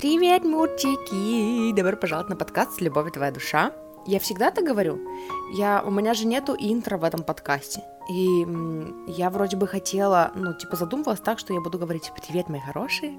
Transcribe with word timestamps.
Привет, 0.00 0.44
мурчики! 0.44 1.74
Добро 1.74 1.94
пожаловать 1.94 2.30
на 2.30 2.36
подкаст 2.36 2.80
«Любовь 2.80 3.12
твоя 3.12 3.30
душа». 3.30 3.70
Я 4.06 4.18
всегда 4.18 4.50
так 4.50 4.64
говорю. 4.64 4.98
Я, 5.52 5.82
у 5.84 5.90
меня 5.90 6.14
же 6.14 6.26
нету 6.26 6.56
интро 6.58 6.96
в 6.96 7.04
этом 7.04 7.22
подкасте. 7.22 7.82
И 8.10 8.46
я 9.06 9.28
вроде 9.28 9.58
бы 9.58 9.66
хотела, 9.66 10.32
ну, 10.34 10.54
типа 10.54 10.76
задумывалась 10.76 11.20
так, 11.20 11.38
что 11.38 11.52
я 11.52 11.60
буду 11.60 11.78
говорить 11.78 12.10
«Привет, 12.26 12.48
мои 12.48 12.60
хорошие!» 12.60 13.18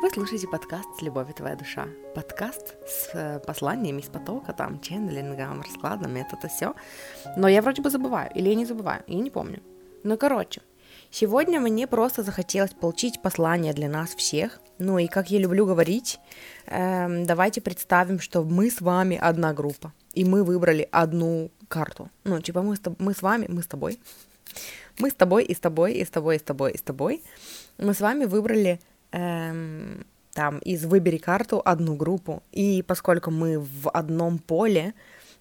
Вы 0.00 0.08
слушаете 0.08 0.48
подкаст 0.48 1.02
«Любовь 1.02 1.34
твоя 1.34 1.54
душа». 1.54 1.86
Подкаст 2.14 2.76
с 2.86 3.10
э, 3.12 3.38
посланиями 3.40 4.00
из 4.00 4.08
потока, 4.08 4.54
там, 4.54 4.80
ченнелингом, 4.80 5.60
раскладом, 5.60 6.16
это-то 6.16 6.48
все. 6.48 6.72
Но 7.36 7.46
я 7.46 7.60
вроде 7.60 7.82
бы 7.82 7.90
забываю, 7.90 8.30
или 8.34 8.48
я 8.48 8.54
не 8.54 8.64
забываю, 8.64 9.02
я 9.06 9.18
не 9.18 9.28
помню. 9.28 9.60
Ну, 10.02 10.16
короче, 10.16 10.62
Сегодня 11.14 11.60
мне 11.60 11.86
просто 11.86 12.22
захотелось 12.22 12.72
получить 12.72 13.20
послание 13.20 13.74
для 13.74 13.86
нас 13.86 14.14
всех. 14.14 14.60
Ну 14.78 14.96
и 14.96 15.08
как 15.08 15.30
я 15.30 15.38
люблю 15.38 15.66
говорить, 15.66 16.18
эм, 16.66 17.26
давайте 17.26 17.60
представим, 17.60 18.18
что 18.18 18.42
мы 18.42 18.70
с 18.70 18.80
вами 18.80 19.18
одна 19.20 19.52
группа, 19.52 19.92
и 20.14 20.24
мы 20.24 20.42
выбрали 20.42 20.88
одну 20.90 21.50
карту. 21.68 22.08
Ну, 22.24 22.40
типа 22.40 22.62
мы 22.62 22.76
с, 22.76 22.80
мы 22.98 23.12
с 23.12 23.20
вами, 23.20 23.44
мы 23.46 23.62
с 23.62 23.66
тобой. 23.66 23.98
Мы 24.98 25.10
с 25.10 25.14
тобой, 25.14 25.44
и 25.44 25.54
с 25.54 25.60
тобой, 25.60 25.92
и 25.92 26.02
с 26.02 26.08
тобой, 26.08 26.36
и 26.36 26.38
с 26.38 26.42
тобой, 26.42 26.72
и 26.72 26.78
с 26.78 26.82
тобой. 26.82 27.22
Мы 27.76 27.92
с 27.92 28.00
вами 28.00 28.24
выбрали 28.24 28.80
эм, 29.10 30.06
там 30.32 30.60
из 30.60 30.86
«Выбери 30.86 31.18
карту» 31.18 31.60
одну 31.62 31.94
группу. 31.94 32.42
И 32.52 32.82
поскольку 32.82 33.30
мы 33.30 33.58
в 33.58 33.90
одном 33.90 34.38
поле, 34.38 34.94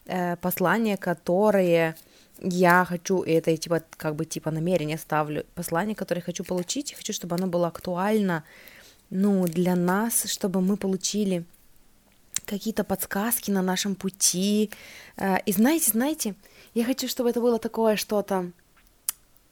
э, 0.05 0.35
послания, 0.35 0.97
которые 0.97 1.95
я 2.41 2.85
хочу, 2.85 3.21
и 3.21 3.31
это 3.31 3.55
типа 3.55 3.83
как 3.97 4.15
бы 4.15 4.25
типа 4.25 4.51
намерение 4.51 4.97
ставлю, 4.97 5.45
послание, 5.55 5.95
которое 5.95 6.21
хочу 6.21 6.43
получить, 6.43 6.93
хочу, 6.93 7.13
чтобы 7.13 7.35
оно 7.35 7.47
было 7.47 7.67
актуально, 7.67 8.43
ну, 9.09 9.45
для 9.45 9.75
нас, 9.75 10.23
чтобы 10.25 10.61
мы 10.61 10.77
получили 10.77 11.43
какие-то 12.45 12.83
подсказки 12.83 13.51
на 13.51 13.61
нашем 13.61 13.95
пути. 13.95 14.71
Э, 15.17 15.37
и 15.45 15.51
знаете, 15.51 15.91
знаете, 15.91 16.35
я 16.73 16.85
хочу, 16.85 17.07
чтобы 17.07 17.29
это 17.29 17.41
было 17.41 17.59
такое 17.59 17.95
что-то, 17.97 18.51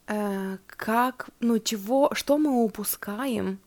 э, 0.06 0.56
как, 0.66 1.28
ну, 1.40 1.58
чего, 1.58 2.10
что 2.14 2.38
мы 2.38 2.64
упускаем. 2.64 3.58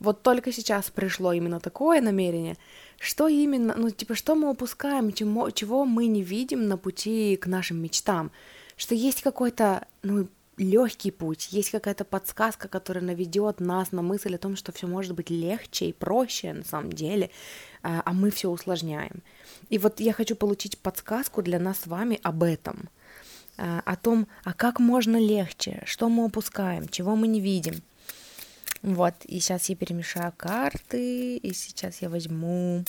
Вот 0.00 0.22
только 0.22 0.52
сейчас 0.52 0.90
пришло 0.90 1.32
именно 1.32 1.60
такое 1.60 2.00
намерение, 2.00 2.56
что 2.98 3.28
именно, 3.28 3.74
ну, 3.76 3.90
типа, 3.90 4.14
что 4.14 4.34
мы 4.34 4.50
упускаем, 4.50 5.12
чему, 5.12 5.50
чего 5.50 5.84
мы 5.84 6.06
не 6.06 6.22
видим 6.22 6.68
на 6.68 6.76
пути 6.76 7.36
к 7.36 7.46
нашим 7.46 7.80
мечтам 7.80 8.30
что 8.76 8.94
есть 8.94 9.22
какой-то, 9.22 9.86
ну, 10.02 10.28
легкий 10.56 11.10
путь, 11.10 11.48
есть 11.50 11.70
какая-то 11.70 12.04
подсказка, 12.04 12.68
которая 12.68 13.04
наведет 13.04 13.60
нас 13.60 13.92
на 13.92 14.02
мысль 14.02 14.34
о 14.34 14.38
том, 14.38 14.56
что 14.56 14.72
все 14.72 14.86
может 14.86 15.14
быть 15.14 15.30
легче 15.30 15.86
и 15.86 15.92
проще 15.92 16.52
на 16.52 16.64
самом 16.64 16.92
деле, 16.92 17.30
а, 17.82 18.02
а 18.04 18.12
мы 18.12 18.30
все 18.30 18.48
усложняем. 18.48 19.22
И 19.68 19.78
вот 19.78 20.00
я 20.00 20.12
хочу 20.12 20.34
получить 20.34 20.78
подсказку 20.78 21.42
для 21.42 21.58
нас 21.58 21.80
с 21.80 21.86
вами 21.86 22.20
об 22.22 22.42
этом, 22.42 22.88
а, 23.58 23.82
о 23.84 23.96
том, 23.96 24.28
а 24.44 24.54
как 24.54 24.78
можно 24.80 25.18
легче, 25.18 25.82
что 25.84 26.08
мы 26.08 26.24
упускаем, 26.24 26.88
чего 26.88 27.16
мы 27.16 27.28
не 27.28 27.40
видим. 27.40 27.82
Вот, 28.82 29.14
и 29.24 29.40
сейчас 29.40 29.68
я 29.68 29.76
перемешаю 29.76 30.32
карты, 30.36 31.36
и 31.36 31.52
сейчас 31.52 32.02
я 32.02 32.08
возьму, 32.08 32.84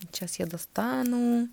сейчас 0.00 0.38
я 0.38 0.46
достану, 0.46 1.48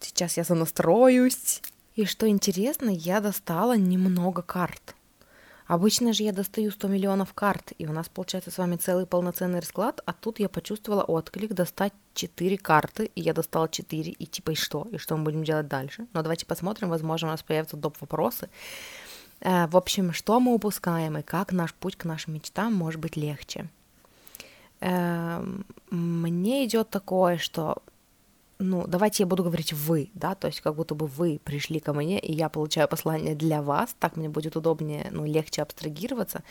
сейчас 0.00 0.36
я 0.36 0.44
занастроюсь. 0.44 1.62
И 1.96 2.04
что 2.04 2.28
интересно, 2.28 2.90
я 2.90 3.20
достала 3.20 3.76
немного 3.76 4.42
карт. 4.42 4.94
Обычно 5.66 6.12
же 6.12 6.22
я 6.22 6.32
достаю 6.32 6.70
100 6.70 6.88
миллионов 6.88 7.34
карт, 7.34 7.72
и 7.78 7.86
у 7.86 7.92
нас 7.92 8.08
получается 8.08 8.52
с 8.52 8.58
вами 8.58 8.76
целый 8.76 9.04
полноценный 9.04 9.58
расклад, 9.58 10.00
а 10.04 10.12
тут 10.12 10.38
я 10.38 10.48
почувствовала 10.48 11.02
отклик 11.02 11.54
достать 11.54 11.92
4 12.14 12.58
карты, 12.58 13.10
и 13.16 13.20
я 13.20 13.34
достала 13.34 13.68
4, 13.68 14.12
и 14.12 14.26
типа 14.26 14.52
и 14.52 14.54
что, 14.54 14.86
и 14.92 14.98
что 14.98 15.16
мы 15.16 15.24
будем 15.24 15.42
делать 15.42 15.66
дальше. 15.66 16.06
Но 16.12 16.22
давайте 16.22 16.46
посмотрим, 16.46 16.90
возможно, 16.90 17.28
у 17.28 17.30
нас 17.32 17.42
появятся 17.42 17.76
доп. 17.76 17.96
вопросы. 18.00 18.48
Э, 19.40 19.66
в 19.66 19.76
общем, 19.76 20.12
что 20.12 20.38
мы 20.38 20.54
упускаем, 20.54 21.18
и 21.18 21.22
как 21.22 21.50
наш 21.50 21.74
путь 21.74 21.96
к 21.96 22.04
нашим 22.04 22.34
мечтам 22.34 22.72
может 22.72 23.00
быть 23.00 23.16
легче. 23.16 23.68
Эм, 24.80 25.66
мне 25.90 26.64
идет 26.66 26.90
такое, 26.90 27.38
что 27.38 27.82
ну, 28.58 28.86
давайте 28.86 29.22
я 29.22 29.26
буду 29.26 29.44
говорить 29.44 29.72
вы, 29.74 30.10
да, 30.14 30.34
то 30.34 30.46
есть 30.46 30.60
как 30.60 30.74
будто 30.76 30.94
бы 30.94 31.06
вы 31.06 31.38
пришли 31.44 31.78
ко 31.78 31.92
мне, 31.92 32.18
и 32.18 32.32
я 32.32 32.48
получаю 32.48 32.88
послание 32.88 33.34
для 33.34 33.60
вас, 33.60 33.94
так 33.98 34.16
мне 34.16 34.30
будет 34.30 34.56
удобнее, 34.56 35.08
ну, 35.10 35.26
легче 35.26 35.60
абстрагироваться. 35.60 36.42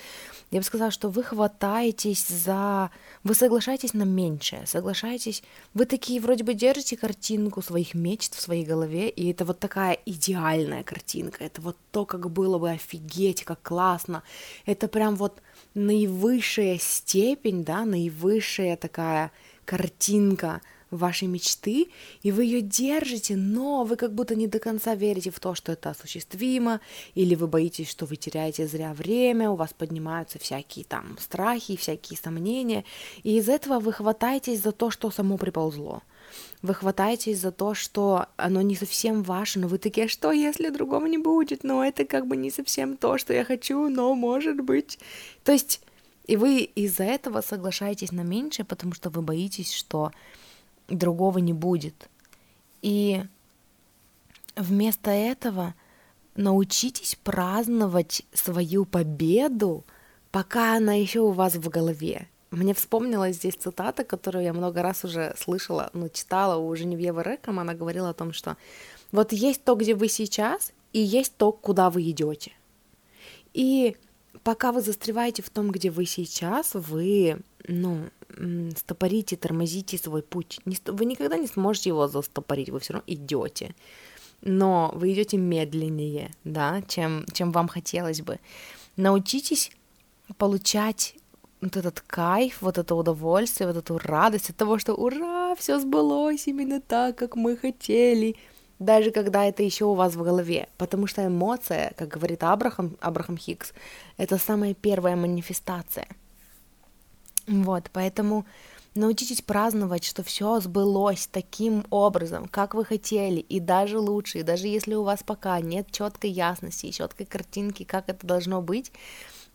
Я 0.52 0.60
бы 0.60 0.66
сказала, 0.66 0.92
что 0.92 1.10
вы 1.10 1.24
хватаетесь 1.24 2.28
за... 2.28 2.92
Вы 3.24 3.34
соглашаетесь 3.34 3.94
на 3.94 4.04
меньшее, 4.04 4.68
соглашаетесь... 4.68 5.42
Вы 5.74 5.86
такие 5.86 6.22
вроде 6.22 6.44
бы 6.44 6.54
держите 6.54 6.96
картинку 6.96 7.64
своих 7.64 7.96
мечт 7.96 8.36
в 8.36 8.42
своей 8.42 8.66
голове, 8.66 9.10
и 9.10 9.32
это 9.32 9.44
вот 9.44 9.60
такая 9.60 9.98
идеальная 10.06 10.84
картинка, 10.84 11.44
это 11.44 11.62
вот 11.62 11.76
то, 11.92 12.06
как 12.06 12.30
было 12.30 12.60
бы 12.60 12.70
офигеть, 12.70 13.44
как 13.44 13.62
классно. 13.64 14.22
Это 14.68 14.88
прям 14.88 15.16
вот 15.16 15.42
наивысшая 15.74 16.78
степень, 16.78 17.64
да, 17.64 17.84
наивысшая 17.84 18.78
такая 18.78 19.32
картинка— 19.66 20.62
вашей 20.98 21.28
мечты, 21.28 21.88
и 22.24 22.32
вы 22.32 22.46
ее 22.46 22.62
держите, 22.62 23.36
но 23.36 23.84
вы 23.84 23.96
как 23.96 24.14
будто 24.14 24.36
не 24.36 24.48
до 24.48 24.60
конца 24.60 24.96
верите 24.96 25.32
в 25.32 25.40
то, 25.40 25.56
что 25.56 25.72
это 25.72 25.92
осуществимо, 25.92 26.82
или 27.14 27.36
вы 27.36 27.48
боитесь, 27.48 27.90
что 27.90 28.06
вы 28.06 28.16
теряете 28.16 28.68
зря 28.68 28.94
время, 28.94 29.50
у 29.50 29.56
вас 29.56 29.74
поднимаются 29.74 30.40
всякие 30.40 30.86
там 30.86 31.18
страхи, 31.20 31.76
всякие 31.76 32.18
сомнения, 32.18 32.86
и 33.24 33.38
из 33.38 33.50
этого 33.50 33.80
вы 33.80 33.94
хватаетесь 33.94 34.62
за 34.62 34.72
то, 34.72 34.90
что 34.90 35.12
само 35.12 35.38
приползло. 35.38 36.02
Вы 36.62 36.74
хватаетесь 36.74 37.40
за 37.40 37.52
то, 37.52 37.74
что 37.74 38.26
оно 38.38 38.62
не 38.62 38.76
совсем 38.76 39.24
ваше, 39.24 39.60
но 39.60 39.68
вы 39.68 39.78
такие, 39.78 40.08
«А 40.08 40.10
что 40.10 40.32
если 40.32 40.70
другого 40.70 41.06
не 41.06 41.18
будет, 41.18 41.64
но 41.64 41.86
это 41.86 42.06
как 42.06 42.28
бы 42.28 42.36
не 42.36 42.50
совсем 42.50 42.98
то, 42.98 43.18
что 43.18 43.34
я 43.34 43.44
хочу, 43.44 43.88
но 43.90 44.14
может 44.16 44.62
быть. 44.62 45.00
То 45.44 45.52
есть, 45.52 45.82
и 46.26 46.36
вы 46.36 46.62
из-за 46.62 47.04
этого 47.04 47.42
соглашаетесь 47.42 48.12
на 48.12 48.22
меньшее, 48.22 48.66
потому 48.66 48.94
что 48.94 49.10
вы 49.10 49.22
боитесь, 49.22 49.74
что 49.74 50.12
другого 50.88 51.40
не 51.40 51.54
будет. 51.54 52.10
И 52.82 53.24
вместо 54.56 55.12
этого 55.12 55.74
научитесь 56.36 57.18
праздновать 57.24 58.24
свою 58.34 58.86
победу, 58.86 59.84
пока 60.32 60.76
она 60.76 60.94
еще 60.94 61.22
у 61.22 61.32
вас 61.32 61.56
в 61.56 61.70
голове. 61.70 62.28
Мне 62.52 62.74
вспомнилась 62.74 63.38
здесь 63.38 63.56
цитата, 63.56 64.04
которую 64.04 64.44
я 64.44 64.54
много 64.54 64.82
раз 64.82 65.04
уже 65.04 65.36
слышала, 65.38 65.90
ну, 65.94 66.10
читала 66.10 66.58
у 66.58 66.76
Женевьевы 66.76 67.24
Рэком, 67.24 67.60
она 67.60 67.74
говорила 67.74 68.10
о 68.10 68.14
том, 68.14 68.34
что 68.34 68.56
вот 69.12 69.34
есть 69.34 69.64
то, 69.64 69.76
где 69.76 69.96
вы 69.96 70.08
сейчас, 70.08 70.72
и 70.94 71.00
есть 71.00 71.36
то, 71.36 71.52
куда 71.52 71.90
вы 71.90 72.10
идете. 72.10 72.54
И 73.54 73.98
пока 74.44 74.72
вы 74.72 74.82
застреваете 74.82 75.42
в 75.42 75.50
том, 75.50 75.72
где 75.72 75.90
вы 75.90 76.06
сейчас, 76.06 76.74
вы, 76.74 77.40
ну, 77.68 78.10
стопорите, 78.76 79.36
тормозите 79.36 79.98
свой 79.98 80.22
путь. 80.22 80.60
Вы 80.86 81.06
никогда 81.06 81.38
не 81.38 81.48
сможете 81.48 81.90
его 81.90 82.08
застопорить, 82.08 82.70
вы 82.70 82.80
все 82.80 82.94
равно 82.94 83.06
идете. 83.08 83.76
Но 84.42 84.92
вы 84.96 85.14
идете 85.14 85.38
медленнее, 85.38 86.32
да, 86.44 86.82
чем, 86.88 87.26
чем 87.34 87.52
вам 87.52 87.68
хотелось 87.68 88.22
бы. 88.22 88.40
Научитесь 88.96 89.72
получать 90.38 91.16
вот 91.62 91.78
этот 91.78 92.02
кайф, 92.02 92.62
вот 92.62 92.78
это 92.78 92.96
удовольствие, 92.96 93.68
вот 93.68 93.78
эту 93.78 93.98
радость 93.98 94.50
от 94.50 94.58
того, 94.58 94.78
что 94.78 94.94
ура, 94.94 95.56
все 95.56 95.80
сбылось 95.80 96.48
именно 96.48 96.80
так, 96.80 97.16
как 97.16 97.36
мы 97.36 97.58
хотели, 97.58 98.36
даже 98.78 99.12
когда 99.12 99.46
это 99.46 99.64
еще 99.64 99.86
у 99.86 99.94
вас 99.94 100.16
в 100.16 100.22
голове, 100.22 100.68
потому 100.78 101.08
что 101.08 101.26
эмоция, 101.26 101.94
как 101.98 102.10
говорит 102.10 102.44
Абрахам, 102.44 102.98
Абрахам 103.00 103.38
Хикс, 103.38 103.74
это 104.18 104.38
самая 104.38 104.74
первая 104.74 105.16
манифестация– 105.16 106.08
вот, 107.48 107.90
поэтому 107.94 108.46
научитесь 108.96 109.42
праздновать, 109.42 110.04
что 110.04 110.24
все 110.24 110.60
сбылось 110.60 111.28
таким 111.28 111.86
образом, 111.90 112.48
как 112.48 112.74
вы 112.74 112.86
хотели, 112.86 113.40
и 113.40 113.60
даже 113.60 114.00
лучше, 114.00 114.40
и 114.40 114.44
даже 114.44 114.68
если 114.68 114.96
у 114.96 115.04
вас 115.04 115.22
пока 115.24 115.60
нет 115.60 115.92
четкой 115.92 116.32
ясности, 116.32 116.92
четкой 116.92 117.26
картинки, 117.26 117.84
как 117.84 118.10
это 118.10 118.26
должно 118.26 118.62
быть, 118.62 118.92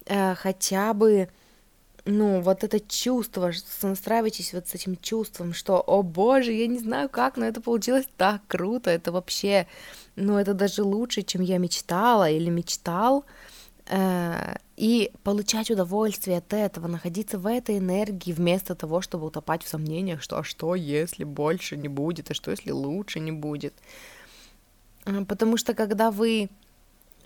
э, 0.06 0.34
хотя 0.34 0.92
бы, 0.92 1.30
ну, 2.04 2.40
вот 2.40 2.64
это 2.64 2.80
чувство, 2.80 3.50
настраивайтесь 3.82 4.52
вот 4.52 4.68
с 4.68 4.74
этим 4.74 4.96
чувством, 4.96 5.54
что, 5.54 5.80
о 5.80 6.02
боже, 6.02 6.52
я 6.52 6.66
не 6.66 6.78
знаю 6.78 7.08
как, 7.08 7.36
но 7.36 7.46
это 7.46 7.60
получилось 7.60 8.06
так 8.16 8.42
круто, 8.46 8.90
это 8.90 9.10
вообще, 9.10 9.66
ну, 10.16 10.38
это 10.38 10.54
даже 10.54 10.82
лучше, 10.82 11.22
чем 11.22 11.40
я 11.42 11.58
мечтала 11.58 12.30
или 12.30 12.50
мечтал, 12.50 13.24
Э, 13.90 14.54
и 14.80 15.12
получать 15.24 15.70
удовольствие 15.70 16.38
от 16.38 16.54
этого, 16.54 16.88
находиться 16.88 17.38
в 17.38 17.46
этой 17.46 17.76
энергии 17.76 18.32
вместо 18.32 18.74
того, 18.74 19.02
чтобы 19.02 19.26
утопать 19.26 19.62
в 19.62 19.68
сомнениях, 19.68 20.22
что 20.22 20.38
а 20.38 20.42
что, 20.42 20.74
если 20.74 21.24
больше 21.24 21.76
не 21.76 21.88
будет, 21.88 22.30
а 22.30 22.34
что, 22.34 22.50
если 22.50 22.70
лучше 22.70 23.20
не 23.20 23.30
будет. 23.30 23.74
Э, 25.04 25.22
потому 25.26 25.58
что 25.58 25.74
когда 25.74 26.10
вы, 26.10 26.48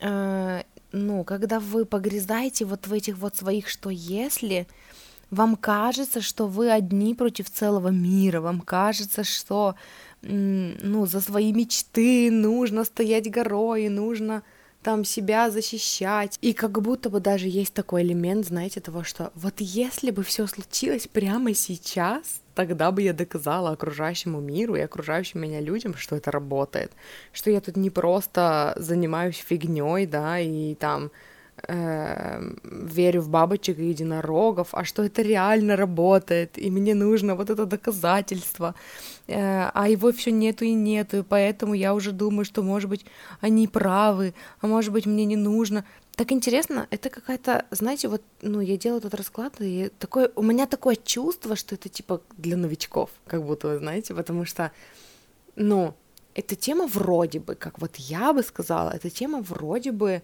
э, 0.00 0.62
ну, 0.90 1.22
когда 1.22 1.60
вы 1.60 1.84
погрязаете 1.84 2.64
вот 2.64 2.88
в 2.88 2.92
этих 2.92 3.18
вот 3.18 3.36
своих 3.36 3.68
«что 3.68 3.90
если», 3.90 4.66
Вам 5.30 5.56
кажется, 5.56 6.20
что 6.20 6.46
вы 6.46 6.70
одни 6.70 7.14
против 7.14 7.50
целого 7.50 7.88
мира, 7.88 8.40
вам 8.40 8.60
кажется, 8.60 9.24
что 9.24 9.74
ну, 10.22 11.06
за 11.06 11.20
свои 11.20 11.52
мечты 11.52 12.30
нужно 12.30 12.84
стоять 12.84 13.30
горой, 13.30 13.88
нужно 13.88 14.42
там 14.84 15.04
себя 15.04 15.50
защищать. 15.50 16.38
И 16.42 16.52
как 16.52 16.80
будто 16.80 17.10
бы 17.10 17.18
даже 17.18 17.48
есть 17.48 17.74
такой 17.74 18.02
элемент, 18.02 18.46
знаете, 18.46 18.80
того, 18.80 19.02
что 19.02 19.32
вот 19.34 19.54
если 19.58 20.10
бы 20.10 20.22
все 20.22 20.46
случилось 20.46 21.08
прямо 21.08 21.54
сейчас, 21.54 22.42
тогда 22.54 22.92
бы 22.92 23.02
я 23.02 23.12
доказала 23.12 23.70
окружающему 23.70 24.40
миру 24.40 24.76
и 24.76 24.80
окружающим 24.80 25.40
меня 25.40 25.60
людям, 25.60 25.94
что 25.94 26.16
это 26.16 26.30
работает, 26.30 26.92
что 27.32 27.50
я 27.50 27.60
тут 27.60 27.76
не 27.76 27.90
просто 27.90 28.74
занимаюсь 28.76 29.42
фигней, 29.44 30.06
да, 30.06 30.38
и 30.38 30.74
там 30.74 31.10
э, 31.68 32.52
верю 32.64 33.20
в 33.20 33.28
бабочек 33.28 33.78
и 33.78 33.88
единорогов, 33.88 34.68
а 34.72 34.84
что 34.84 35.02
это 35.02 35.22
реально 35.22 35.76
работает, 35.76 36.58
и 36.58 36.70
мне 36.70 36.94
нужно 36.94 37.34
вот 37.34 37.50
это 37.50 37.66
доказательство, 37.66 38.74
э, 39.26 39.70
а 39.72 39.88
его 39.88 40.12
все 40.12 40.30
нету 40.30 40.64
и 40.64 40.72
нету, 40.72 41.18
и 41.18 41.22
поэтому 41.22 41.74
я 41.74 41.94
уже 41.94 42.12
думаю, 42.12 42.44
что, 42.44 42.62
может 42.62 42.88
быть, 42.88 43.04
они 43.40 43.68
правы, 43.68 44.34
а 44.60 44.66
может 44.66 44.92
быть, 44.92 45.06
мне 45.06 45.24
не 45.24 45.36
нужно. 45.36 45.84
Так 46.16 46.30
интересно, 46.30 46.86
это 46.90 47.10
какая-то, 47.10 47.64
знаете, 47.70 48.08
вот, 48.08 48.22
ну, 48.42 48.60
я 48.60 48.76
делаю 48.76 48.98
этот 48.98 49.14
расклад, 49.14 49.54
и 49.58 49.90
такое, 49.98 50.30
у 50.36 50.42
меня 50.42 50.66
такое 50.66 50.96
чувство, 50.96 51.56
что 51.56 51.74
это 51.74 51.88
типа 51.88 52.20
для 52.36 52.56
новичков, 52.56 53.10
как 53.26 53.42
будто, 53.42 53.68
вы 53.68 53.78
знаете, 53.78 54.14
потому 54.14 54.44
что, 54.44 54.70
ну, 55.56 55.94
эта 56.34 56.56
тема 56.56 56.86
вроде 56.86 57.40
бы, 57.40 57.54
как 57.54 57.80
вот 57.80 57.96
я 57.96 58.32
бы 58.32 58.42
сказала, 58.42 58.90
эта 58.90 59.10
тема 59.10 59.40
вроде 59.40 59.92
бы, 59.92 60.22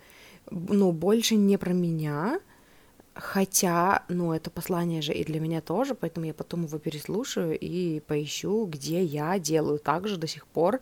ну, 0.51 0.93
больше 0.93 1.37
не 1.37 1.57
про 1.57 1.73
меня, 1.73 2.41
хотя, 3.15 4.05
ну, 4.09 4.33
это 4.33 4.51
послание 4.51 5.03
же 5.03 5.13
и 5.13 5.25
для 5.25 5.41
меня 5.41 5.61
тоже, 5.61 5.95
поэтому 5.95 6.27
я 6.27 6.35
потом 6.35 6.65
его 6.65 6.79
переслушаю 6.79 7.59
и 7.59 8.01
поищу, 8.01 8.67
где 8.67 9.03
я 9.03 9.39
делаю 9.39 9.79
так 9.79 10.09
же 10.09 10.17
до 10.17 10.27
сих 10.27 10.47
пор, 10.47 10.81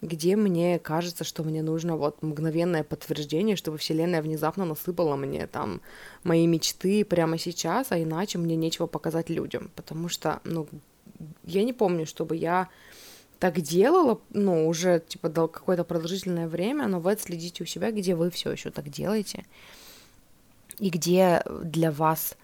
где 0.00 0.36
мне 0.36 0.78
кажется, 0.78 1.24
что 1.24 1.42
мне 1.42 1.62
нужно 1.62 1.96
вот 1.96 2.22
мгновенное 2.22 2.84
подтверждение, 2.84 3.56
чтобы 3.56 3.78
Вселенная 3.78 4.22
внезапно 4.22 4.64
насыпала 4.64 5.16
мне 5.16 5.46
там 5.46 5.80
мои 6.22 6.46
мечты 6.46 7.04
прямо 7.04 7.38
сейчас, 7.38 7.92
а 7.92 8.02
иначе 8.02 8.38
мне 8.38 8.56
нечего 8.56 8.86
показать 8.86 9.28
людям, 9.28 9.70
потому 9.74 10.08
что, 10.08 10.40
ну, 10.44 10.66
я 11.44 11.64
не 11.64 11.72
помню, 11.72 12.06
чтобы 12.06 12.36
я 12.36 12.68
так 13.38 13.60
делала, 13.60 14.20
ну, 14.30 14.68
уже, 14.68 15.02
типа, 15.06 15.28
дал 15.28 15.48
какое-то 15.48 15.84
продолжительное 15.84 16.48
время, 16.48 16.86
но 16.88 17.00
вы 17.00 17.12
отследите 17.12 17.64
у 17.64 17.66
себя, 17.66 17.90
где 17.90 18.14
вы 18.14 18.30
все 18.30 18.52
еще 18.52 18.70
так 18.70 18.88
делаете, 18.88 19.44
и 20.78 20.90
где 20.90 21.42
для 21.62 21.90
вас 21.90 22.36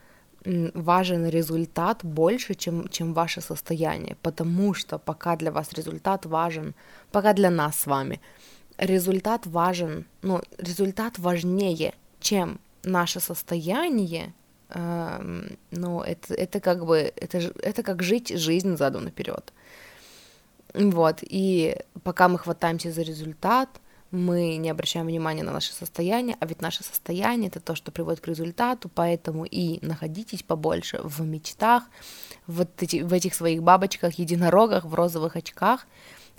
важен 0.44 1.26
результат 1.26 2.04
больше, 2.04 2.54
чем, 2.54 2.88
чем 2.88 3.12
ваше 3.12 3.40
состояние, 3.40 4.16
потому 4.22 4.75
что 4.75 4.98
пока 4.98 5.37
для 5.37 5.52
вас 5.52 5.72
результат 5.72 6.26
важен, 6.26 6.75
пока 7.12 7.32
для 7.32 7.50
нас 7.50 7.81
с 7.81 7.87
вами 7.87 8.20
результат 8.78 9.46
важен, 9.46 10.06
ну, 10.22 10.40
результат 10.58 11.19
важнее, 11.19 11.94
чем 12.20 12.58
наше 12.82 13.20
состояние, 13.20 14.32
э, 14.70 15.42
ну, 15.70 16.00
это, 16.00 16.34
это 16.34 16.60
как 16.60 16.87
бы, 16.87 17.12
это, 17.16 17.38
это 17.62 17.82
как 17.82 18.02
жить 18.02 18.37
жизнь 18.38 18.76
задом 18.76 19.04
наперед. 19.04 19.52
Вот, 20.75 21.19
и 21.22 21.76
пока 22.05 22.28
мы 22.28 22.38
хватаемся 22.38 22.93
за 22.93 23.02
результат, 23.02 23.69
мы 24.11 24.56
не 24.56 24.70
обращаем 24.70 25.06
внимания 25.06 25.43
на 25.43 25.52
наше 25.52 25.72
состояние, 25.72 26.37
а 26.40 26.46
ведь 26.46 26.61
наше 26.61 26.82
состояние 26.82 27.49
это 27.49 27.61
то, 27.61 27.75
что 27.75 27.93
приводит 27.93 28.20
к 28.20 28.28
результату, 28.28 28.88
поэтому 28.88 29.44
и 29.44 29.84
находитесь 29.84 30.43
побольше 30.43 31.00
в 31.02 31.20
мечтах, 31.20 31.84
вот 32.46 32.70
эти, 32.82 33.02
в 33.02 33.12
этих 33.12 33.34
своих 33.34 33.62
бабочках, 33.62 34.14
единорогах, 34.14 34.84
в 34.84 34.94
розовых 34.94 35.37
очках, 35.37 35.87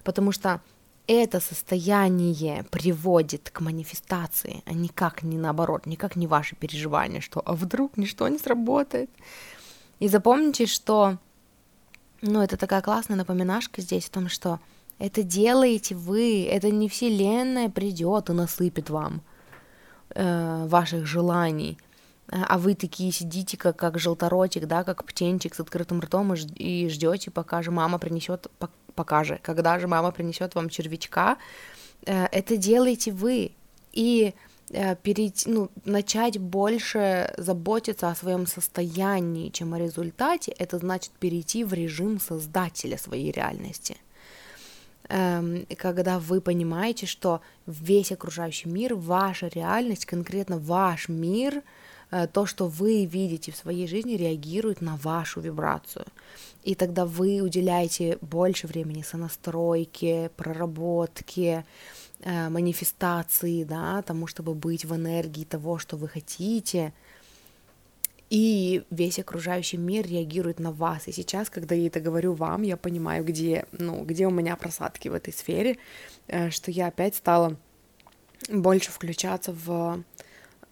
потому 0.04 0.32
что 0.32 0.62
это 1.08 1.40
состояние 1.40 2.64
приводит 2.72 3.50
к 3.50 3.62
манифестации, 3.62 4.64
а 4.66 4.74
никак 4.74 5.24
не 5.24 5.38
наоборот, 5.38 5.86
никак 5.86 6.16
не 6.16 6.28
ваши 6.28 6.56
переживания, 6.56 7.22
что 7.22 7.42
а 7.46 7.54
вдруг 7.54 7.98
ничто 7.98 8.28
не 8.28 8.38
сработает. 8.38 9.10
И 10.00 10.08
запомните, 10.08 10.66
что 10.66 11.18
ну, 12.22 12.42
это 12.42 12.58
такая 12.58 12.82
классная 12.82 13.18
напоминашка 13.18 13.82
здесь 13.82 14.08
о 14.08 14.12
том, 14.12 14.30
что 14.30 14.60
это 15.00 15.24
делаете 15.24 15.96
вы, 15.96 16.46
это 16.46 16.70
не 16.70 16.88
вселенная 16.88 17.70
придет 17.70 18.30
и 18.30 18.34
насыпет 18.34 18.90
вам 18.90 19.22
э, 20.14 20.66
ваших 20.68 21.06
желаний, 21.06 21.78
а 22.32 22.58
вы 22.58 22.76
такие 22.76 23.12
сидите, 23.12 23.58
как, 23.58 23.76
как 23.76 24.00
желторотик, 24.00 24.66
да, 24.66 24.84
как 24.84 25.04
птенчик 25.04 25.54
с 25.54 25.60
открытым 25.60 26.00
ртом 26.00 26.34
и 26.34 26.88
ждете, 26.90 27.30
пока 27.30 27.62
же 27.62 27.72
мама 27.72 28.00
принесет, 28.00 28.48
пока 28.96 29.24
же, 29.24 29.40
когда 29.44 29.80
же 29.80 29.88
мама 29.88 30.12
принесет 30.12 30.56
вам 30.56 30.70
червячка, 30.70 31.38
э, 32.06 32.26
это 32.32 32.56
делаете 32.56 33.12
вы. 33.12 33.52
И 33.92 34.34
перейти, 35.04 35.50
ну, 35.50 35.70
начать 35.86 36.38
больше 36.38 37.34
заботиться 37.38 38.10
о 38.10 38.16
своем 38.16 38.48
состоянии, 38.48 39.50
чем 39.50 39.74
о 39.74 39.80
результате, 39.80 40.52
это 40.52 40.78
значит 40.78 41.12
перейти 41.20 41.64
в 41.64 41.74
режим 41.74 42.20
создателя 42.20 42.98
своей 42.98 43.32
реальности– 43.32 43.98
Эм, 45.14 45.66
когда 45.78 46.20
вы 46.20 46.40
понимаете, 46.40 47.06
что 47.06 47.42
весь 47.68 48.14
окружающий 48.14 48.70
мир, 48.70 48.96
ваша 48.96 49.48
реальность, 49.48 50.06
конкретно 50.06 50.58
ваш 50.58 51.10
мир, 51.10 51.64
э, 52.12 52.28
то, 52.28 52.46
что 52.46 52.68
вы 52.68 53.04
видите 53.06 53.52
в 53.52 53.58
своей 53.58 53.88
жизни, 53.88 54.14
реагирует 54.14 54.80
на 54.80 54.96
вашу 54.96 55.42
вибрацию. 55.42 56.06
И 56.64 56.76
тогда 56.76 57.06
вы 57.06 57.42
уделяете 57.42 58.20
больше 58.22 58.68
времени 58.68 59.02
сонастройке, 59.02 60.32
проработке, 60.38 61.66
э, 61.66 62.01
манифестации, 62.24 63.64
да, 63.64 64.02
тому, 64.02 64.28
чтобы 64.28 64.54
быть 64.54 64.86
в 64.86 64.96
энергии 64.96 65.44
того, 65.44 65.80
что 65.80 65.98
вы 65.98 66.08
хотите– 66.08 66.94
и 68.32 68.86
весь 68.90 69.20
окружающий 69.20 69.76
мир 69.76 70.08
реагирует 70.08 70.58
на 70.60 70.72
вас. 70.72 71.10
И 71.10 71.12
сейчас, 71.12 71.50
когда 71.50 71.76
я 71.76 71.88
это 71.88 72.00
говорю 72.00 72.34
вам, 72.34 72.62
я 72.62 72.78
понимаю, 72.78 73.26
где, 73.26 73.66
ну, 73.74 74.06
где 74.06 74.26
у 74.26 74.32
меня 74.32 74.56
просадки 74.56 75.10
в 75.10 75.14
этой 75.14 75.34
сфере, 75.34 75.78
э, 76.28 76.50
что 76.50 76.72
я 76.72 76.88
опять 76.88 77.16
стала 77.16 77.58
больше 78.50 78.90
включаться 78.90 79.52
в, 79.52 80.02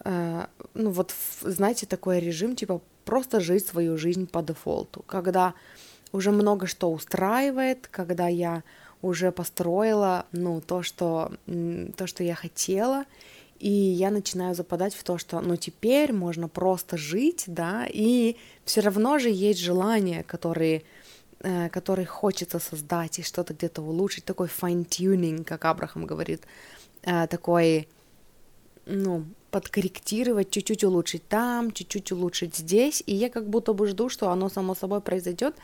э, 0.04 0.46
ну 0.72 0.90
вот, 0.90 1.14
знаете, 1.42 1.84
такой 1.84 2.20
режим, 2.20 2.56
типа 2.56 2.80
просто 3.04 3.40
жить 3.40 3.66
свою 3.66 3.98
жизнь 3.98 4.26
по 4.26 4.42
дефолту, 4.42 5.02
когда 5.06 5.52
уже 6.12 6.30
много 6.30 6.66
что 6.66 6.90
устраивает, 6.90 7.88
когда 7.88 8.26
я 8.26 8.62
уже 9.02 9.32
построила, 9.32 10.26
ну, 10.32 10.60
то, 10.60 10.82
что, 10.82 11.32
то, 11.96 12.06
что 12.06 12.22
я 12.22 12.34
хотела, 12.34 13.04
и 13.58 13.70
я 13.70 14.10
начинаю 14.10 14.54
западать 14.54 14.94
в 14.94 15.04
то, 15.04 15.18
что, 15.18 15.40
ну, 15.40 15.56
теперь 15.56 16.12
можно 16.12 16.48
просто 16.48 16.96
жить, 16.96 17.44
да, 17.46 17.86
и 17.88 18.36
все 18.64 18.80
равно 18.80 19.18
же 19.18 19.28
есть 19.28 19.60
желания, 19.60 20.22
которые, 20.22 20.82
э, 21.40 21.68
которые 21.68 22.06
хочется 22.06 22.58
создать 22.58 23.18
и 23.18 23.22
что-то 23.22 23.52
где-то 23.52 23.82
улучшить, 23.82 24.24
такой 24.24 24.48
fine-tuning, 24.48 25.44
как 25.44 25.66
Абрахам 25.66 26.06
говорит, 26.06 26.44
э, 27.02 27.26
такой, 27.26 27.88
ну, 28.86 29.24
подкорректировать, 29.50 30.50
чуть-чуть 30.50 30.84
улучшить 30.84 31.26
там, 31.28 31.70
чуть-чуть 31.72 32.12
улучшить 32.12 32.56
здесь, 32.56 33.02
и 33.06 33.14
я 33.14 33.28
как 33.28 33.48
будто 33.48 33.72
бы 33.72 33.86
жду, 33.86 34.08
что 34.08 34.30
оно 34.30 34.48
само 34.48 34.74
собой 34.74 35.00
произойдет, 35.00 35.54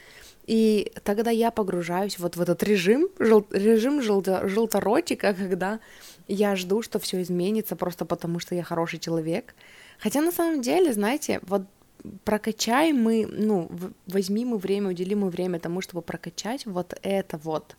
и 0.47 0.93
тогда 1.03 1.31
я 1.31 1.51
погружаюсь 1.51 2.19
вот 2.19 2.37
в 2.37 2.41
этот 2.41 2.63
режим, 2.63 3.09
жел, 3.19 3.47
режим 3.51 4.03
желто, 4.03 4.49
желторотика, 4.49 5.35
когда 5.35 5.81
я 6.29 6.57
жду, 6.57 6.83
что 6.83 6.99
все 6.99 7.23
изменится 7.23 7.77
просто 7.77 8.05
потому, 8.05 8.39
что 8.39 8.55
я 8.55 8.63
хороший 8.63 8.99
человек. 8.99 9.55
Хотя 9.99 10.21
на 10.21 10.33
самом 10.33 10.61
деле, 10.61 10.93
знаете, 10.93 11.41
вот 11.43 11.63
прокачаем 12.25 13.03
мы, 13.03 13.27
ну, 13.27 13.71
возьми 14.07 14.45
мы 14.45 14.59
время, 14.59 14.91
уделим 14.91 15.21
мы 15.21 15.31
время 15.31 15.59
тому, 15.59 15.81
чтобы 15.81 16.03
прокачать 16.03 16.67
вот 16.67 16.95
это 17.03 17.39
вот, 17.39 17.77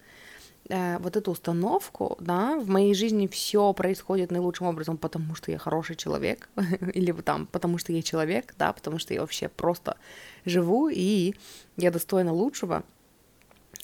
э, 0.69 0.97
вот 0.99 1.15
эту 1.15 1.31
установку, 1.31 2.17
да, 2.19 2.57
в 2.57 2.67
моей 2.69 2.93
жизни 2.93 3.27
все 3.27 3.73
происходит 3.73 4.31
наилучшим 4.31 4.67
образом, 4.67 4.97
потому 4.97 5.35
что 5.35 5.51
я 5.51 5.57
хороший 5.57 5.95
человек, 5.95 6.49
или 6.93 7.11
там, 7.11 7.47
потому 7.47 7.77
что 7.77 7.93
я 7.93 8.01
человек, 8.01 8.55
да, 8.57 8.73
потому 8.73 8.99
что 8.99 9.13
я 9.13 9.21
вообще 9.21 9.49
просто 9.49 9.97
живу, 10.45 10.89
и 10.89 11.35
я 11.77 11.91
достойна 11.91 12.33
лучшего, 12.33 12.83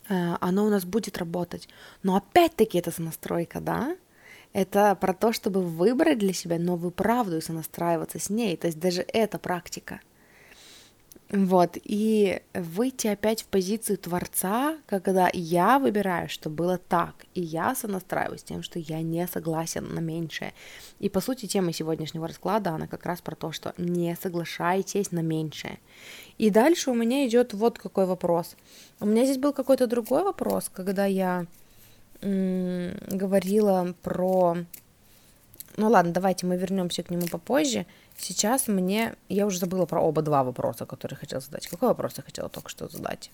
э, 0.10 0.36
оно 0.40 0.66
у 0.66 0.70
нас 0.70 0.86
будет 0.86 1.18
работать. 1.18 1.68
Но 2.04 2.16
опять-таки 2.16 2.78
это 2.78 2.92
настройка, 3.02 3.60
да, 3.60 3.96
это 4.54 4.96
про 4.96 5.14
то, 5.14 5.34
чтобы 5.34 5.62
выбрать 5.62 6.20
для 6.20 6.32
себя 6.34 6.60
новую 6.60 6.92
правду 6.92 7.38
и 7.38 7.42
сонастраиваться 7.42 8.20
с 8.20 8.30
ней. 8.30 8.56
То 8.56 8.68
есть 8.68 8.80
даже 8.80 9.04
эта 9.08 9.40
практика. 9.40 10.00
Вот, 11.30 11.78
и 11.84 12.42
выйти 12.54 13.08
опять 13.08 13.42
в 13.42 13.48
позицию 13.48 13.98
творца, 13.98 14.78
когда 14.86 15.32
я 15.34 15.80
выбираю, 15.80 16.30
что 16.30 16.50
было 16.52 16.78
так, 16.78 17.26
и 17.34 17.42
я 17.42 17.74
сонастраиваюсь 17.74 18.42
с 18.42 18.44
тем, 18.44 18.62
что 18.62 18.78
я 18.78 19.02
не 19.02 19.26
согласен 19.28 19.96
на 19.96 20.00
меньшее. 20.00 20.54
И, 21.00 21.10
по 21.10 21.22
сути, 21.22 21.48
тема 21.48 21.74
сегодняшнего 21.74 22.28
расклада, 22.28 22.72
она 22.72 22.86
как 22.86 23.08
раз 23.08 23.22
про 23.22 23.36
то, 23.36 23.52
что 23.52 23.74
не 23.78 24.16
соглашайтесь 24.16 25.12
на 25.12 25.22
меньшее. 25.22 25.80
И 26.38 26.52
дальше 26.52 26.92
у 26.92 26.94
меня 26.94 27.28
идет 27.28 27.54
вот 27.54 27.80
какой 27.80 28.06
вопрос. 28.06 28.56
У 29.00 29.08
меня 29.08 29.24
здесь 29.24 29.40
был 29.40 29.54
какой-то 29.54 29.88
другой 29.88 30.24
вопрос, 30.24 30.70
когда 30.72 31.06
я 31.06 31.48
говорила 32.22 33.96
про... 34.04 34.58
Ну 35.76 35.90
ладно, 35.90 36.14
давайте 36.14 36.46
мы 36.46 36.58
вернемся 36.58 37.02
к 37.02 37.10
нему 37.10 37.26
попозже. 37.28 37.88
Сейчас 38.18 38.68
мне... 38.68 39.16
Я 39.30 39.46
уже 39.46 39.60
забыла 39.60 39.86
про 39.86 40.02
оба 40.02 40.22
два 40.22 40.44
вопроса, 40.44 40.86
которые 40.86 41.18
хотела 41.18 41.42
задать. 41.42 41.68
Какой 41.68 41.90
вопрос 41.90 42.14
я 42.18 42.24
хотела 42.24 42.50
только 42.50 42.70
что 42.70 42.88
задать? 42.88 43.32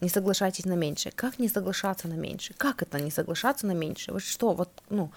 Не 0.00 0.08
соглашайтесь 0.08 0.64
на 0.64 0.74
меньшее. 0.74 1.12
Как 1.12 1.38
не 1.38 1.48
соглашаться 1.48 2.08
на 2.08 2.14
меньшее? 2.14 2.56
Как 2.56 2.82
это 2.82 3.00
не 3.00 3.10
соглашаться 3.10 3.66
на 3.66 3.72
меньшее? 3.72 4.14
Вот 4.14 4.22
что, 4.22 4.52
вот, 4.54 4.70
ну, 4.88 5.12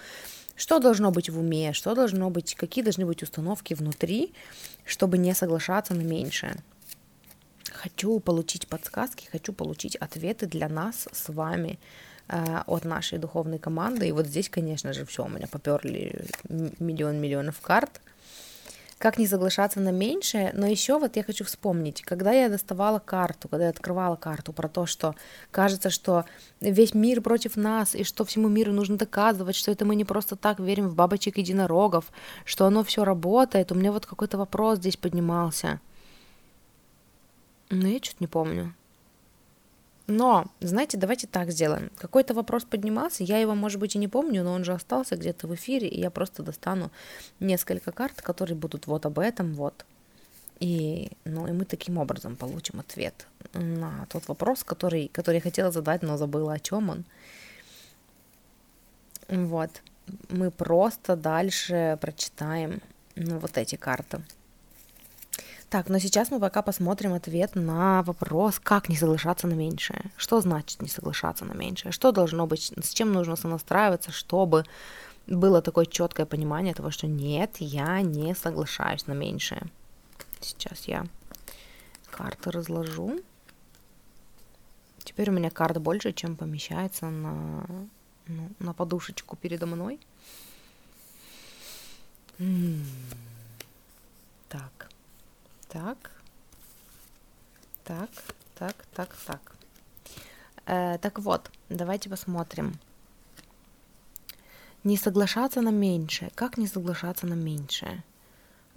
что 0.55 0.79
должно 0.79 1.11
быть 1.11 1.29
в 1.29 1.39
уме, 1.39 1.73
что 1.73 1.95
должно 1.95 2.29
быть, 2.29 2.55
какие 2.55 2.83
должны 2.83 3.05
быть 3.05 3.23
установки 3.23 3.73
внутри, 3.75 4.33
чтобы 4.83 5.17
не 5.17 5.33
соглашаться 5.33 5.93
на 5.93 6.01
меньшее? 6.01 6.57
Хочу 7.71 8.19
получить 8.19 8.67
подсказки, 8.67 9.29
хочу 9.31 9.53
получить 9.53 9.95
ответы 9.95 10.47
для 10.47 10.67
нас 10.67 11.07
с 11.11 11.29
вами 11.29 11.79
э, 12.27 12.59
от 12.65 12.83
нашей 12.83 13.19
духовной 13.19 13.59
команды. 13.59 14.07
И 14.07 14.11
вот 14.11 14.27
здесь, 14.27 14.49
конечно 14.49 14.91
же, 14.91 15.05
все, 15.05 15.23
у 15.23 15.29
меня 15.29 15.47
поперли 15.47 16.25
миллион 16.49 17.21
миллионов 17.21 17.61
карт– 17.61 18.01
как 19.03 19.17
не 19.17 19.27
соглашаться 19.27 19.81
на 19.81 19.91
меньшее, 19.91 20.51
но 20.53 20.65
еще 20.65 20.97
вот 20.97 21.17
я 21.17 21.23
хочу 21.23 21.43
вспомнить, 21.43 22.01
когда 22.03 22.31
я 22.31 22.47
доставала 22.47 22.99
карту, 22.99 23.49
когда 23.49 23.65
я 23.65 23.69
открывала 23.71 24.15
карту 24.15 24.53
про 24.53 24.69
то, 24.69 24.85
что 24.85 25.13
кажется, 25.51 25.89
что 25.89 26.23
весь 26.61 26.93
мир 26.93 27.19
против 27.19 27.57
нас, 27.57 27.95
и 27.95 28.05
что 28.05 28.23
всему 28.23 28.47
миру 28.47 28.71
нужно 28.71 28.95
доказывать, 28.95 29.57
что 29.57 29.71
это 29.71 29.83
мы 29.83 29.97
не 29.97 30.05
просто 30.05 30.37
так 30.37 30.61
верим 30.61 30.87
в 30.87 30.95
бабочек 30.95 31.37
единорогов, 31.37 32.13
что 32.45 32.65
оно 32.65 32.81
все 32.85 33.03
работает, 33.03 33.73
у 33.73 33.75
меня 33.75 33.91
вот 33.91 34.05
какой-то 34.05 34.37
вопрос 34.37 34.77
здесь 34.77 34.95
поднимался. 34.95 35.81
Но 37.69 37.89
я 37.89 37.97
что-то 37.97 38.17
не 38.21 38.27
помню. 38.27 38.73
Но, 40.07 40.47
знаете, 40.59 40.97
давайте 40.97 41.27
так 41.27 41.51
сделаем. 41.51 41.89
Какой-то 41.97 42.33
вопрос 42.33 42.65
поднимался, 42.65 43.23
я 43.23 43.37
его, 43.37 43.55
может 43.55 43.79
быть, 43.79 43.95
и 43.95 43.99
не 43.99 44.09
помню, 44.09 44.43
но 44.43 44.51
он 44.51 44.65
же 44.65 44.73
остался 44.73 45.15
где-то 45.15 45.47
в 45.47 45.55
эфире, 45.55 45.87
и 45.87 45.99
я 45.99 46.09
просто 46.09 46.43
достану 46.43 46.91
несколько 47.39 47.91
карт, 47.91 48.21
которые 48.21 48.57
будут 48.57 48.85
вот 48.87 49.05
об 49.05 49.19
этом, 49.19 49.53
вот. 49.53 49.85
И, 50.59 51.11
ну, 51.23 51.47
и 51.47 51.51
мы 51.51 51.65
таким 51.65 51.97
образом 51.97 52.35
получим 52.35 52.79
ответ 52.79 53.27
на 53.53 54.05
тот 54.09 54.27
вопрос, 54.27 54.63
который, 54.63 55.07
который 55.07 55.35
я 55.35 55.41
хотела 55.41 55.71
задать, 55.71 56.03
но 56.03 56.17
забыла, 56.17 56.53
о 56.53 56.59
чем 56.59 56.89
он. 56.89 57.05
Вот. 59.29 59.81
Мы 60.29 60.51
просто 60.51 61.15
дальше 61.15 61.97
прочитаем 62.01 62.81
ну, 63.15 63.39
вот 63.39 63.57
эти 63.57 63.75
карты. 63.75 64.21
Так, 65.73 65.89
но 65.89 65.97
сейчас 65.97 66.29
мы 66.29 66.39
пока 66.39 66.61
посмотрим 66.61 67.13
ответ 67.13 67.55
на 67.55 68.03
вопрос, 68.03 68.59
как 68.59 68.89
не 68.89 68.95
соглашаться 68.95 69.47
на 69.47 69.55
меньшее. 69.55 70.11
Что 70.17 70.39
значит 70.39 70.83
не 70.83 70.87
соглашаться 70.87 71.45
на 71.45 71.53
меньшее? 71.53 71.91
Что 71.91 72.11
должно 72.11 72.45
быть, 72.45 72.71
с 72.79 72.93
чем 72.93 73.11
нужно 73.11 73.35
сонастраиваться, 73.35 74.11
чтобы 74.11 74.65
было 75.25 75.63
такое 75.63 75.87
четкое 75.87 76.27
понимание 76.27 76.75
того, 76.75 76.91
что 76.91 77.07
нет, 77.07 77.55
я 77.57 78.01
не 78.01 78.35
соглашаюсь 78.35 79.07
на 79.07 79.13
меньшее. 79.13 79.63
Сейчас 80.41 80.83
я 80.87 81.07
карты 82.11 82.51
разложу. 82.51 83.19
Теперь 85.03 85.31
у 85.31 85.33
меня 85.33 85.49
карт 85.49 85.79
больше, 85.79 86.13
чем 86.13 86.35
помещается 86.35 87.07
на, 87.07 87.65
ну, 88.27 88.49
на 88.59 88.73
подушечку 88.73 89.35
передо 89.37 89.65
мной. 89.65 89.99
М-м. 92.37 92.85
Так. 95.73 96.11
Так. 97.83 98.09
Так, 98.55 98.75
так, 98.93 99.15
так. 99.25 99.55
Э, 100.67 100.99
так 100.99 101.17
вот, 101.17 101.49
давайте 101.69 102.09
посмотрим. 102.09 102.73
Не 104.83 104.97
соглашаться 104.97 105.61
на 105.61 105.71
меньшее. 105.71 106.29
Как 106.35 106.57
не 106.57 106.67
соглашаться 106.67 107.25
на 107.25 107.33
меньшее? 107.33 108.03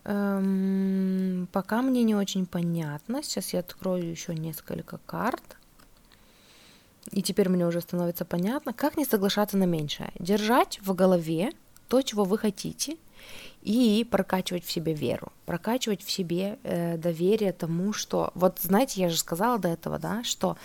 Эм, 0.05 1.49
пока 1.53 1.83
мне 1.83 2.03
не 2.03 2.15
очень 2.15 2.47
понятно. 2.47 3.23
Сейчас 3.23 3.53
я 3.53 3.61
открою 3.61 4.11
еще 4.11 4.35
несколько 4.35 4.99
карт. 4.99 5.59
И 7.11 7.23
теперь 7.23 7.51
мне 7.51 7.67
уже 7.67 7.83
становится 7.83 8.25
понятно, 8.25 8.73
как 8.73 8.97
не 8.97 9.05
соглашаться 9.05 9.59
на 9.59 9.65
меньшее. 9.65 10.13
Держать 10.19 10.81
в 10.81 10.95
голове 10.95 11.53
то, 11.89 12.01
чего 12.01 12.25
вы 12.25 12.39
хотите, 12.39 12.97
и 13.67 14.07
прокачивать 14.09 14.65
в 14.65 14.71
себе 14.71 14.95
веру, 14.95 15.33
прокачивать 15.45 16.05
в 16.05 16.11
себе 16.11 16.59
э, 16.63 16.97
доверие 16.97 17.53
тому, 17.53 17.93
что, 17.93 18.31
вот 18.37 18.61
знаете, 18.63 19.01
я 19.01 19.09
же 19.09 19.17
сказала 19.17 19.59
до 19.59 19.69
этого, 19.69 19.99
да, 19.99 20.23
что 20.23 20.57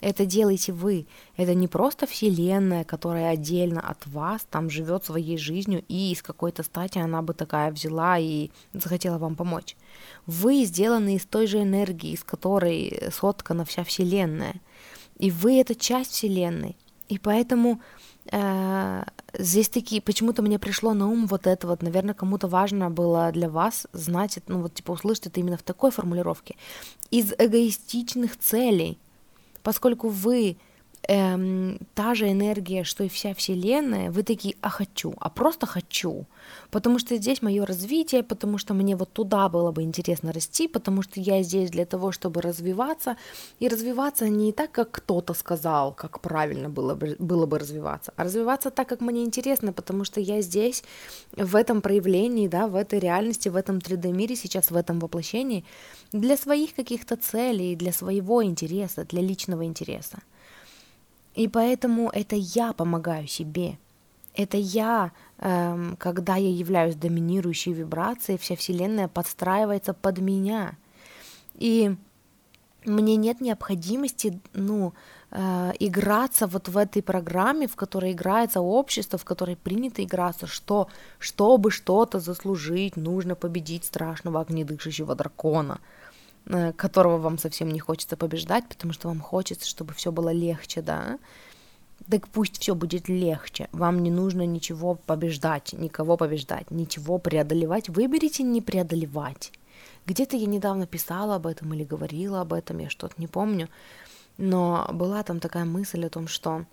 это 0.00 0.24
делаете 0.24 0.72
вы, 0.72 1.06
это 1.36 1.54
не 1.54 1.68
просто 1.68 2.06
вселенная, 2.06 2.84
которая 2.84 3.30
отдельно 3.30 3.80
от 3.80 4.06
вас 4.06 4.46
там 4.50 4.70
живет 4.70 5.04
своей 5.04 5.36
жизнью, 5.36 5.84
и 5.88 6.12
из 6.12 6.22
какой-то 6.22 6.62
стати 6.62 6.98
она 6.98 7.20
бы 7.20 7.34
такая 7.34 7.70
взяла 7.70 8.18
и 8.18 8.48
захотела 8.72 9.18
вам 9.18 9.36
помочь. 9.36 9.76
Вы 10.24 10.64
сделаны 10.64 11.16
из 11.16 11.26
той 11.26 11.46
же 11.46 11.60
энергии, 11.60 12.12
из 12.12 12.24
которой 12.24 13.10
соткана 13.12 13.66
вся 13.66 13.84
вселенная, 13.84 14.54
и 15.18 15.30
вы 15.30 15.60
это 15.60 15.74
часть 15.74 16.12
вселенной, 16.12 16.74
и 17.08 17.18
поэтому 17.18 17.82
здесь 19.38 19.68
такие, 19.68 20.00
почему-то 20.00 20.42
мне 20.42 20.58
пришло 20.58 20.94
на 20.94 21.08
ум 21.08 21.26
вот 21.26 21.46
это 21.46 21.66
вот, 21.66 21.82
наверное, 21.82 22.14
кому-то 22.14 22.48
важно 22.48 22.90
было 22.90 23.30
для 23.32 23.48
вас 23.48 23.86
знать, 23.92 24.38
ну 24.48 24.62
вот 24.62 24.74
типа 24.74 24.92
услышать 24.92 25.26
это 25.26 25.40
именно 25.40 25.56
в 25.56 25.62
такой 25.62 25.90
формулировке, 25.90 26.56
из 27.10 27.32
эгоистичных 27.38 28.38
целей, 28.38 28.98
поскольку 29.62 30.08
вы 30.08 30.56
эм, 31.08 31.78
та 31.94 32.14
же 32.14 32.30
энергия, 32.30 32.84
что 32.84 33.04
и 33.04 33.08
вся 33.08 33.34
Вселенная, 33.34 34.10
вы 34.10 34.22
такие, 34.22 34.56
а 34.60 34.68
хочу, 34.68 35.14
а 35.18 35.30
просто 35.30 35.66
хочу, 35.66 36.26
потому 36.70 36.98
что 36.98 37.16
здесь 37.16 37.42
мое 37.42 37.64
развитие, 37.64 38.22
потому 38.22 38.58
что 38.58 38.74
мне 38.74 38.96
вот 38.96 39.12
туда 39.12 39.48
было 39.48 39.72
бы 39.72 39.82
интересно 39.82 40.32
расти, 40.32 40.68
потому 40.68 41.02
что 41.02 41.20
я 41.20 41.42
здесь 41.42 41.70
для 41.70 41.84
того, 41.84 42.12
чтобы 42.12 42.40
развиваться, 42.42 43.16
и 43.60 43.68
развиваться 43.68 44.28
не 44.28 44.52
так, 44.52 44.72
как 44.72 44.90
кто-то 44.90 45.34
сказал, 45.34 45.92
как 45.92 46.20
правильно 46.20 46.68
было 46.68 46.94
бы, 46.94 47.16
было 47.18 47.46
бы 47.46 47.58
развиваться, 47.58 48.12
а 48.16 48.24
развиваться 48.24 48.70
так, 48.70 48.88
как 48.88 49.00
мне 49.00 49.22
интересно, 49.24 49.72
потому 49.72 50.04
что 50.04 50.20
я 50.20 50.42
здесь, 50.42 50.82
в 51.36 51.56
этом 51.56 51.80
проявлении, 51.80 52.48
да, 52.48 52.66
в 52.66 52.74
этой 52.74 52.98
реальности, 52.98 53.48
в 53.48 53.56
этом 53.56 53.78
3D-мире, 53.78 54.36
сейчас 54.36 54.70
в 54.70 54.76
этом 54.76 54.98
воплощении, 54.98 55.64
для 56.12 56.36
своих 56.36 56.74
каких-то 56.74 57.16
целей, 57.16 57.76
для 57.76 57.92
своего 57.92 58.42
интереса, 58.44 59.04
для 59.04 59.22
личного 59.22 59.64
интереса. 59.64 60.18
И 61.36 61.48
поэтому 61.48 62.10
это 62.10 62.34
я 62.34 62.72
помогаю 62.72 63.28
себе. 63.28 63.78
Это 64.34 64.56
я, 64.56 65.12
эм, 65.38 65.96
когда 65.96 66.36
я 66.36 66.50
являюсь 66.50 66.96
доминирующей 66.96 67.72
вибрацией, 67.72 68.38
вся 68.38 68.56
Вселенная 68.56 69.08
подстраивается 69.08 69.92
под 69.92 70.18
меня. 70.18 70.76
И 71.54 71.94
мне 72.86 73.16
нет 73.16 73.40
необходимости, 73.40 74.40
ну, 74.54 74.94
э, 75.30 75.72
играться 75.78 76.46
вот 76.46 76.68
в 76.68 76.76
этой 76.78 77.02
программе, 77.02 77.66
в 77.66 77.76
которой 77.76 78.12
играется 78.12 78.60
общество, 78.60 79.18
в 79.18 79.24
которой 79.24 79.56
принято 79.56 80.02
играться, 80.02 80.46
что 80.46 80.88
чтобы 81.18 81.70
что-то 81.70 82.18
заслужить, 82.18 82.96
нужно 82.96 83.34
победить 83.34 83.84
страшного 83.84 84.40
огнедышащего 84.40 85.14
дракона. 85.14 85.80
Э, 86.48 86.72
которого 86.72 87.18
вам 87.18 87.38
совсем 87.38 87.68
не 87.68 87.80
хочется 87.80 88.16
побеждать, 88.16 88.68
потому 88.68 88.92
что 88.92 89.08
вам 89.08 89.20
хочется, 89.20 89.68
чтобы 89.68 89.94
все 89.94 90.12
было 90.12 90.32
легче, 90.32 90.80
да, 90.80 91.18
так 92.08 92.28
пусть 92.28 92.60
все 92.60 92.76
будет 92.76 93.08
легче. 93.08 93.68
Вам 93.72 94.00
не 94.04 94.12
нужно 94.12 94.46
ничего 94.46 94.94
побеждать, 94.94 95.72
никого 95.72 96.16
побеждать, 96.16 96.70
ничего 96.70 97.18
преодолевать. 97.18 97.88
Выберите 97.88 98.44
не 98.44 98.60
преодолевать. 98.60 99.50
Где-то 100.06 100.36
я 100.36 100.46
недавно 100.46 100.86
писала 100.86 101.34
об 101.34 101.48
этом 101.48 101.74
или 101.74 101.82
говорила 101.82 102.42
об 102.42 102.52
этом, 102.52 102.78
я 102.78 102.90
что-то 102.90 103.14
не 103.18 103.26
помню. 103.26 103.68
Но 104.38 104.88
была 104.92 105.24
там 105.24 105.40
такая 105.40 105.64
мысль 105.64 106.06
о 106.06 106.10
том, 106.10 106.28
что 106.28 106.64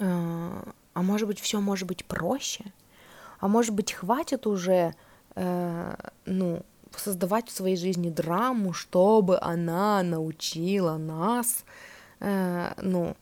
э, 0.00 0.62
а 0.94 1.02
может 1.02 1.28
быть 1.28 1.38
все 1.38 1.60
может 1.60 1.86
быть 1.86 2.04
проще, 2.04 2.64
а 3.38 3.46
может 3.46 3.72
быть 3.72 3.92
хватит 3.92 4.48
уже, 4.48 4.96
э, 5.36 5.94
ну, 6.24 6.64
создавать 6.98 7.48
в 7.48 7.52
своей 7.52 7.76
жизни 7.76 8.10
драму, 8.10 8.72
чтобы 8.72 9.38
она 9.40 10.02
научила 10.02 10.96
нас, 10.96 11.64
э, 12.20 12.72
ну, 12.82 13.16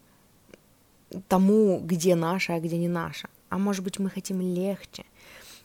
тому, 1.28 1.80
где 1.82 2.14
наша, 2.14 2.54
а 2.54 2.60
где 2.60 2.76
не 2.78 2.88
наша. 2.88 3.28
А 3.48 3.58
может 3.58 3.84
быть, 3.84 3.98
мы 3.98 4.10
хотим 4.10 4.40
легче. 4.40 5.04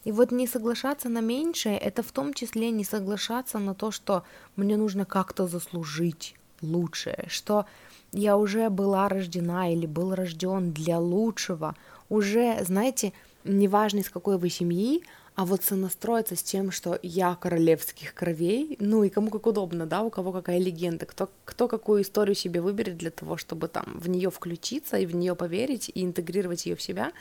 И 0.05 0.12
вот 0.12 0.31
не 0.31 0.47
соглашаться 0.47 1.09
на 1.09 1.21
меньшее, 1.21 1.77
это 1.77 2.03
в 2.03 2.12
том 2.12 2.33
числе 2.33 2.71
не 2.71 2.83
соглашаться 2.83 3.59
на 3.59 3.74
то, 3.74 3.91
что 3.91 4.24
мне 4.55 4.77
нужно 4.77 5.05
как-то 5.05 5.47
заслужить 5.47 6.35
лучшее, 6.62 7.25
что 7.27 7.65
я 8.12 8.38
уже 8.38 8.69
была 8.69 9.09
рождена 9.09 9.71
или 9.71 9.88
был 9.88 10.15
рожден 10.15 10.71
для 10.71 11.00
лучшего, 11.00 11.75
уже, 12.09 12.63
знаете, 12.63 13.13
неважно 13.43 14.00
из 14.00 14.09
какой 14.09 14.38
вы 14.38 14.50
семьи, 14.50 15.03
а 15.36 15.46
вот 15.46 15.63
сонастроиться 15.63 16.36
с 16.38 16.44
тем, 16.44 16.72
что 16.72 16.98
я 17.04 17.36
королевских 17.36 18.13
кровей, 18.13 18.77
ну 18.80 19.04
и 19.04 19.10
кому 19.10 19.30
как 19.30 19.46
удобно, 19.48 19.86
да, 19.86 20.01
у 20.01 20.10
кого 20.10 20.32
какая 20.32 20.60
легенда, 20.60 21.06
кто, 21.06 21.30
кто 21.44 21.68
какую 21.68 22.04
историю 22.04 22.36
себе 22.36 22.62
выберет 22.62 22.98
для 22.98 23.12
того, 23.12 23.36
чтобы 23.36 23.68
там 23.68 23.86
в 24.00 24.08
нее 24.08 24.32
включиться 24.32 24.98
и 24.98 25.06
в 25.06 25.13
нее 25.13 25.36
поверить 25.36 25.92
и 25.94 26.06
интегрировать 26.06 26.65
ее 26.65 26.77
в 26.77 26.82
себя. 26.82 27.12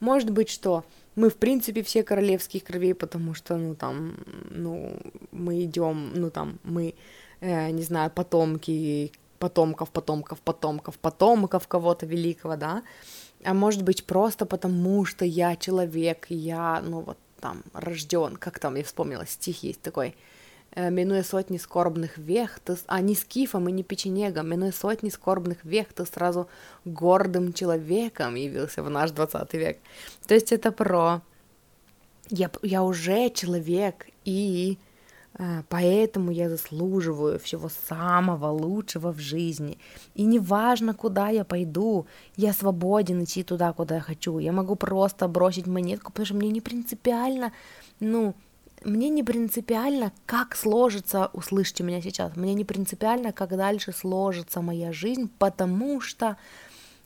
Может 0.00 0.30
быть, 0.30 0.48
что 0.48 0.84
мы, 1.14 1.28
в 1.28 1.36
принципе, 1.36 1.82
все 1.82 2.02
королевских 2.02 2.64
кровей, 2.64 2.94
потому 2.94 3.34
что, 3.34 3.56
ну, 3.56 3.74
там, 3.74 4.16
ну, 4.50 4.96
мы 5.30 5.62
идем, 5.64 6.12
ну, 6.14 6.30
там, 6.30 6.58
мы, 6.64 6.94
э, 7.40 7.70
не 7.70 7.82
знаю, 7.82 8.10
потомки 8.10 9.12
потомков, 9.38 9.90
потомков, 9.90 10.40
потомков, 10.40 10.98
потомков 10.98 11.68
кого-то 11.68 12.06
великого, 12.06 12.56
да, 12.56 12.82
а 13.44 13.54
может 13.54 13.82
быть 13.82 14.04
просто 14.04 14.46
потому, 14.46 15.04
что 15.04 15.24
я 15.24 15.54
человек, 15.54 16.26
я, 16.28 16.82
ну, 16.84 17.02
вот 17.02 17.18
там 17.40 17.62
рожден, 17.72 18.36
как 18.36 18.58
там, 18.58 18.76
я 18.76 18.84
вспомнила, 18.84 19.26
стих 19.26 19.62
есть 19.62 19.80
такой, 19.82 20.14
«Э, 20.72 20.90
минуя 20.90 21.22
сотни 21.22 21.56
скорбных 21.56 22.18
вех, 22.18 22.60
ты, 22.60 22.76
а 22.86 23.00
не 23.00 23.14
скифом 23.14 23.68
и 23.68 23.72
не 23.72 23.82
печенегом, 23.82 24.48
минуя 24.48 24.72
сотни 24.72 25.08
скорбных 25.08 25.64
вех, 25.64 25.92
ты 25.92 26.04
сразу 26.04 26.48
гордым 26.84 27.52
человеком 27.52 28.34
явился 28.34 28.82
в 28.82 28.90
наш 28.90 29.10
20 29.10 29.54
век. 29.54 29.78
То 30.26 30.34
есть 30.34 30.52
это 30.52 30.70
про 30.70 31.22
я, 32.30 32.50
я 32.62 32.82
уже 32.82 33.30
человек, 33.30 34.06
и 34.24 34.78
поэтому 35.68 36.32
я 36.32 36.48
заслуживаю 36.48 37.38
всего 37.38 37.68
самого 37.88 38.48
лучшего 38.48 39.12
в 39.12 39.18
жизни. 39.18 39.78
И 40.14 40.24
неважно, 40.24 40.94
куда 40.94 41.28
я 41.28 41.44
пойду, 41.44 42.06
я 42.36 42.52
свободен 42.52 43.22
идти 43.22 43.42
туда, 43.42 43.72
куда 43.72 43.96
я 43.96 44.00
хочу. 44.00 44.38
Я 44.38 44.52
могу 44.52 44.74
просто 44.74 45.28
бросить 45.28 45.66
монетку, 45.66 46.12
потому 46.12 46.26
что 46.26 46.34
мне 46.34 46.50
не 46.50 46.60
принципиально, 46.60 47.52
ну, 48.00 48.34
мне 48.84 49.08
не 49.08 49.22
принципиально, 49.22 50.12
как 50.26 50.56
сложится, 50.56 51.30
услышьте 51.32 51.82
меня 51.82 52.00
сейчас, 52.00 52.36
мне 52.36 52.54
не 52.54 52.64
принципиально, 52.64 53.32
как 53.32 53.56
дальше 53.56 53.92
сложится 53.92 54.60
моя 54.60 54.92
жизнь, 54.92 55.30
потому 55.38 56.00
что 56.00 56.36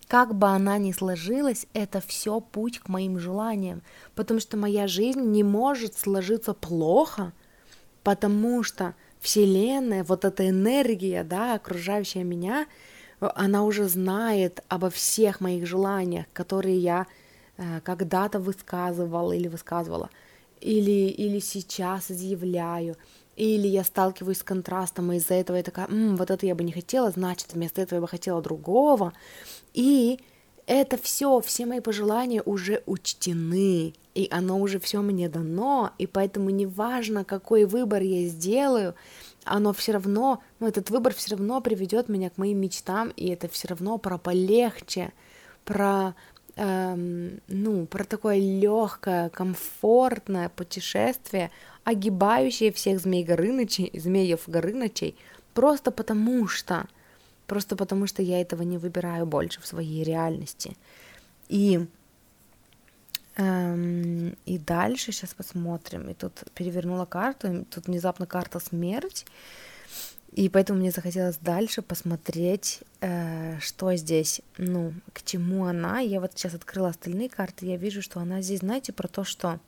как 0.08 0.34
бы 0.34 0.48
она 0.48 0.78
ни 0.78 0.92
сложилась, 0.92 1.66
это 1.72 2.00
все 2.00 2.40
путь 2.40 2.78
к 2.78 2.88
моим 2.88 3.18
желаниям, 3.18 3.82
потому 4.14 4.40
что 4.40 4.56
моя 4.56 4.86
жизнь 4.86 5.22
не 5.22 5.42
может 5.42 5.98
сложиться 5.98 6.52
плохо, 6.52 7.32
потому 8.02 8.62
что 8.62 8.94
Вселенная, 9.20 10.04
вот 10.04 10.24
эта 10.24 10.48
энергия, 10.48 11.22
да, 11.24 11.54
окружающая 11.54 12.24
меня, 12.24 12.66
она 13.20 13.64
уже 13.64 13.88
знает 13.88 14.64
обо 14.68 14.90
всех 14.90 15.40
моих 15.40 15.66
желаниях, 15.66 16.26
которые 16.32 16.78
я 16.78 17.06
э, 17.56 17.80
когда-то 17.84 18.40
высказывала 18.40 19.32
или 19.32 19.46
высказывала, 19.46 20.10
или, 20.60 21.08
или 21.08 21.38
сейчас 21.38 22.10
изъявляю, 22.10 22.96
или 23.36 23.68
я 23.68 23.84
сталкиваюсь 23.84 24.38
с 24.38 24.42
контрастом, 24.42 25.12
и 25.12 25.16
из-за 25.16 25.34
этого 25.34 25.56
я 25.56 25.62
такая, 25.62 25.86
М, 25.86 26.16
вот 26.16 26.30
это 26.30 26.44
я 26.46 26.54
бы 26.54 26.64
не 26.64 26.72
хотела, 26.72 27.10
значит, 27.10 27.52
вместо 27.52 27.80
этого 27.80 27.98
я 27.98 28.00
бы 28.02 28.08
хотела 28.08 28.42
другого. 28.42 29.12
И 29.72 30.18
это 30.66 30.96
все, 30.98 31.40
все 31.40 31.66
мои 31.66 31.80
пожелания 31.80 32.42
уже 32.42 32.82
учтены, 32.86 33.94
и 34.14 34.28
оно 34.30 34.58
уже 34.60 34.78
все 34.78 35.00
мне 35.00 35.28
дано, 35.28 35.92
и 35.98 36.06
поэтому 36.06 36.50
неважно, 36.50 37.24
какой 37.24 37.64
выбор 37.64 38.02
я 38.02 38.26
сделаю, 38.28 38.94
оно 39.44 39.72
все 39.72 39.92
равно, 39.92 40.42
ну, 40.60 40.68
этот 40.68 40.90
выбор 40.90 41.14
все 41.14 41.32
равно 41.32 41.60
приведет 41.60 42.08
меня 42.08 42.30
к 42.30 42.38
моим 42.38 42.60
мечтам, 42.60 43.08
и 43.16 43.28
это 43.28 43.48
все 43.48 43.68
равно 43.68 43.98
про 43.98 44.18
полегче, 44.18 45.12
про 45.64 46.14
эм, 46.56 47.40
ну, 47.48 47.86
про 47.86 48.04
такое 48.04 48.38
легкое, 48.38 49.30
комфортное 49.30 50.48
путешествие, 50.50 51.50
огибающее 51.84 52.72
всех 52.72 53.00
змей 53.00 53.24
Горынычей, 53.24 53.90
змеев 53.98 54.42
Горынычей, 54.46 55.16
просто 55.54 55.90
потому 55.90 56.46
что, 56.46 56.86
просто 57.46 57.76
потому 57.76 58.06
что 58.06 58.22
я 58.22 58.40
этого 58.40 58.62
не 58.62 58.78
выбираю 58.78 59.26
больше 59.26 59.60
в 59.60 59.66
своей 59.66 60.04
реальности. 60.04 60.76
И 61.48 61.86
эм, 63.36 64.36
и 64.46 64.58
дальше 64.58 65.12
сейчас 65.12 65.34
посмотрим. 65.34 66.08
И 66.10 66.14
тут 66.14 66.44
перевернула 66.54 67.04
карту, 67.04 67.52
и 67.52 67.64
тут 67.64 67.86
внезапно 67.86 68.26
карта 68.26 68.60
смерть. 68.60 69.26
И 70.32 70.48
поэтому 70.48 70.78
мне 70.78 70.90
захотелось 70.90 71.36
дальше 71.36 71.82
посмотреть, 71.82 72.80
э, 73.00 73.58
что 73.60 73.94
здесь, 73.96 74.40
ну, 74.56 74.94
к 75.12 75.22
чему 75.22 75.66
она. 75.66 76.00
Я 76.00 76.20
вот 76.20 76.32
сейчас 76.34 76.54
открыла 76.54 76.88
остальные 76.88 77.28
карты, 77.28 77.66
я 77.66 77.76
вижу, 77.76 78.00
что 78.00 78.18
она 78.20 78.40
здесь, 78.40 78.60
знаете, 78.60 78.92
про 78.92 79.08
то, 79.08 79.24
что 79.24 79.60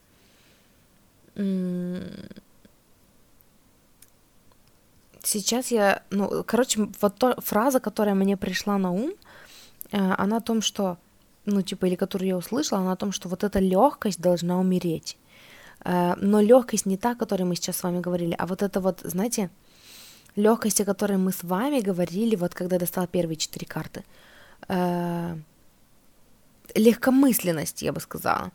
сейчас 5.23 5.71
я, 5.71 6.03
ну, 6.11 6.45
короче, 6.45 6.89
вот 7.01 7.17
то, 7.17 7.41
фраза, 7.41 7.81
которая 7.81 8.15
мне 8.15 8.37
пришла 8.37 8.79
на 8.79 8.91
ум, 8.93 9.13
э, 9.91 9.99
она 9.99 10.39
о 10.39 10.41
том, 10.41 10.63
что, 10.63 10.97
ну, 11.47 11.63
типа, 11.63 11.87
или 11.87 11.95
которую 11.95 12.29
я 12.29 12.37
услышала, 12.37 12.81
она 12.81 12.93
о 12.93 12.97
том, 12.97 13.13
что 13.13 13.29
вот 13.29 13.45
эта 13.45 13.59
легкость 13.59 14.21
должна 14.21 14.59
умереть. 14.59 15.17
Э, 15.85 16.15
но 16.17 16.41
легкость 16.41 16.87
не 16.87 16.97
та, 16.97 17.13
о 17.13 17.17
которой 17.17 17.45
мы 17.45 17.57
сейчас 17.57 17.77
с 17.77 17.83
вами 17.83 18.01
говорили, 18.01 18.35
а 18.39 18.47
вот 18.47 18.63
это 18.63 18.81
вот, 18.81 19.01
знаете, 19.05 19.51
легкость, 20.37 20.81
о 20.81 20.85
которой 20.85 21.19
мы 21.19 21.33
с 21.33 21.43
вами 21.43 21.81
говорили, 21.81 22.37
вот 22.37 22.55
когда 22.55 22.79
достала 22.79 23.07
первые 23.07 23.37
четыре 23.37 23.67
карты. 23.67 24.05
Э, 24.69 25.37
легкомысленность, 26.75 27.83
я 27.83 27.93
бы 27.93 28.01
сказала. 28.01 28.51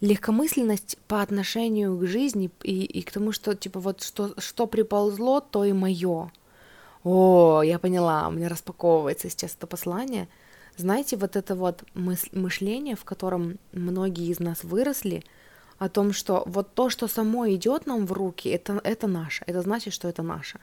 Легкомысленность 0.00 0.98
по 1.08 1.22
отношению 1.22 1.98
к 1.98 2.06
жизни 2.06 2.50
и, 2.62 2.84
и 2.84 3.02
к 3.02 3.12
тому, 3.12 3.32
что, 3.32 3.54
типа, 3.54 3.80
вот 3.80 4.02
что, 4.02 4.34
что 4.38 4.66
приползло, 4.66 5.40
то 5.40 5.64
и 5.64 5.72
мое. 5.72 6.30
О, 7.02 7.62
я 7.62 7.78
поняла, 7.78 8.28
у 8.28 8.32
меня 8.32 8.48
распаковывается 8.48 9.30
сейчас 9.30 9.54
это 9.56 9.66
послание. 9.66 10.28
Знаете, 10.76 11.16
вот 11.16 11.36
это 11.36 11.54
вот 11.54 11.84
мышление, 11.94 12.96
в 12.96 13.04
котором 13.04 13.58
многие 13.72 14.28
из 14.30 14.40
нас 14.40 14.64
выросли, 14.64 15.24
о 15.78 15.88
том, 15.88 16.12
что 16.12 16.42
вот 16.46 16.74
то, 16.74 16.90
что 16.90 17.06
само 17.06 17.48
идет 17.50 17.86
нам 17.86 18.06
в 18.06 18.12
руки, 18.12 18.48
это, 18.48 18.80
это 18.82 19.06
наше, 19.06 19.44
это 19.46 19.62
значит, 19.62 19.92
что 19.92 20.08
это 20.08 20.22
наше. 20.22 20.58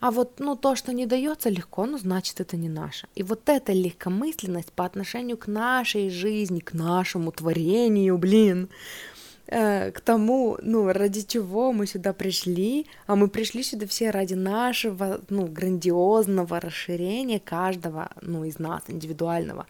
А 0.00 0.10
вот, 0.10 0.38
ну, 0.38 0.56
то, 0.56 0.76
что 0.76 0.92
не 0.92 1.06
дается 1.06 1.50
легко, 1.50 1.84
ну, 1.86 1.98
значит, 1.98 2.40
это 2.40 2.56
не 2.56 2.68
наше. 2.68 3.06
И 3.14 3.22
вот 3.22 3.48
эта 3.48 3.72
легкомысленность 3.72 4.72
по 4.72 4.84
отношению 4.86 5.36
к 5.36 5.46
нашей 5.46 6.08
жизни, 6.08 6.60
к 6.60 6.72
нашему 6.72 7.32
творению, 7.32 8.16
блин, 8.16 8.70
э, 9.50 9.90
к 9.90 10.00
тому, 10.00 10.58
ну, 10.62 10.92
ради 10.92 11.22
чего 11.22 11.72
мы 11.72 11.86
сюда 11.86 12.12
пришли, 12.12 12.86
а 13.06 13.16
мы 13.16 13.28
пришли 13.28 13.62
сюда 13.62 13.86
все 13.86 14.10
ради 14.10 14.34
нашего, 14.34 15.20
ну, 15.28 15.46
грандиозного 15.46 16.60
расширения 16.60 17.40
каждого, 17.40 18.10
ну, 18.22 18.44
из 18.44 18.58
нас, 18.58 18.82
индивидуального. 18.88 19.66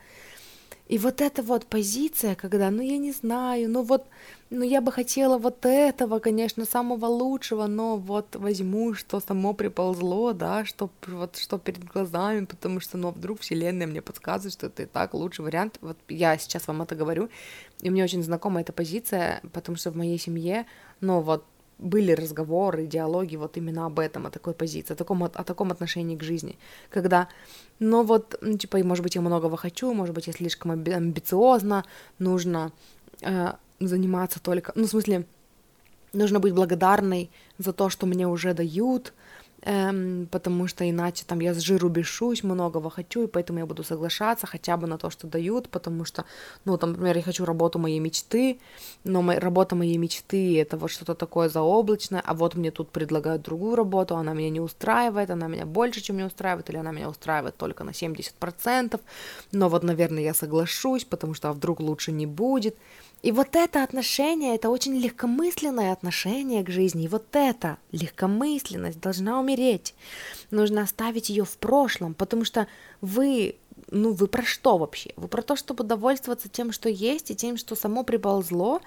И 0.88 0.98
вот 0.98 1.20
эта 1.20 1.42
вот 1.42 1.66
позиция, 1.66 2.34
когда, 2.34 2.70
ну 2.70 2.82
я 2.82 2.98
не 2.98 3.12
знаю, 3.12 3.70
ну 3.70 3.82
вот, 3.82 4.06
ну 4.50 4.64
я 4.64 4.80
бы 4.80 4.90
хотела 4.90 5.38
вот 5.38 5.64
этого, 5.64 6.18
конечно, 6.18 6.64
самого 6.64 7.06
лучшего, 7.06 7.66
но 7.66 7.96
вот 7.96 8.34
возьму, 8.34 8.94
что 8.94 9.20
само 9.20 9.54
приползло, 9.54 10.32
да, 10.32 10.64
что 10.64 10.90
вот 11.06 11.36
что 11.36 11.58
перед 11.58 11.84
глазами, 11.84 12.44
потому 12.44 12.80
что, 12.80 12.98
ну 12.98 13.08
а 13.08 13.12
вдруг 13.12 13.40
вселенная 13.40 13.86
мне 13.86 14.02
подсказывает, 14.02 14.52
что 14.52 14.66
это 14.66 14.82
и 14.82 14.86
так 14.86 15.14
лучший 15.14 15.44
вариант. 15.44 15.78
Вот 15.80 15.96
я 16.08 16.36
сейчас 16.36 16.66
вам 16.66 16.82
это 16.82 16.96
говорю, 16.96 17.28
и 17.80 17.90
мне 17.90 18.02
очень 18.02 18.22
знакома 18.24 18.60
эта 18.60 18.72
позиция, 18.72 19.40
потому 19.52 19.76
что 19.76 19.92
в 19.92 19.96
моей 19.96 20.18
семье, 20.18 20.66
ну 21.00 21.20
вот 21.20 21.44
были 21.78 22.12
разговоры, 22.12 22.86
диалоги 22.86 23.36
вот 23.36 23.56
именно 23.56 23.86
об 23.86 24.00
этом, 24.00 24.26
о 24.26 24.30
такой 24.30 24.52
позиции, 24.52 24.92
о 24.94 24.96
таком, 24.96 25.22
о 25.22 25.28
таком 25.28 25.70
отношении 25.70 26.16
к 26.16 26.22
жизни, 26.22 26.58
когда, 26.90 27.28
ну 27.78 28.02
вот, 28.02 28.36
ну, 28.42 28.58
типа, 28.58 28.78
может 28.84 29.02
быть, 29.02 29.14
я 29.14 29.20
многого 29.20 29.56
хочу, 29.56 29.94
может 29.94 30.14
быть, 30.14 30.26
я 30.26 30.32
слишком 30.32 30.72
амбициозна, 30.72 31.84
нужно 32.18 32.72
э, 33.22 33.54
заниматься 33.80 34.40
только, 34.40 34.72
ну, 34.74 34.86
в 34.86 34.90
смысле, 34.90 35.26
нужно 36.12 36.40
быть 36.40 36.54
благодарной 36.54 37.30
за 37.58 37.72
то, 37.72 37.88
что 37.88 38.06
мне 38.06 38.26
уже 38.26 38.54
дают, 38.54 39.12
эм, 39.62 40.26
потому 40.30 40.66
что 40.66 40.88
иначе 40.88 41.24
там 41.26 41.40
я 41.40 41.54
с 41.54 41.58
жиру 41.58 41.88
бешусь, 41.88 42.42
многого 42.42 42.90
хочу, 42.90 43.24
и 43.24 43.26
поэтому 43.26 43.58
я 43.58 43.66
буду 43.66 43.84
соглашаться 43.84 44.46
хотя 44.46 44.76
бы 44.76 44.86
на 44.86 44.98
то, 44.98 45.10
что 45.10 45.26
дают, 45.26 45.68
потому 45.68 46.04
что, 46.04 46.24
ну, 46.64 46.78
там, 46.78 46.90
например, 46.90 47.16
я 47.16 47.22
хочу 47.22 47.44
работу 47.44 47.78
моей 47.78 48.00
мечты, 48.00 48.58
но 49.04 49.22
моя, 49.22 49.38
работа 49.38 49.76
моей 49.76 49.98
мечты 49.98 50.58
это 50.60 50.76
вот 50.76 50.90
что-то 50.90 51.14
такое 51.14 51.48
заоблачное, 51.48 52.22
а 52.24 52.34
вот 52.34 52.54
мне 52.54 52.70
тут 52.70 52.90
предлагают 52.90 53.42
другую 53.42 53.76
работу, 53.76 54.16
она 54.16 54.32
меня 54.32 54.50
не 54.50 54.60
устраивает, 54.60 55.30
она 55.30 55.46
меня 55.46 55.66
больше, 55.66 56.00
чем 56.00 56.16
не 56.16 56.24
устраивает, 56.24 56.70
или 56.70 56.78
она 56.78 56.92
меня 56.92 57.08
устраивает 57.08 57.56
только 57.56 57.84
на 57.84 57.90
70%, 57.90 59.00
но 59.52 59.68
вот, 59.68 59.82
наверное, 59.82 60.22
я 60.22 60.34
соглашусь, 60.34 61.04
потому 61.04 61.34
что 61.34 61.50
а 61.50 61.52
вдруг 61.52 61.80
лучше 61.80 62.12
не 62.12 62.26
будет, 62.26 62.76
И 63.22 63.32
вот 63.32 63.54
это 63.54 63.82
отношение, 63.82 64.54
это 64.54 64.70
очень 64.70 64.96
легкомысленное 64.96 65.92
отношение 65.92 66.64
к 66.64 66.70
жизни. 66.70 67.04
И 67.04 67.08
вот 67.08 67.26
эта 67.32 67.76
легкомысленность 67.92 69.00
должна 69.00 69.38
умереть. 69.38 69.94
Нужно 70.50 70.82
оставить 70.82 71.28
ее 71.28 71.44
в 71.44 71.58
прошлом, 71.58 72.14
потому 72.14 72.44
что 72.44 72.66
вы, 73.02 73.56
ну 73.90 74.12
вы 74.12 74.26
про 74.26 74.42
что 74.42 74.78
вообще? 74.78 75.12
Вы 75.16 75.28
про 75.28 75.42
то, 75.42 75.54
чтобы 75.54 75.84
довольствоваться 75.84 76.48
тем, 76.48 76.72
что 76.72 76.88
есть, 76.88 77.30
и 77.30 77.36
тем, 77.36 77.58
что 77.58 77.74
само 77.74 78.04
приползло? 78.04 78.80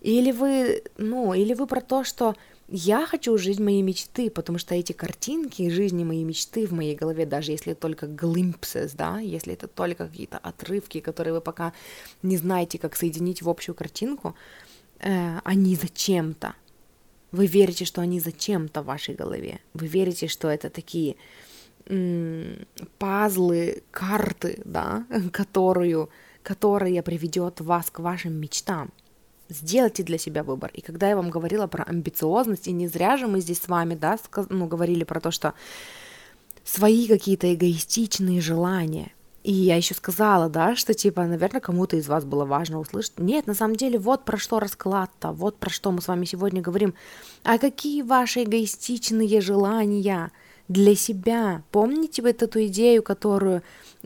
Или 0.00 0.32
вы, 0.32 0.82
ну, 0.98 1.32
или 1.32 1.54
вы 1.54 1.66
про 1.66 1.80
то, 1.80 2.02
что 2.04 2.34
я 2.68 3.06
хочу 3.06 3.38
жить 3.38 3.60
мои 3.60 3.80
мечты, 3.80 4.28
потому 4.28 4.58
что 4.58 4.74
эти 4.74 4.92
картинки 4.92 5.70
жизни 5.70 6.02
моей 6.02 6.24
мечты 6.24 6.66
в 6.66 6.72
моей 6.72 6.96
голове, 6.96 7.24
даже 7.24 7.52
если 7.52 7.74
только 7.74 8.06
glimpses, 8.06 8.92
да, 8.96 9.20
если 9.20 9.52
это 9.52 9.68
только 9.68 10.08
какие-то 10.08 10.38
отрывки, 10.38 11.00
которые 11.00 11.34
вы 11.34 11.40
пока 11.40 11.72
не 12.22 12.36
знаете, 12.36 12.78
как 12.78 12.96
соединить 12.96 13.42
в 13.42 13.48
общую 13.48 13.76
картинку, 13.76 14.34
э, 14.98 15.38
они 15.44 15.76
зачем-то. 15.76 16.54
Вы 17.30 17.46
верите, 17.46 17.84
что 17.84 18.00
они 18.00 18.18
зачем-то 18.18 18.82
в 18.82 18.86
вашей 18.86 19.14
голове. 19.14 19.60
Вы 19.74 19.86
верите, 19.86 20.26
что 20.26 20.48
это 20.48 20.68
такие 20.68 21.16
м- 21.86 22.66
пазлы, 22.98 23.84
карты, 23.92 24.60
да, 24.64 25.06
которую, 25.32 26.10
которая 26.42 27.02
приведет 27.02 27.60
вас 27.60 27.90
к 27.90 28.00
вашим 28.00 28.32
мечтам. 28.32 28.90
Сделайте 29.48 30.02
для 30.02 30.18
себя 30.18 30.42
выбор. 30.42 30.70
И 30.74 30.80
когда 30.80 31.08
я 31.08 31.16
вам 31.16 31.30
говорила 31.30 31.66
про 31.66 31.84
амбициозность, 31.84 32.66
и 32.66 32.72
не 32.72 32.88
зря 32.88 33.16
же 33.16 33.26
мы 33.26 33.40
здесь 33.40 33.60
с 33.60 33.68
вами, 33.68 33.94
да, 33.94 34.18
ну, 34.48 34.66
говорили 34.66 35.04
про 35.04 35.20
то, 35.20 35.30
что 35.30 35.54
свои 36.64 37.06
какие-то 37.06 37.54
эгоистичные 37.54 38.40
желания. 38.40 39.12
И 39.46 39.52
я 39.52 39.76
еще 39.76 39.94
сказала, 39.94 40.48
да, 40.48 40.74
что 40.74 40.92
типа, 40.92 41.24
наверное, 41.24 41.60
кому-то 41.60 41.96
из 41.96 42.08
вас 42.08 42.24
было 42.24 42.44
важно 42.44 42.80
услышать. 42.80 43.16
Нет, 43.20 43.46
на 43.46 43.54
самом 43.54 43.76
деле, 43.76 43.96
вот 43.96 44.24
про 44.24 44.38
что 44.38 44.58
расклад-то, 44.58 45.30
вот 45.30 45.56
про 45.58 45.70
что 45.70 45.92
мы 45.92 46.02
с 46.02 46.08
вами 46.08 46.24
сегодня 46.24 46.60
говорим. 46.60 46.94
А 47.44 47.56
какие 47.58 48.02
ваши 48.02 48.42
эгоистичные 48.42 49.40
желания 49.40 50.32
для 50.66 50.96
себя? 50.96 51.62
Помните 51.70 52.22
вот 52.22 52.42
эту 52.42 52.66
идею, 52.66 53.04
которую 53.04 53.62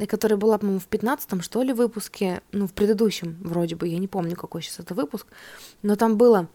которая 0.07 0.37
была, 0.37 0.59
по-моему, 0.59 0.79
в 0.79 0.88
15 0.88 1.42
что 1.42 1.62
ли, 1.62 1.72
выпуске, 1.72 2.42
ну, 2.53 2.66
в 2.66 2.74
предыдущем 2.74 3.38
вроде 3.40 3.76
бы, 3.76 3.88
я 3.88 3.96
не 3.96 4.09
помню, 4.09 4.37
какой 4.37 4.61
сейчас 4.61 4.81
это 4.81 4.92
выпуск, 4.92 5.26
но 5.81 5.96
там 5.96 6.18
было 6.18 6.48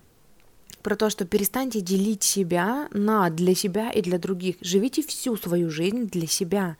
про 0.84 0.96
то, 0.96 1.10
что 1.10 1.26
перестаньте 1.26 1.82
делить 1.82 2.22
себя 2.22 2.88
на 2.92 3.32
для 3.32 3.56
себя 3.56 3.90
и 3.90 4.04
для 4.04 4.20
других. 4.20 4.58
Живите 4.62 5.02
всю 5.02 5.38
свою 5.38 5.72
жизнь 5.72 6.08
для 6.08 6.28
себя. 6.28 6.78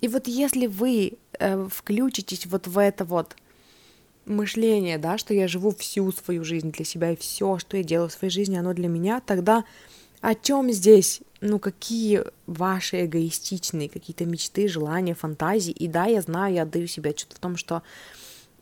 И 0.00 0.08
вот 0.08 0.26
если 0.26 0.66
вы 0.66 1.18
э, 1.38 1.68
включитесь 1.70 2.46
вот 2.46 2.66
в 2.66 2.78
это 2.78 3.04
вот 3.04 3.36
мышление, 4.24 4.98
да, 4.98 5.18
что 5.18 5.34
я 5.34 5.48
живу 5.48 5.70
всю 5.72 6.10
свою 6.12 6.44
жизнь 6.44 6.72
для 6.72 6.84
себя, 6.84 7.12
и 7.12 7.16
все, 7.16 7.58
что 7.58 7.76
я 7.76 7.82
делаю 7.82 8.08
в 8.08 8.12
своей 8.12 8.32
жизни, 8.32 8.56
оно 8.56 8.72
для 8.72 8.88
меня, 8.88 9.20
тогда 9.20 9.64
о 10.20 10.34
чем 10.34 10.70
здесь, 10.70 11.22
ну, 11.40 11.58
какие 11.58 12.24
ваши 12.46 13.06
эгоистичные 13.06 13.88
какие-то 13.88 14.26
мечты, 14.26 14.68
желания, 14.68 15.14
фантазии. 15.14 15.72
И 15.72 15.88
да, 15.88 16.04
я 16.06 16.20
знаю, 16.20 16.54
я 16.54 16.62
отдаю 16.62 16.86
себе 16.86 17.10
отчет 17.10 17.32
в 17.32 17.38
том, 17.38 17.56
что 17.56 17.82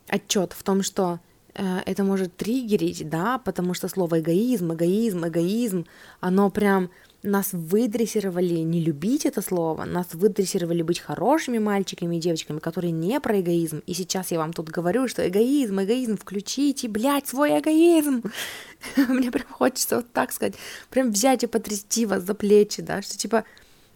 отчет 0.07 0.53
в 0.53 0.63
том, 0.63 0.81
что 0.81 1.19
э, 1.53 1.79
это 1.85 2.03
может 2.03 2.35
триггерить, 2.37 3.09
да, 3.09 3.39
потому 3.39 3.73
что 3.73 3.89
слово 3.89 4.21
эгоизм, 4.21 4.73
эгоизм, 4.73 5.27
эгоизм, 5.27 5.85
оно 6.21 6.49
прям 6.49 6.89
нас 7.23 7.49
выдрессировали 7.51 8.59
не 8.59 8.79
любить 8.79 9.25
это 9.25 9.41
слово, 9.41 9.83
нас 9.83 10.13
выдрессировали 10.13 10.81
быть 10.81 10.99
хорошими 10.99 11.57
мальчиками 11.57 12.15
и 12.15 12.19
девочками, 12.19 12.59
которые 12.59 12.91
не 12.91 13.19
про 13.19 13.41
эгоизм. 13.41 13.81
И 13.85 13.93
сейчас 13.93 14.31
я 14.31 14.37
вам 14.37 14.53
тут 14.53 14.69
говорю, 14.69 15.07
что 15.07 15.27
эгоизм, 15.27 15.81
эгоизм, 15.81 16.17
включите, 16.17 16.87
блядь, 16.87 17.27
свой 17.27 17.59
эгоизм. 17.59 18.23
Мне 19.09 19.31
прям 19.31 19.47
хочется 19.49 19.97
вот 19.97 20.11
так 20.13 20.31
сказать, 20.31 20.55
прям 20.89 21.11
взять 21.11 21.43
и 21.43 21.47
потрясти 21.47 22.05
вас 22.05 22.23
за 22.23 22.33
плечи, 22.33 22.81
да, 22.81 23.01
что 23.01 23.17
типа, 23.17 23.43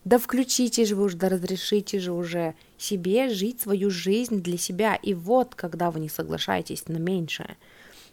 да 0.04 0.18
включите 0.18 0.84
же 0.84 0.96
вы 0.96 1.04
уже, 1.06 1.16
да 1.16 1.30
разрешите 1.30 2.00
же 2.00 2.12
уже 2.12 2.56
себе 2.78 3.30
жить 3.30 3.62
свою 3.62 3.90
жизнь 3.90 4.42
для 4.42 4.58
себя. 4.58 4.96
И 4.96 5.14
вот, 5.14 5.56
когда 5.56 5.92
вы 5.92 6.02
не 6.02 6.10
соглашаетесь 6.10 6.90
на 6.90 6.98
меньшее, 6.98 7.56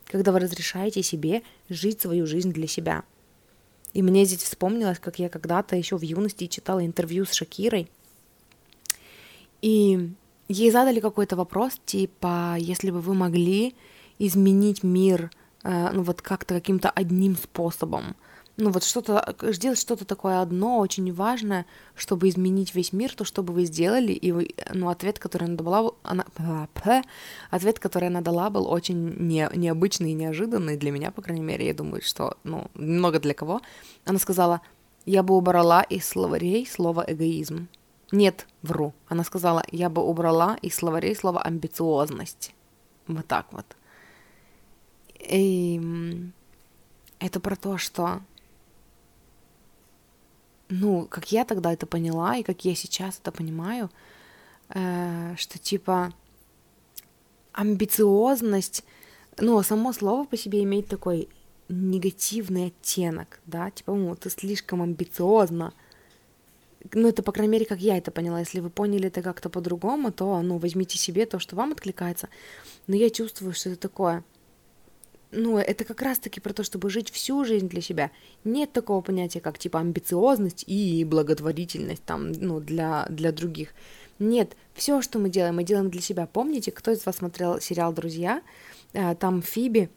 когда 0.06 0.30
вы 0.30 0.38
разрешаете 0.38 1.02
себе 1.02 1.42
жить 1.68 2.00
свою 2.00 2.26
жизнь 2.26 2.52
для 2.52 2.68
себя– 2.68 3.02
и 3.92 4.02
мне 4.02 4.24
здесь 4.24 4.42
вспомнилось, 4.42 4.98
как 4.98 5.18
я 5.18 5.28
когда-то 5.28 5.76
еще 5.76 5.96
в 5.96 6.02
юности 6.02 6.46
читала 6.46 6.84
интервью 6.84 7.24
с 7.24 7.32
Шакирой. 7.32 7.88
И 9.62 10.10
ей 10.48 10.70
задали 10.70 11.00
какой-то 11.00 11.36
вопрос, 11.36 11.80
типа, 11.84 12.56
если 12.58 12.90
бы 12.90 13.00
вы 13.00 13.14
могли 13.14 13.74
изменить 14.18 14.82
мир, 14.82 15.30
э, 15.64 15.90
ну 15.92 16.02
вот 16.02 16.22
как-то 16.22 16.54
каким-то 16.54 16.90
одним 16.90 17.36
способом, 17.36 18.16
ну 18.60 18.70
вот 18.70 18.84
что-то, 18.84 19.34
сделать 19.42 19.78
что-то 19.78 20.04
такое 20.04 20.40
одно, 20.40 20.78
очень 20.78 21.12
важное, 21.12 21.66
чтобы 21.94 22.28
изменить 22.28 22.74
весь 22.74 22.92
мир, 22.92 23.14
то 23.14 23.24
что 23.24 23.42
бы 23.42 23.52
вы 23.52 23.64
сделали, 23.64 24.12
и 24.12 24.32
вы, 24.32 24.50
ну, 24.72 24.88
ответ, 24.88 25.18
который 25.18 25.44
она 25.44 25.56
дала, 25.56 25.92
она, 26.02 26.24
ответ, 27.50 27.78
который 27.78 28.08
она 28.08 28.20
дала, 28.20 28.50
был 28.50 28.70
очень 28.70 29.14
не, 29.18 29.48
необычный 29.54 30.12
и 30.12 30.14
неожиданный 30.14 30.76
для 30.76 30.90
меня, 30.90 31.10
по 31.10 31.22
крайней 31.22 31.42
мере, 31.42 31.66
я 31.66 31.74
думаю, 31.74 32.02
что, 32.02 32.36
ну, 32.44 32.70
много 32.74 33.18
для 33.18 33.34
кого. 33.34 33.60
Она 34.04 34.18
сказала, 34.18 34.60
я 35.06 35.22
бы 35.22 35.34
убрала 35.34 35.82
из 35.82 36.06
словарей 36.06 36.66
слово 36.66 37.04
эгоизм. 37.06 37.68
Нет, 38.12 38.46
вру. 38.62 38.92
Она 39.08 39.24
сказала, 39.24 39.62
я 39.70 39.88
бы 39.88 40.02
убрала 40.02 40.58
из 40.62 40.74
словарей 40.74 41.14
слово 41.16 41.42
амбициозность. 41.42 42.54
Вот 43.06 43.26
так 43.26 43.46
вот. 43.52 43.64
И 45.18 45.80
это 47.18 47.38
про 47.38 47.54
то, 47.54 47.78
что 47.78 48.20
ну, 50.70 51.06
как 51.06 51.32
я 51.32 51.44
тогда 51.44 51.72
это 51.72 51.86
поняла, 51.86 52.36
и 52.36 52.42
как 52.42 52.64
я 52.64 52.74
сейчас 52.74 53.18
это 53.18 53.32
понимаю, 53.32 53.90
э, 54.68 55.34
что 55.36 55.58
типа 55.58 56.12
амбициозность, 57.52 58.84
ну, 59.38 59.62
само 59.62 59.92
слово 59.92 60.24
по 60.24 60.36
себе 60.36 60.62
имеет 60.62 60.86
такой 60.86 61.28
негативный 61.68 62.66
оттенок, 62.66 63.40
да, 63.46 63.70
типа, 63.70 63.94
ну, 63.94 64.14
ты 64.14 64.30
слишком 64.30 64.82
амбициозно. 64.82 65.72
Ну, 66.94 67.08
это, 67.08 67.22
по 67.22 67.32
крайней 67.32 67.52
мере, 67.52 67.66
как 67.66 67.80
я 67.80 67.98
это 67.98 68.10
поняла. 68.10 68.38
Если 68.40 68.60
вы 68.60 68.70
поняли 68.70 69.08
это 69.08 69.22
как-то 69.22 69.50
по-другому, 69.50 70.12
то, 70.12 70.40
ну, 70.40 70.58
возьмите 70.58 70.96
себе 70.96 71.26
то, 71.26 71.38
что 71.38 71.54
вам 71.54 71.72
откликается. 71.72 72.28
Но 72.86 72.96
я 72.96 73.10
чувствую, 73.10 73.52
что 73.52 73.70
это 73.70 73.78
такое– 73.80 74.24
ну, 75.32 75.58
это 75.58 75.84
как 75.84 76.02
раз-таки 76.02 76.40
про 76.40 76.52
то, 76.52 76.64
чтобы 76.64 76.90
жить 76.90 77.10
всю 77.10 77.44
жизнь 77.44 77.68
для 77.68 77.80
себя. 77.80 78.10
Нет 78.44 78.72
такого 78.72 79.00
понятия, 79.00 79.40
как 79.40 79.58
типа 79.58 79.78
амбициозность 79.78 80.64
и 80.66 81.04
благотворительность 81.04 82.04
там, 82.04 82.32
ну, 82.32 82.60
для, 82.60 83.06
для 83.08 83.30
других. 83.32 83.74
Нет, 84.18 84.56
все, 84.74 85.00
что 85.02 85.18
мы 85.18 85.30
делаем, 85.30 85.56
мы 85.56 85.64
делаем 85.64 85.90
для 85.90 86.02
себя. 86.02 86.26
Помните, 86.26 86.72
кто 86.72 86.90
из 86.90 87.06
вас 87.06 87.16
смотрел 87.16 87.60
сериал 87.60 87.92
«Друзья»? 87.92 88.42
Э, 88.92 89.14
там 89.14 89.40
Фиби 89.40 89.88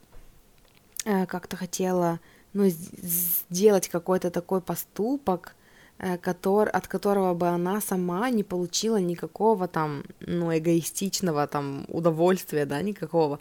э, 1.05 1.25
как-то 1.25 1.57
хотела, 1.57 2.19
ну, 2.53 2.69
сделать 2.69 3.89
какой-то 3.89 4.29
такой 4.29 4.61
поступок, 4.61 5.55
э, 5.97 6.17
который, 6.17 6.69
от 6.69 6.87
которого 6.87 7.33
бы 7.33 7.47
она 7.47 7.81
сама 7.81 8.29
не 8.29 8.43
получила 8.43 8.97
никакого 8.97 9.67
там, 9.67 10.03
ну, 10.19 10.55
эгоистичного 10.55 11.47
там 11.47 11.85
удовольствия, 11.87 12.65
да, 12.65 12.81
никакого. 12.81 13.39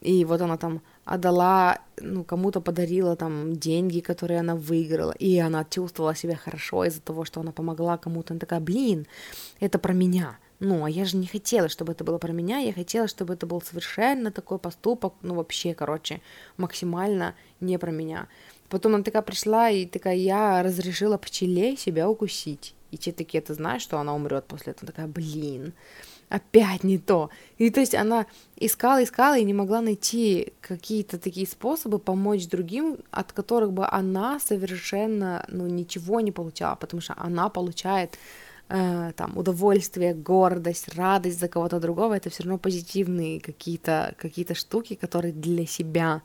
И 0.00 0.24
вот 0.24 0.40
она 0.40 0.56
там 0.56 0.80
отдала, 1.04 1.78
ну, 1.98 2.24
кому-то 2.24 2.60
подарила 2.60 3.16
там 3.16 3.54
деньги, 3.56 4.00
которые 4.00 4.40
она 4.40 4.56
выиграла, 4.56 5.12
и 5.12 5.38
она 5.38 5.64
чувствовала 5.64 6.14
себя 6.14 6.36
хорошо 6.36 6.84
из-за 6.84 7.00
того, 7.00 7.24
что 7.24 7.40
она 7.40 7.52
помогла 7.52 7.98
кому-то. 7.98 8.32
Она 8.32 8.40
такая, 8.40 8.60
блин, 8.60 9.06
это 9.60 9.78
про 9.78 9.92
меня. 9.92 10.38
Ну, 10.60 10.84
а 10.84 10.90
я 10.90 11.04
же 11.04 11.16
не 11.16 11.26
хотела, 11.26 11.68
чтобы 11.68 11.92
это 11.92 12.04
было 12.04 12.18
про 12.18 12.32
меня, 12.32 12.58
я 12.58 12.72
хотела, 12.72 13.08
чтобы 13.08 13.34
это 13.34 13.46
был 13.46 13.60
совершенно 13.60 14.30
такой 14.30 14.58
поступок, 14.58 15.14
ну, 15.22 15.34
вообще, 15.34 15.74
короче, 15.74 16.20
максимально 16.56 17.34
не 17.60 17.78
про 17.78 17.90
меня. 17.90 18.28
Потом 18.70 18.94
она 18.94 19.04
такая 19.04 19.22
пришла 19.22 19.68
и 19.68 19.84
такая, 19.84 20.16
я 20.16 20.62
разрешила 20.62 21.18
пчеле 21.18 21.76
себя 21.76 22.08
укусить. 22.08 22.74
И 22.92 22.96
те 22.96 23.12
такие, 23.12 23.42
ты 23.42 23.52
знаешь, 23.52 23.82
что 23.82 23.98
она 23.98 24.14
умрет 24.14 24.46
после 24.46 24.72
этого? 24.72 24.92
Такая, 24.92 25.08
блин 25.08 25.74
опять 26.28 26.84
не 26.84 26.98
то. 26.98 27.30
И 27.58 27.70
то 27.70 27.80
есть 27.80 27.94
она 27.94 28.26
искала, 28.56 29.02
искала 29.02 29.38
и 29.38 29.44
не 29.44 29.54
могла 29.54 29.80
найти 29.80 30.52
какие-то 30.60 31.18
такие 31.18 31.46
способы 31.46 31.98
помочь 31.98 32.46
другим, 32.48 32.98
от 33.10 33.32
которых 33.32 33.72
бы 33.72 33.86
она 33.86 34.38
совершенно, 34.40 35.44
ну, 35.48 35.66
ничего 35.66 36.20
не 36.20 36.32
получала, 36.32 36.74
потому 36.76 37.00
что 37.00 37.14
она 37.16 37.48
получает 37.48 38.18
э, 38.68 39.12
там 39.16 39.36
удовольствие, 39.36 40.14
гордость, 40.14 40.94
радость 40.94 41.40
за 41.40 41.48
кого-то 41.48 41.80
другого, 41.80 42.14
это 42.14 42.30
все 42.30 42.42
равно 42.42 42.58
позитивные 42.58 43.40
какие-то 43.40 44.14
какие 44.18 44.52
штуки, 44.54 44.94
которые 44.94 45.32
для 45.32 45.66
себя. 45.66 46.22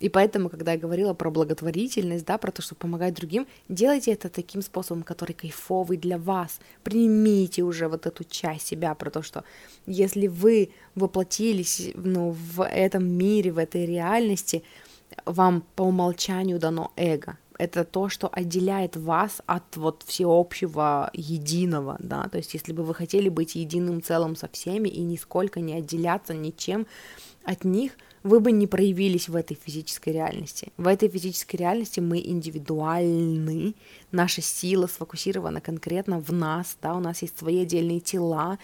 И 0.00 0.08
поэтому, 0.08 0.48
когда 0.48 0.72
я 0.72 0.78
говорила 0.78 1.12
про 1.12 1.30
благотворительность, 1.30 2.24
да, 2.24 2.38
про 2.38 2.50
то, 2.50 2.62
что 2.62 2.74
помогать 2.74 3.14
другим, 3.14 3.46
делайте 3.68 4.12
это 4.12 4.30
таким 4.30 4.62
способом, 4.62 5.02
который 5.02 5.34
кайфовый 5.34 5.98
для 5.98 6.16
вас. 6.16 6.58
Примите 6.82 7.62
уже 7.62 7.86
вот 7.86 8.06
эту 8.06 8.24
часть 8.24 8.66
себя, 8.66 8.94
про 8.94 9.10
то, 9.10 9.22
что 9.22 9.44
если 9.86 10.26
вы 10.26 10.70
воплотились 10.94 11.92
ну, 11.94 12.30
в 12.30 12.64
этом 12.64 13.06
мире, 13.06 13.52
в 13.52 13.58
этой 13.58 13.84
реальности, 13.84 14.64
вам 15.26 15.62
по 15.76 15.82
умолчанию 15.82 16.58
дано 16.58 16.92
эго. 16.96 17.36
Это 17.58 17.84
то, 17.84 18.08
что 18.08 18.30
отделяет 18.32 18.96
вас 18.96 19.42
от 19.44 19.76
вот 19.76 20.02
всеобщего 20.06 21.10
единого, 21.12 21.98
да, 21.98 22.26
то 22.28 22.38
есть 22.38 22.54
если 22.54 22.72
бы 22.72 22.84
вы 22.84 22.94
хотели 22.94 23.28
быть 23.28 23.54
единым 23.54 24.02
целым 24.02 24.34
со 24.34 24.48
всеми 24.48 24.88
и 24.88 25.02
нисколько 25.02 25.60
не 25.60 25.74
отделяться 25.74 26.32
ничем 26.32 26.86
от 27.44 27.64
них– 27.64 27.92
вы 28.22 28.40
бы 28.40 28.52
не 28.52 28.66
проявились 28.66 29.28
в 29.28 29.36
этой 29.36 29.56
физической 29.56 30.10
реальности. 30.10 30.72
В 30.76 30.86
этой 30.86 31.08
физической 31.08 31.56
реальности 31.56 32.00
мы 32.00 32.18
индивидуальны, 32.18 33.74
наша 34.12 34.42
сила 34.42 34.86
сфокусирована 34.86 35.60
конкретно 35.60 36.20
в 36.20 36.30
нас, 36.30 36.76
да, 36.82 36.94
у 36.94 37.00
нас 37.00 37.22
есть 37.22 37.38
свои 37.38 37.62
отдельные 37.62 38.00
тела, 38.00 38.58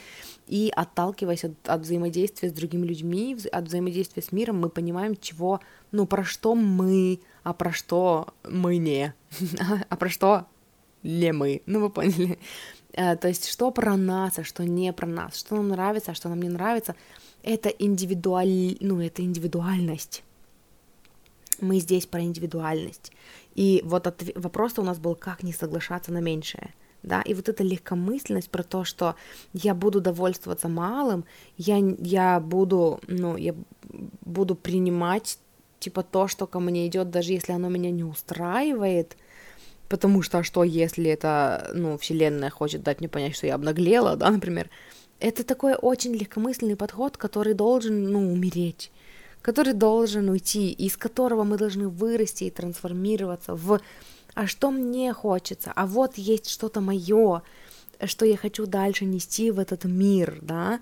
и 0.46 0.70
отталкиваясь 0.74 1.44
от, 1.44 1.52
от 1.68 1.80
взаимодействия 1.80 2.50
с 2.50 2.52
другими 2.52 2.86
людьми, 2.86 3.36
от 3.50 3.64
взаимодействия 3.64 4.22
с 4.22 4.30
миром, 4.30 4.60
мы 4.60 4.68
понимаем, 4.68 5.16
чего, 5.16 5.60
ну, 5.90 6.06
про 6.06 6.24
что 6.24 6.54
мы, 6.54 7.20
а 7.42 7.54
про 7.54 7.72
что 7.72 8.34
мы 8.44 8.76
не, 8.76 9.14
а 9.88 9.96
про 9.96 10.10
что 10.10 10.46
не 11.02 11.32
мы, 11.32 11.62
ну, 11.64 11.80
вы 11.80 11.88
поняли. 11.88 12.38
Э, 12.92 13.16
то 13.16 13.28
есть, 13.28 13.48
что 13.48 13.70
про 13.70 13.96
нас, 13.96 14.38
а 14.38 14.44
что 14.44 14.64
не 14.64 14.92
про 14.92 15.06
нас, 15.06 15.36
что 15.36 15.56
нам 15.56 15.68
нравится, 15.68 16.10
а 16.10 16.14
что 16.14 16.28
нам 16.28 16.42
не 16.42 16.50
нравится— 16.50 16.94
это 17.46 17.68
индивидуаль... 17.68 18.76
ну, 18.80 19.00
это 19.00 19.22
индивидуальность. 19.22 20.22
Мы 21.60 21.78
здесь 21.78 22.04
про 22.04 22.20
индивидуальность. 22.20 23.12
И 23.54 23.80
вот 23.84 24.06
отв... 24.06 24.32
вопрос 24.34 24.78
у 24.78 24.82
нас 24.82 24.98
был, 24.98 25.14
как 25.14 25.42
не 25.42 25.52
соглашаться 25.52 26.12
на 26.12 26.20
меньшее. 26.20 26.74
Да, 27.02 27.22
и 27.22 27.34
вот 27.34 27.48
эта 27.48 27.62
легкомысленность 27.62 28.50
про 28.50 28.64
то, 28.64 28.84
что 28.84 29.14
я 29.52 29.74
буду 29.74 30.00
довольствоваться 30.00 30.68
малым, 30.68 31.24
я, 31.56 31.76
я 32.00 32.40
буду, 32.40 33.00
ну, 33.06 33.36
я 33.36 33.54
буду 34.24 34.56
принимать, 34.56 35.38
типа, 35.78 36.02
то, 36.02 36.26
что 36.26 36.48
ко 36.48 36.58
мне 36.58 36.88
идет, 36.88 37.10
даже 37.10 37.32
если 37.32 37.52
оно 37.52 37.68
меня 37.68 37.92
не 37.92 38.02
устраивает, 38.02 39.16
потому 39.88 40.22
что, 40.22 40.38
а 40.38 40.42
что, 40.42 40.64
если 40.64 41.08
это, 41.08 41.70
ну, 41.74 41.96
вселенная 41.96 42.50
хочет 42.50 42.82
дать 42.82 42.98
мне 42.98 43.08
понять, 43.08 43.36
что 43.36 43.46
я 43.46 43.54
обнаглела, 43.54 44.16
да, 44.16 44.30
например, 44.30 44.68
это 45.20 45.44
такой 45.44 45.74
очень 45.74 46.14
легкомысленный 46.14 46.76
подход, 46.76 47.16
который 47.16 47.54
должен, 47.54 48.10
ну, 48.10 48.32
умереть, 48.32 48.90
который 49.42 49.72
должен 49.72 50.28
уйти, 50.28 50.70
из 50.72 50.96
которого 50.96 51.44
мы 51.44 51.56
должны 51.56 51.88
вырасти 51.88 52.44
и 52.44 52.50
трансформироваться 52.50 53.54
в 53.54 53.80
«а 54.34 54.46
что 54.46 54.70
мне 54.70 55.12
хочется?», 55.12 55.72
«а 55.74 55.86
вот 55.86 56.18
есть 56.18 56.48
что-то 56.50 56.80
мое», 56.80 57.42
что 58.04 58.26
я 58.26 58.36
хочу 58.36 58.66
дальше 58.66 59.06
нести 59.06 59.50
в 59.50 59.58
этот 59.58 59.84
мир, 59.84 60.38
да, 60.42 60.80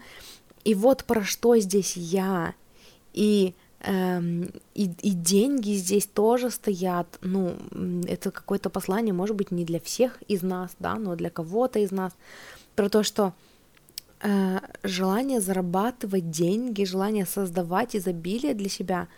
и 0.65 0.75
вот 0.75 1.05
про 1.05 1.23
что 1.23 1.57
здесь 1.59 1.97
я, 1.97 2.55
и 3.13 3.55
эм, 3.81 4.51
и, 4.75 4.91
и 5.03 5.11
деньги 5.11 5.73
здесь 5.73 6.07
тоже 6.07 6.51
стоят, 6.51 7.07
ну, 7.21 7.55
это 8.09 8.31
какое-то 8.31 8.71
послание, 8.71 9.13
может 9.13 9.37
быть, 9.37 9.53
не 9.53 9.65
для 9.65 9.79
всех 9.79 10.21
из 10.27 10.43
нас, 10.43 10.73
да, 10.81 10.97
но 10.97 11.15
для 11.15 11.31
кого-то 11.31 11.79
из 11.79 11.93
нас, 11.93 12.13
про 12.75 12.89
то, 12.89 13.05
что 13.05 13.35
желание 14.83 15.41
зарабатывать 15.41 16.31
деньги, 16.31 16.85
желание 16.85 17.27
создавать 17.27 17.95
изобилие 17.95 18.55
для 18.55 18.69
себя, 18.69 19.09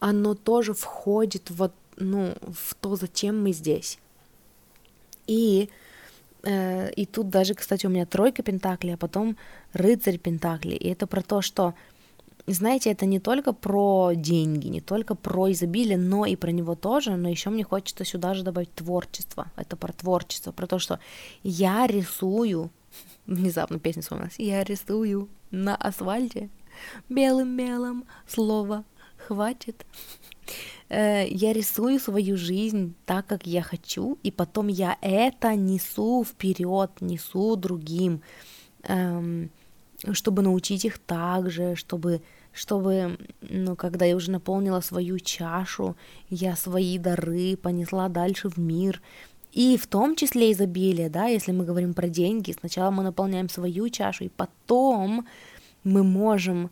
оно 0.00 0.34
тоже 0.34 0.74
входит 0.74 1.50
вот, 1.50 1.72
ну, 1.96 2.34
в 2.42 2.74
то, 2.74 2.96
зачем 2.96 3.42
мы 3.42 3.52
здесь. 3.52 3.98
И, 5.26 5.68
э, 6.42 6.90
и 6.92 7.06
тут 7.06 7.28
даже, 7.28 7.54
кстати, 7.54 7.86
у 7.86 7.90
меня 7.90 8.06
тройка 8.06 8.42
пентаклей, 8.42 8.94
а 8.94 8.96
потом 8.96 9.36
рыцарь 9.72 10.18
пентаклей. 10.18 10.76
И 10.76 10.88
это 10.88 11.06
про 11.06 11.22
то, 11.22 11.42
что, 11.42 11.74
знаете, 12.46 12.90
это 12.90 13.06
не 13.06 13.20
только 13.20 13.52
про 13.52 14.12
деньги, 14.14 14.68
не 14.68 14.80
только 14.80 15.14
про 15.14 15.52
изобилие, 15.52 15.98
но 15.98 16.24
и 16.26 16.36
про 16.36 16.50
него 16.50 16.74
тоже, 16.74 17.16
но 17.16 17.28
еще 17.28 17.50
мне 17.50 17.64
хочется 17.64 18.04
сюда 18.04 18.34
же 18.34 18.42
добавить 18.42 18.74
творчество. 18.74 19.52
Это 19.56 19.76
про 19.76 19.92
творчество, 19.92 20.52
про 20.52 20.66
то, 20.66 20.78
что 20.78 20.98
я 21.42 21.86
рисую 21.86 22.70
Внезапно 23.26 23.78
песня 23.78 24.02
вспомнилась. 24.02 24.38
Я 24.38 24.64
рисую 24.64 25.28
на 25.50 25.76
асфальте 25.76 26.48
белым 27.08 27.48
мелом 27.48 28.04
слово 28.26 28.84
хватит. 29.16 29.84
Э, 30.88 31.26
я 31.28 31.52
рисую 31.52 32.00
свою 32.00 32.36
жизнь 32.36 32.94
так, 33.04 33.26
как 33.26 33.46
я 33.46 33.62
хочу, 33.62 34.18
и 34.22 34.30
потом 34.30 34.68
я 34.68 34.96
это 35.00 35.54
несу 35.54 36.24
вперед, 36.24 36.90
несу 37.00 37.56
другим, 37.56 38.22
эм, 38.84 39.50
чтобы 40.12 40.42
научить 40.42 40.84
их 40.84 40.98
так 40.98 41.50
же, 41.50 41.76
чтобы, 41.76 42.22
чтобы, 42.52 43.18
ну, 43.42 43.76
когда 43.76 44.06
я 44.06 44.16
уже 44.16 44.30
наполнила 44.30 44.80
свою 44.80 45.18
чашу, 45.18 45.96
я 46.30 46.56
свои 46.56 46.98
дары 46.98 47.56
понесла 47.56 48.08
дальше 48.08 48.48
в 48.48 48.56
мир, 48.56 49.02
и 49.58 49.76
в 49.76 49.88
том 49.88 50.14
числе 50.14 50.52
изобилие, 50.52 51.10
да, 51.10 51.26
если 51.26 51.50
мы 51.50 51.64
говорим 51.64 51.92
про 51.92 52.08
деньги, 52.08 52.54
сначала 52.60 52.92
мы 52.92 53.02
наполняем 53.02 53.48
свою 53.48 53.88
чашу, 53.88 54.24
и 54.24 54.28
потом 54.28 55.26
мы 55.82 56.04
можем 56.04 56.70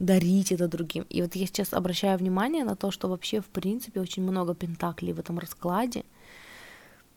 дарить 0.00 0.50
это 0.50 0.66
другим. 0.66 1.06
И 1.08 1.22
вот 1.22 1.36
я 1.36 1.46
сейчас 1.46 1.72
обращаю 1.72 2.18
внимание 2.18 2.64
на 2.64 2.74
то, 2.74 2.90
что 2.90 3.08
вообще, 3.08 3.40
в 3.40 3.46
принципе, 3.46 4.00
очень 4.00 4.24
много 4.24 4.52
пентаклей 4.56 5.12
в 5.12 5.20
этом 5.20 5.38
раскладе. 5.38 6.04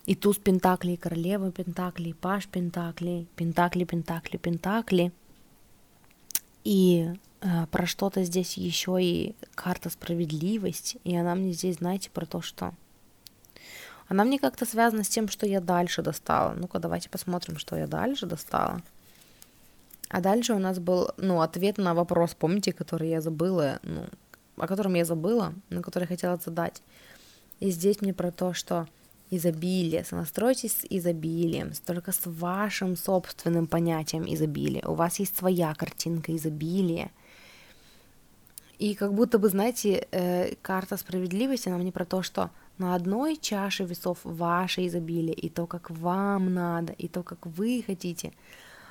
И 0.06 0.14
туз 0.14 0.38
пентаклей, 0.38 0.98
королева 0.98 1.52
пентаклей, 1.52 2.14
паш 2.14 2.48
пентаклей, 2.48 3.28
пентакли, 3.36 3.86
пентакли, 3.86 4.38
пентакли. 4.38 5.12
И 6.64 7.12
э, 7.42 7.66
про 7.72 7.88
что-то 7.88 8.24
здесь 8.24 8.56
еще 8.56 9.00
и 9.02 9.34
карта 9.56 9.90
справедливость. 9.90 10.98
И 11.06 11.16
она 11.16 11.34
мне 11.34 11.54
здесь, 11.54 11.78
знаете, 11.78 12.12
про 12.12 12.28
то, 12.28 12.44
что 12.44 12.76
она 14.08 14.24
мне 14.24 14.40
как-то 14.40 14.66
связана 14.66 15.04
с 15.04 15.10
тем, 15.10 15.28
что 15.28 15.46
я 15.46 15.60
дальше 15.60 16.02
достала. 16.02 16.54
Ну-ка, 16.54 16.80
давайте 16.80 17.10
посмотрим, 17.10 17.58
что 17.58 17.76
я 17.76 17.88
дальше 17.88 18.26
достала. 18.26 18.82
А 20.10 20.22
дальше 20.22 20.54
у 20.54 20.60
нас 20.60 20.80
был, 20.80 21.12
ну, 21.18 21.42
ответ 21.42 21.78
на 21.78 21.94
вопрос, 21.94 22.34
помните, 22.34 22.72
который 22.72 23.10
я 23.10 23.20
забыла, 23.20 23.80
ну, 23.84 24.06
о 24.56 24.68
котором 24.68 24.94
я 24.94 25.04
забыла, 25.04 25.54
на 25.70 25.82
который 25.82 26.08
хотела 26.08 26.38
задать. 26.38 26.82
И 27.60 27.70
здесь 27.72 28.02
мне 28.02 28.14
про 28.14 28.32
то, 28.32 28.54
что 28.54 28.88
изобилие, 29.30 30.06
сонастройтесь 30.06 30.72
с 30.72 30.86
изобилием, 30.90 31.74
только 31.86 32.14
с 32.14 32.22
вашим 32.24 32.96
собственным 32.96 33.68
понятием 33.68 34.24
изобилия. 34.26 34.86
У 34.88 34.94
вас 34.94 35.20
есть 35.20 35.36
своя 35.38 35.74
картинка 35.74 36.34
изобилия. 36.34 37.12
И 38.80 38.94
как 38.94 39.14
будто 39.14 39.40
бы, 39.40 39.50
знаете, 39.50 40.08
э, 40.12 40.56
карта 40.62 40.96
справедливости, 40.96 41.68
она 41.68 41.80
мне 41.80 41.92
про 41.92 42.06
то, 42.06 42.22
что 42.22 42.52
на 42.78 42.96
одной 42.96 43.38
чаше 43.38 43.86
весов 43.86 44.20
ваше 44.24 44.86
изобилие 44.88 45.34
и 45.34 45.50
то, 45.50 45.68
как 45.68 45.90
вам 45.92 46.54
надо, 46.54 46.94
и 46.94 47.08
то, 47.08 47.24
как 47.24 47.46
вы 47.46 47.84
хотите, 47.86 48.34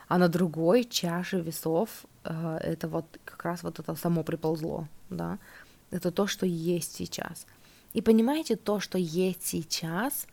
а 0.09 0.19
на 0.19 0.29
другой 0.29 0.85
чаше 0.85 1.41
весов 1.41 2.07
э, 2.25 2.59
это 2.63 2.89
вот 2.89 3.05
как 3.25 3.45
раз 3.45 3.63
вот 3.63 3.79
это 3.79 3.95
само 3.95 4.23
приползло, 4.23 4.89
да, 5.11 5.39
это 5.91 6.11
то, 6.11 6.27
что 6.27 6.47
есть 6.47 6.95
сейчас. 6.95 7.47
И 7.93 8.03
понимаете, 8.03 8.57
то, 8.57 8.81
что 8.81 8.99
есть 8.99 9.47
сейчас, 9.47 10.27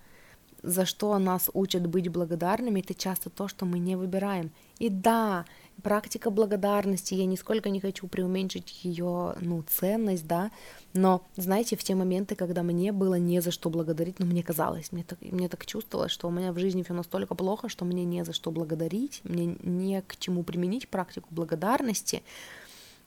за 0.64 0.86
что 0.86 1.18
нас 1.20 1.50
учат 1.54 1.88
быть 1.88 2.10
благодарными, 2.10 2.82
это 2.82 2.94
часто 2.94 3.30
то, 3.30 3.48
что 3.48 3.66
мы 3.66 3.80
не 3.80 3.96
выбираем. 3.96 4.52
И 4.80 4.90
да, 4.90 5.46
практика 5.82 6.30
благодарности, 6.30 7.14
я 7.14 7.26
нисколько 7.26 7.70
не 7.70 7.80
хочу 7.80 8.08
преуменьшить 8.08 8.84
ее, 8.84 9.36
ну, 9.42 9.64
ценность, 9.64 10.28
да, 10.28 10.52
но, 10.94 11.26
знаете, 11.36 11.76
в 11.76 11.84
те 11.84 11.96
моменты, 11.96 12.36
когда 12.36 12.64
мне 12.64 12.92
было 12.92 13.16
не 13.16 13.42
за 13.42 13.52
что 13.52 13.70
благодарить, 13.70 14.20
ну, 14.20 14.26
мне 14.26 14.44
казалось, 14.44 14.92
мне 14.92 15.04
так, 15.04 15.20
мне 15.22 15.50
так 15.50 15.66
чувствовалось, 15.66 16.12
что 16.12 16.28
у 16.28 16.32
меня 16.32 16.54
в 16.54 16.60
жизни 16.60 16.84
все 16.84 16.94
настолько 16.94 17.36
плохо, 17.36 17.70
что 17.70 17.86
мне 17.86 18.06
не 18.06 18.24
за 18.24 18.34
что 18.34 18.52
благодарить, 18.52 19.22
мне 19.24 19.58
не 19.64 20.02
к 20.02 20.18
чему 20.18 20.44
применить 20.44 20.88
практику 20.88 21.28
благодарности, 21.32 22.24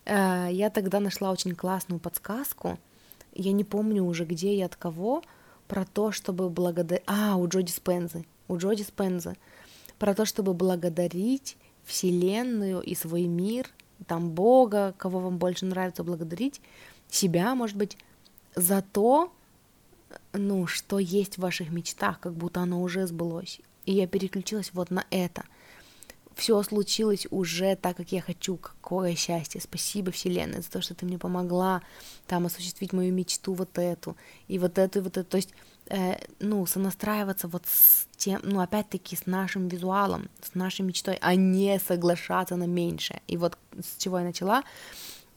э, 0.04 0.48
я 0.50 0.70
тогда 0.70 1.00
нашла 1.00 1.30
очень 1.30 1.54
классную 1.54 2.00
подсказку, 2.00 2.78
я 3.34 3.52
не 3.52 3.64
помню 3.64 4.04
уже 4.04 4.24
где 4.24 4.54
и 4.54 4.62
от 4.62 4.76
кого, 4.76 5.22
про 5.68 5.84
то, 5.84 6.12
чтобы 6.12 6.48
благодарить... 6.48 7.04
А, 7.06 7.36
у 7.36 7.48
Джоди 7.48 7.70
Спензы, 7.70 8.24
у 8.48 8.56
Джоди 8.56 8.82
Спензы, 8.82 9.36
про 9.98 10.14
то, 10.14 10.24
чтобы 10.24 10.54
благодарить 10.54 11.56
Вселенную 11.86 12.82
и 12.82 12.94
свой 12.94 13.22
мир, 13.22 13.70
там 14.06 14.30
Бога, 14.30 14.94
кого 14.98 15.20
вам 15.20 15.38
больше 15.38 15.64
нравится 15.64 16.04
благодарить, 16.04 16.60
себя, 17.08 17.54
может 17.54 17.76
быть, 17.76 17.96
за 18.54 18.82
то, 18.82 19.32
ну, 20.32 20.66
что 20.66 20.98
есть 20.98 21.36
в 21.36 21.42
ваших 21.42 21.70
мечтах, 21.70 22.20
как 22.20 22.34
будто 22.34 22.60
оно 22.60 22.82
уже 22.82 23.06
сбылось. 23.06 23.60
И 23.84 23.92
я 23.92 24.06
переключилась 24.06 24.70
вот 24.72 24.90
на 24.90 25.06
это. 25.10 25.44
все 26.34 26.62
случилось 26.62 27.26
уже 27.30 27.76
так, 27.76 27.96
как 27.96 28.12
я 28.12 28.20
хочу, 28.20 28.56
какое 28.56 29.14
счастье, 29.14 29.60
спасибо, 29.60 30.12
Вселенная, 30.12 30.60
за 30.60 30.70
то, 30.70 30.82
что 30.82 30.94
ты 30.94 31.06
мне 31.06 31.18
помогла 31.18 31.82
там 32.26 32.44
осуществить 32.44 32.92
мою 32.92 33.12
мечту 33.12 33.54
вот 33.54 33.78
эту, 33.78 34.16
и 34.48 34.58
вот 34.58 34.76
эту, 34.76 34.98
и 34.98 35.02
вот 35.02 35.16
эту, 35.16 35.28
то 35.30 35.36
есть, 35.38 35.50
э, 35.88 36.16
ну, 36.40 36.66
сонастраиваться 36.66 37.48
вот 37.48 37.64
с 37.66 38.06
тем, 38.16 38.40
ну, 38.42 38.60
опять-таки, 38.60 39.16
с 39.16 39.26
нашим 39.26 39.68
визуалом, 39.68 40.28
с 40.42 40.54
нашей 40.54 40.82
мечтой, 40.82 41.18
а 41.20 41.34
не 41.34 41.78
соглашаться 41.78 42.56
на 42.56 42.66
меньшее. 42.66 43.20
И 43.26 43.36
вот 43.36 43.58
с 43.78 44.02
чего 44.02 44.18
я 44.18 44.24
начала, 44.24 44.62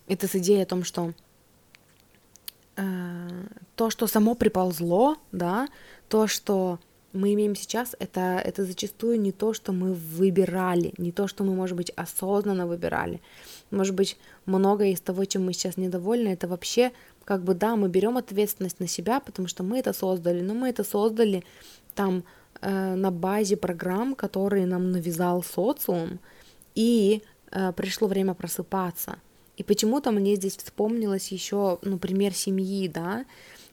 это 0.07 0.27
с 0.27 0.35
идеей 0.35 0.63
о 0.63 0.65
том, 0.65 0.83
что 0.83 1.13
э, 2.77 3.45
то, 3.75 3.89
что 3.89 4.07
само 4.07 4.35
приползло, 4.35 5.17
да, 5.31 5.67
то, 6.07 6.27
что 6.27 6.79
мы 7.13 7.33
имеем 7.33 7.55
сейчас, 7.55 7.95
это, 7.99 8.41
это 8.43 8.65
зачастую 8.65 9.19
не 9.19 9.31
то, 9.31 9.53
что 9.53 9.71
мы 9.71 9.93
выбирали, 9.93 10.93
не 10.97 11.11
то, 11.11 11.27
что 11.27 11.43
мы, 11.43 11.55
может 11.55 11.75
быть, 11.75 11.89
осознанно 11.91 12.67
выбирали. 12.67 13.21
Может 13.71 13.95
быть, 13.95 14.17
многое 14.45 14.91
из 14.91 15.01
того, 15.01 15.25
чем 15.25 15.45
мы 15.45 15.53
сейчас 15.53 15.77
недовольны, 15.77 16.29
это 16.29 16.47
вообще 16.47 16.91
как 17.29 17.43
бы, 17.43 17.53
да, 17.53 17.75
мы 17.75 17.89
берем 17.89 18.17
ответственность 18.17 18.79
на 18.79 18.87
себя, 18.87 19.19
потому 19.19 19.47
что 19.47 19.61
мы 19.61 19.77
это 19.77 19.93
создали, 19.93 20.41
но 20.41 20.55
мы 20.55 20.69
это 20.69 20.83
создали 20.83 21.43
там 21.93 22.23
э, 22.59 22.95
на 22.95 23.11
базе 23.11 23.55
программ, 23.55 24.15
которые 24.15 24.65
нам 24.65 24.91
навязал 24.91 25.43
социум, 25.43 26.19
и 26.73 27.21
э, 27.51 27.71
пришло 27.73 28.07
время 28.07 28.33
просыпаться. 28.33 29.19
И 29.57 29.63
почему-то 29.63 30.09
мне 30.09 30.37
здесь 30.37 30.57
вспомнилось 30.57 31.31
еще, 31.31 31.77
ну, 31.83 31.99
пример 31.99 32.33
семьи, 32.33 32.87
да, 32.87 33.25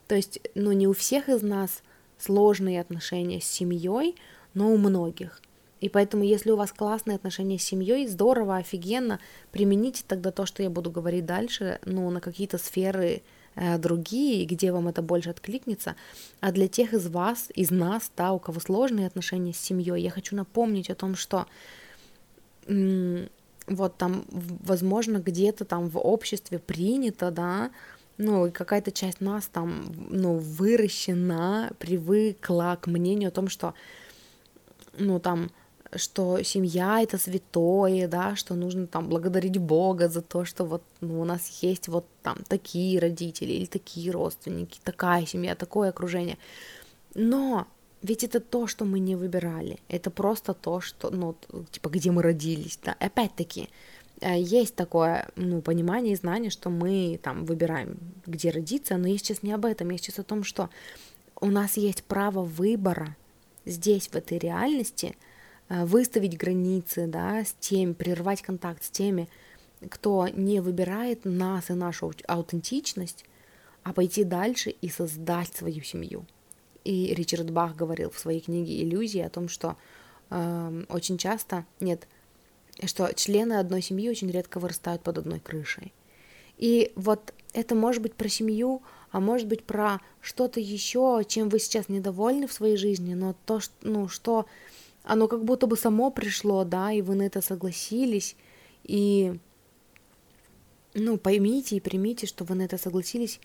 то 0.06 0.14
есть, 0.14 0.38
ну, 0.54 0.72
не 0.72 0.86
у 0.86 0.92
всех 0.92 1.30
из 1.30 1.40
нас 1.40 1.82
сложные 2.18 2.78
отношения 2.78 3.40
с 3.40 3.46
семьей, 3.46 4.16
но 4.52 4.70
у 4.70 4.76
многих. 4.76 5.40
И 5.80 5.88
поэтому, 5.88 6.24
если 6.24 6.50
у 6.50 6.56
вас 6.56 6.72
классные 6.72 7.16
отношения 7.16 7.58
с 7.58 7.62
семьей, 7.62 8.06
здорово, 8.06 8.56
офигенно, 8.56 9.18
примените 9.50 10.02
тогда 10.06 10.30
то, 10.30 10.44
что 10.44 10.62
я 10.62 10.68
буду 10.68 10.90
говорить 10.90 11.24
дальше, 11.24 11.78
ну, 11.86 12.10
на 12.10 12.20
какие-то 12.20 12.58
сферы 12.58 13.22
э, 13.56 13.78
другие, 13.78 14.44
где 14.44 14.70
вам 14.70 14.88
это 14.88 15.02
больше 15.02 15.30
откликнется. 15.30 15.96
А 16.40 16.52
для 16.52 16.68
тех 16.68 16.94
из 16.94 17.08
вас, 17.08 17.48
из 17.54 17.70
нас, 17.70 18.10
да, 18.16 18.32
у 18.32 18.38
кого 18.38 18.60
сложные 18.60 19.06
отношения 19.06 19.52
с 19.52 19.58
семьей, 19.58 20.02
я 20.02 20.10
хочу 20.10 20.36
напомнить 20.36 20.90
о 20.90 20.94
том, 20.94 21.16
что 21.16 21.46
вот 22.68 23.96
там, 23.96 24.24
возможно, 24.28 25.18
где-то 25.18 25.64
там 25.64 25.88
в 25.88 25.98
обществе 25.98 26.58
принято, 26.58 27.30
да, 27.30 27.70
ну, 28.18 28.50
какая-то 28.50 28.92
часть 28.92 29.20
нас 29.20 29.46
там, 29.46 29.92
ну, 30.10 30.36
выращена, 30.36 31.72
привыкла 31.78 32.78
к 32.80 32.86
мнению 32.86 33.28
о 33.28 33.32
том, 33.32 33.48
что, 33.48 33.74
ну, 34.98 35.20
там, 35.20 35.50
что 35.94 36.42
семья 36.42 37.00
это 37.02 37.18
святое, 37.18 38.08
да, 38.08 38.36
что 38.36 38.54
нужно 38.54 38.86
там 38.86 39.08
благодарить 39.08 39.58
Бога 39.58 40.08
за 40.08 40.22
то, 40.22 40.44
что 40.44 40.64
вот 40.64 40.82
ну, 41.00 41.20
у 41.20 41.24
нас 41.24 41.62
есть 41.62 41.88
вот 41.88 42.06
там 42.22 42.38
такие 42.48 42.98
родители 42.98 43.52
или 43.52 43.66
такие 43.66 44.10
родственники, 44.10 44.80
такая 44.82 45.26
семья, 45.26 45.54
такое 45.54 45.90
окружение. 45.90 46.38
Но 47.14 47.66
ведь 48.02 48.24
это 48.24 48.40
то, 48.40 48.66
что 48.66 48.84
мы 48.84 48.98
не 48.98 49.16
выбирали, 49.16 49.78
это 49.88 50.10
просто 50.10 50.54
то, 50.54 50.80
что, 50.80 51.10
ну, 51.10 51.36
типа, 51.70 51.88
где 51.88 52.10
мы 52.10 52.22
родились, 52.22 52.78
да, 52.82 52.94
опять-таки, 52.98 53.68
Э, 54.20 54.38
есть 54.38 54.74
такое 54.74 55.28
ну, 55.36 55.60
понимание 55.60 56.14
и 56.14 56.16
знание, 56.16 56.50
что 56.50 56.70
мы 56.70 57.18
там 57.22 57.44
выбираем, 57.44 57.98
где 58.26 58.50
родиться, 58.50 58.96
но 58.96 59.08
я 59.08 59.18
сейчас 59.18 59.42
не 59.42 59.52
об 59.52 59.64
этом, 59.64 59.90
я 59.90 59.98
сейчас 59.98 60.18
о 60.18 60.24
том, 60.24 60.44
что 60.44 60.70
у 61.40 61.46
нас 61.46 61.76
есть 61.76 62.04
право 62.04 62.42
выбора 62.42 63.16
здесь, 63.64 64.08
в 64.08 64.16
этой 64.16 64.38
реальности, 64.38 65.16
выставить 65.68 66.36
границы, 66.36 67.06
да, 67.06 67.44
с 67.44 67.54
теми, 67.58 67.92
прервать 67.92 68.42
контакт 68.42 68.84
с 68.84 68.90
теми, 68.90 69.28
кто 69.88 70.28
не 70.28 70.60
выбирает 70.60 71.24
нас 71.24 71.70
и 71.70 71.74
нашу 71.74 72.12
аутентичность, 72.26 73.24
а 73.82 73.92
пойти 73.92 74.24
дальше 74.24 74.70
и 74.70 74.88
создать 74.88 75.54
свою 75.54 75.82
семью. 75.82 76.26
И 76.84 77.12
Ричард 77.14 77.50
Бах 77.50 77.74
говорил 77.74 78.10
в 78.10 78.18
своей 78.18 78.40
книге 78.40 78.82
«Иллюзии» 78.82 79.20
о 79.20 79.30
том, 79.30 79.48
что 79.48 79.76
э, 80.30 80.84
очень 80.88 81.18
часто, 81.18 81.66
нет, 81.80 82.06
что 82.84 83.12
члены 83.14 83.54
одной 83.54 83.82
семьи 83.82 84.08
очень 84.08 84.30
редко 84.30 84.60
вырастают 84.60 85.02
под 85.02 85.18
одной 85.18 85.40
крышей. 85.40 85.92
И 86.58 86.92
вот 86.94 87.34
это 87.52 87.74
может 87.74 88.02
быть 88.02 88.14
про 88.14 88.28
семью, 88.28 88.82
а 89.10 89.20
может 89.20 89.46
быть 89.46 89.64
про 89.64 90.00
что-то 90.20 90.60
еще, 90.60 91.22
чем 91.26 91.48
вы 91.48 91.58
сейчас 91.58 91.88
недовольны 91.88 92.46
в 92.46 92.52
своей 92.52 92.76
жизни, 92.76 93.14
но 93.14 93.34
то, 93.46 93.60
что, 93.60 93.74
ну, 93.82 94.08
что 94.08 94.46
оно 95.06 95.28
как 95.28 95.44
будто 95.44 95.66
бы 95.66 95.76
само 95.76 96.10
пришло, 96.10 96.64
да, 96.64 96.92
и 96.92 97.02
вы 97.02 97.14
на 97.14 97.22
это 97.22 97.40
согласились, 97.40 98.36
и, 98.84 99.38
ну, 100.94 101.16
поймите 101.16 101.76
и 101.76 101.80
примите, 101.80 102.26
что 102.26 102.44
вы 102.44 102.54
на 102.54 102.62
это 102.62 102.76
согласились, 102.78 103.40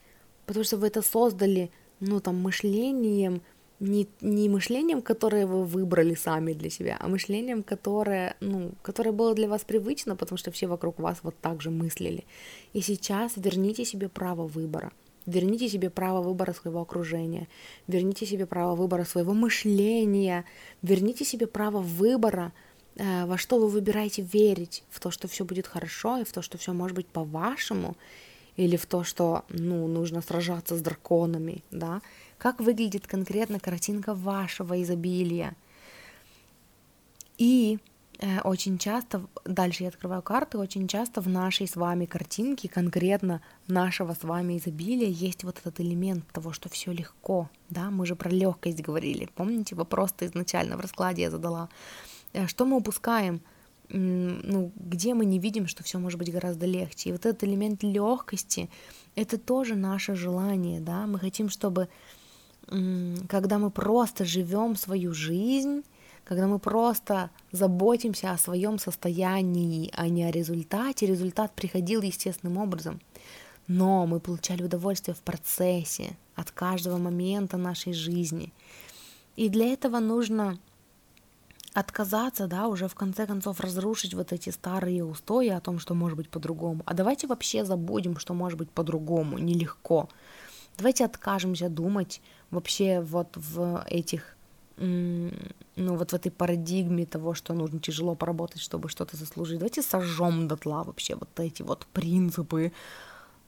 потому 0.46 0.64
что 0.64 0.76
вы 0.76 0.88
это 0.88 1.02
создали, 1.02 1.70
ну, 2.00 2.20
там, 2.20 2.36
мышлением, 2.36 3.42
не, 3.80 4.08
не 4.20 4.48
мышлением, 4.48 5.02
которое 5.02 5.46
вы 5.46 5.64
выбрали 5.64 6.14
сами 6.14 6.52
для 6.52 6.70
себя, 6.70 6.96
а 7.00 7.08
мышлением, 7.08 7.62
которое, 7.62 8.36
ну, 8.40 8.72
которое 8.82 9.12
было 9.12 9.34
для 9.34 9.48
вас 9.48 9.64
привычно, 9.64 10.16
потому 10.16 10.38
что 10.38 10.50
все 10.50 10.66
вокруг 10.66 11.00
вас 11.00 11.18
вот 11.22 11.34
так 11.40 11.62
же 11.62 11.70
мыслили. 11.70 12.24
И 12.72 12.80
сейчас 12.80 13.32
верните 13.36 13.84
себе 13.84 14.08
право 14.08 14.46
выбора. 14.46 14.92
Верните 15.26 15.68
себе 15.68 15.88
право 15.90 16.20
выбора 16.20 16.52
своего 16.52 16.80
окружения, 16.80 17.48
верните 17.86 18.26
себе 18.26 18.46
право 18.46 18.74
выбора 18.74 19.04
своего 19.04 19.34
мышления, 19.34 20.44
верните 20.82 21.24
себе 21.24 21.46
право 21.46 21.78
выбора, 21.78 22.52
э, 22.96 23.26
во 23.26 23.38
что 23.38 23.58
вы 23.58 23.68
выбираете 23.68 24.22
верить, 24.22 24.82
в 24.90 24.98
то, 24.98 25.10
что 25.10 25.28
все 25.28 25.44
будет 25.44 25.66
хорошо, 25.66 26.18
и 26.18 26.24
в 26.24 26.32
то, 26.32 26.42
что 26.42 26.58
все 26.58 26.72
может 26.72 26.96
быть 26.96 27.06
по-вашему, 27.06 27.96
или 28.56 28.76
в 28.76 28.86
то, 28.86 29.04
что, 29.04 29.44
ну, 29.48 29.86
нужно 29.86 30.22
сражаться 30.22 30.76
с 30.76 30.80
драконами, 30.80 31.62
да, 31.70 32.02
как 32.38 32.60
выглядит 32.60 33.06
конкретно 33.06 33.60
картинка 33.60 34.14
вашего 34.14 34.82
изобилия. 34.82 35.54
И 37.38 37.78
очень 38.44 38.78
часто, 38.78 39.26
дальше 39.44 39.82
я 39.82 39.88
открываю 39.88 40.22
карты, 40.22 40.58
очень 40.58 40.86
часто 40.86 41.20
в 41.20 41.28
нашей 41.28 41.66
с 41.66 41.74
вами 41.74 42.04
картинке, 42.04 42.68
конкретно 42.68 43.42
нашего 43.66 44.14
с 44.14 44.22
вами 44.22 44.58
изобилия, 44.58 45.08
есть 45.08 45.44
вот 45.44 45.58
этот 45.58 45.80
элемент 45.80 46.24
того, 46.32 46.52
что 46.52 46.68
все 46.68 46.92
легко, 46.92 47.50
да, 47.68 47.90
мы 47.90 48.06
же 48.06 48.14
про 48.14 48.30
легкость 48.30 48.80
говорили, 48.80 49.28
помните, 49.34 49.74
вопрос-то 49.74 50.24
изначально 50.26 50.76
в 50.76 50.80
раскладе 50.80 51.22
я 51.22 51.30
задала. 51.30 51.68
Э, 52.32 52.46
что 52.46 52.64
мы 52.64 52.76
упускаем? 52.76 53.40
ну, 53.94 54.72
где 54.74 55.12
мы 55.12 55.26
не 55.26 55.38
видим, 55.38 55.66
что 55.66 55.82
все 55.82 55.98
может 55.98 56.18
быть 56.18 56.32
гораздо 56.32 56.64
легче. 56.64 57.10
И 57.10 57.12
вот 57.12 57.26
этот 57.26 57.44
элемент 57.44 57.82
легкости, 57.82 58.70
это 59.16 59.36
тоже 59.36 59.74
наше 59.74 60.14
желание, 60.14 60.80
да, 60.80 61.06
мы 61.06 61.18
хотим, 61.18 61.50
чтобы 61.50 61.88
когда 63.28 63.58
мы 63.58 63.70
просто 63.70 64.24
живем 64.24 64.76
свою 64.76 65.12
жизнь, 65.12 65.82
когда 66.24 66.46
мы 66.46 66.58
просто 66.58 67.30
заботимся 67.50 68.32
о 68.32 68.38
своем 68.38 68.78
состоянии, 68.78 69.90
а 69.94 70.08
не 70.08 70.24
о 70.24 70.30
результате, 70.30 71.06
результат 71.06 71.52
приходил 71.52 72.02
естественным 72.02 72.58
образом. 72.58 73.00
Но 73.66 74.06
мы 74.06 74.20
получали 74.20 74.62
удовольствие 74.62 75.14
в 75.14 75.20
процессе, 75.20 76.16
от 76.34 76.50
каждого 76.50 76.98
момента 76.98 77.56
нашей 77.56 77.92
жизни. 77.92 78.52
И 79.36 79.48
для 79.48 79.72
этого 79.72 79.98
нужно 79.98 80.58
отказаться, 81.74 82.46
да, 82.46 82.68
уже 82.68 82.86
в 82.88 82.94
конце 82.94 83.26
концов 83.26 83.60
разрушить 83.60 84.14
вот 84.14 84.32
эти 84.32 84.50
старые 84.50 85.04
устои 85.04 85.48
о 85.48 85.60
том, 85.60 85.78
что 85.78 85.94
может 85.94 86.16
быть 86.16 86.28
по-другому. 86.28 86.82
А 86.84 86.94
давайте 86.94 87.26
вообще 87.26 87.64
забудем, 87.64 88.18
что 88.18 88.34
может 88.34 88.58
быть 88.58 88.70
по-другому, 88.70 89.38
нелегко. 89.38 90.08
Давайте 90.76 91.04
откажемся 91.04 91.68
думать 91.68 92.20
вообще 92.50 93.00
вот 93.00 93.36
в 93.36 93.84
этих, 93.88 94.36
ну 94.76 95.96
вот 95.96 96.12
в 96.12 96.14
этой 96.14 96.30
парадигме 96.30 97.06
того, 97.06 97.34
что 97.34 97.54
нужно 97.54 97.80
тяжело 97.80 98.14
поработать, 98.14 98.60
чтобы 98.60 98.88
что-то 98.88 99.16
заслужить. 99.16 99.58
Давайте 99.58 99.82
сожжем 99.82 100.48
дотла 100.48 100.82
вообще 100.84 101.14
вот 101.14 101.28
эти 101.38 101.62
вот 101.62 101.86
принципы 101.92 102.72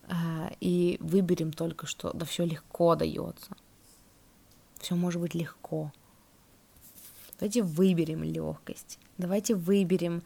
э, 0.09 0.15
и 0.61 0.99
выберем 1.01 1.53
только 1.53 1.87
что, 1.87 2.13
да 2.13 2.25
все 2.27 2.45
легко 2.45 2.95
дается. 2.95 3.57
Все 4.81 4.95
может 4.95 5.21
быть 5.21 5.35
легко. 5.35 5.93
Давайте 7.39 7.63
выберем 7.63 8.23
легкость. 8.23 8.99
Давайте 9.19 9.55
выберем 9.55 10.23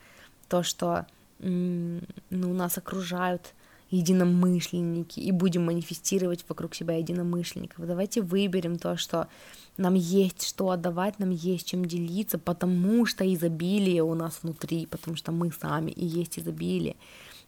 то, 0.48 0.62
что 0.62 1.06
ну, 1.38 2.00
нас 2.30 2.78
окружают 2.78 3.54
единомышленники 3.90 5.20
и 5.20 5.32
будем 5.32 5.64
манифестировать 5.64 6.44
вокруг 6.48 6.74
себя 6.74 6.96
единомышленников. 6.96 7.86
Давайте 7.86 8.20
выберем 8.20 8.78
то, 8.78 8.96
что 8.96 9.28
нам 9.76 9.94
есть 9.94 10.46
что 10.46 10.70
отдавать, 10.70 11.18
нам 11.18 11.30
есть 11.30 11.66
чем 11.68 11.84
делиться, 11.84 12.38
потому 12.38 13.06
что 13.06 13.24
изобилие 13.32 14.02
у 14.02 14.14
нас 14.14 14.40
внутри, 14.42 14.86
потому 14.86 15.16
что 15.16 15.32
мы 15.32 15.52
сами 15.52 15.90
и 15.90 16.04
есть 16.04 16.38
изобилие. 16.38 16.96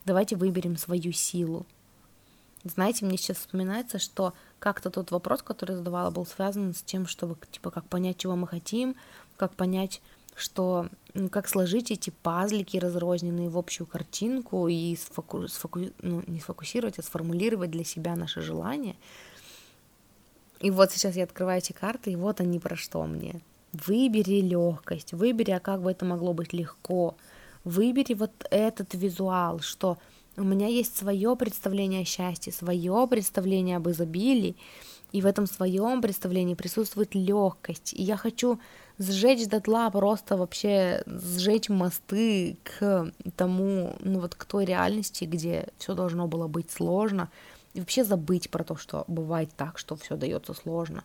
Давайте 0.05 0.35
выберем 0.35 0.77
свою 0.77 1.11
силу. 1.11 1.65
Знаете, 2.63 3.05
мне 3.05 3.17
сейчас 3.17 3.37
вспоминается, 3.37 3.99
что 3.99 4.33
как-то 4.59 4.89
тот 4.89 5.11
вопрос, 5.11 5.41
который 5.41 5.75
задавала, 5.75 6.11
был 6.11 6.25
связан 6.25 6.73
с 6.73 6.81
тем, 6.81 7.07
чтобы, 7.07 7.35
типа, 7.51 7.71
как 7.71 7.87
понять, 7.87 8.17
чего 8.17 8.35
мы 8.35 8.47
хотим, 8.47 8.95
как 9.35 9.55
понять, 9.55 10.01
что 10.35 10.87
ну, 11.13 11.29
как 11.29 11.47
сложить 11.47 11.91
эти 11.91 12.09
пазлики 12.09 12.77
разрозненные 12.77 13.49
в 13.49 13.57
общую 13.57 13.87
картинку 13.87 14.67
и 14.67 14.95
сфоку... 14.95 15.47
Сфоку... 15.47 15.79
Ну, 16.01 16.23
не 16.27 16.39
сфокусировать, 16.39 16.99
а 16.99 17.03
сформулировать 17.03 17.71
для 17.71 17.83
себя 17.83 18.15
наши 18.15 18.41
желания. 18.41 18.95
И 20.59 20.71
вот 20.71 20.91
сейчас 20.91 21.15
я 21.15 21.23
открываю 21.23 21.57
эти 21.57 21.73
карты, 21.73 22.11
и 22.11 22.15
вот 22.15 22.39
они 22.39 22.59
про 22.59 22.75
что 22.75 23.03
мне. 23.05 23.41
Выбери 23.73 24.41
легкость, 24.41 25.13
выбери, 25.13 25.51
а 25.51 25.59
как 25.59 25.81
бы 25.81 25.91
это 25.91 26.05
могло 26.05 26.33
быть 26.33 26.53
легко. 26.53 27.15
Выбери 27.63 28.13
вот 28.13 28.31
этот 28.49 28.93
визуал, 28.93 29.59
что 29.59 29.97
у 30.37 30.43
меня 30.43 30.67
есть 30.67 30.95
свое 30.95 31.35
представление 31.35 32.01
о 32.01 32.05
счастье, 32.05 32.53
свое 32.53 33.05
представление 33.09 33.77
об 33.77 33.89
изобилии, 33.89 34.55
и 35.11 35.21
в 35.21 35.25
этом 35.25 35.45
своем 35.45 36.01
представлении 36.01 36.55
присутствует 36.55 37.15
легкость. 37.15 37.93
И 37.93 38.01
я 38.01 38.17
хочу 38.17 38.59
сжечь 38.97 39.47
дотла, 39.47 39.89
просто 39.89 40.37
вообще 40.37 41.03
сжечь 41.05 41.69
мосты 41.69 42.57
к 42.63 43.11
тому, 43.35 43.95
ну 43.99 44.19
вот 44.19 44.35
к 44.35 44.45
той 44.45 44.65
реальности, 44.65 45.25
где 45.25 45.67
все 45.77 45.95
должно 45.95 46.27
было 46.27 46.47
быть 46.47 46.71
сложно, 46.71 47.29
и 47.73 47.79
вообще 47.79 48.03
забыть 48.03 48.49
про 48.49 48.63
то, 48.63 48.75
что 48.75 49.05
бывает 49.07 49.49
так, 49.55 49.77
что 49.77 49.95
все 49.95 50.15
дается 50.15 50.53
сложно. 50.53 51.03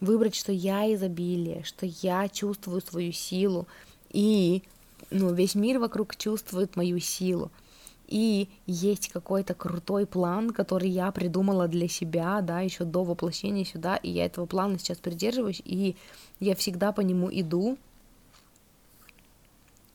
Выбрать, 0.00 0.34
что 0.34 0.52
я 0.52 0.92
изобилие, 0.94 1.62
что 1.64 1.86
я 1.86 2.28
чувствую 2.28 2.80
свою 2.82 3.12
силу, 3.12 3.66
и 4.10 4.62
ну, 5.10 5.32
весь 5.32 5.54
мир 5.54 5.78
вокруг 5.78 6.16
чувствует 6.16 6.76
мою 6.76 6.98
силу 6.98 7.50
и 8.06 8.48
есть 8.66 9.08
какой-то 9.08 9.54
крутой 9.54 10.06
план, 10.06 10.50
который 10.50 10.88
я 10.88 11.10
придумала 11.10 11.68
для 11.68 11.88
себя, 11.88 12.40
да, 12.40 12.60
еще 12.60 12.84
до 12.84 13.04
воплощения 13.04 13.64
сюда, 13.64 13.96
и 13.96 14.10
я 14.10 14.26
этого 14.26 14.46
плана 14.46 14.78
сейчас 14.78 14.98
придерживаюсь, 14.98 15.62
и 15.64 15.96
я 16.40 16.54
всегда 16.54 16.92
по 16.92 17.00
нему 17.00 17.28
иду, 17.32 17.78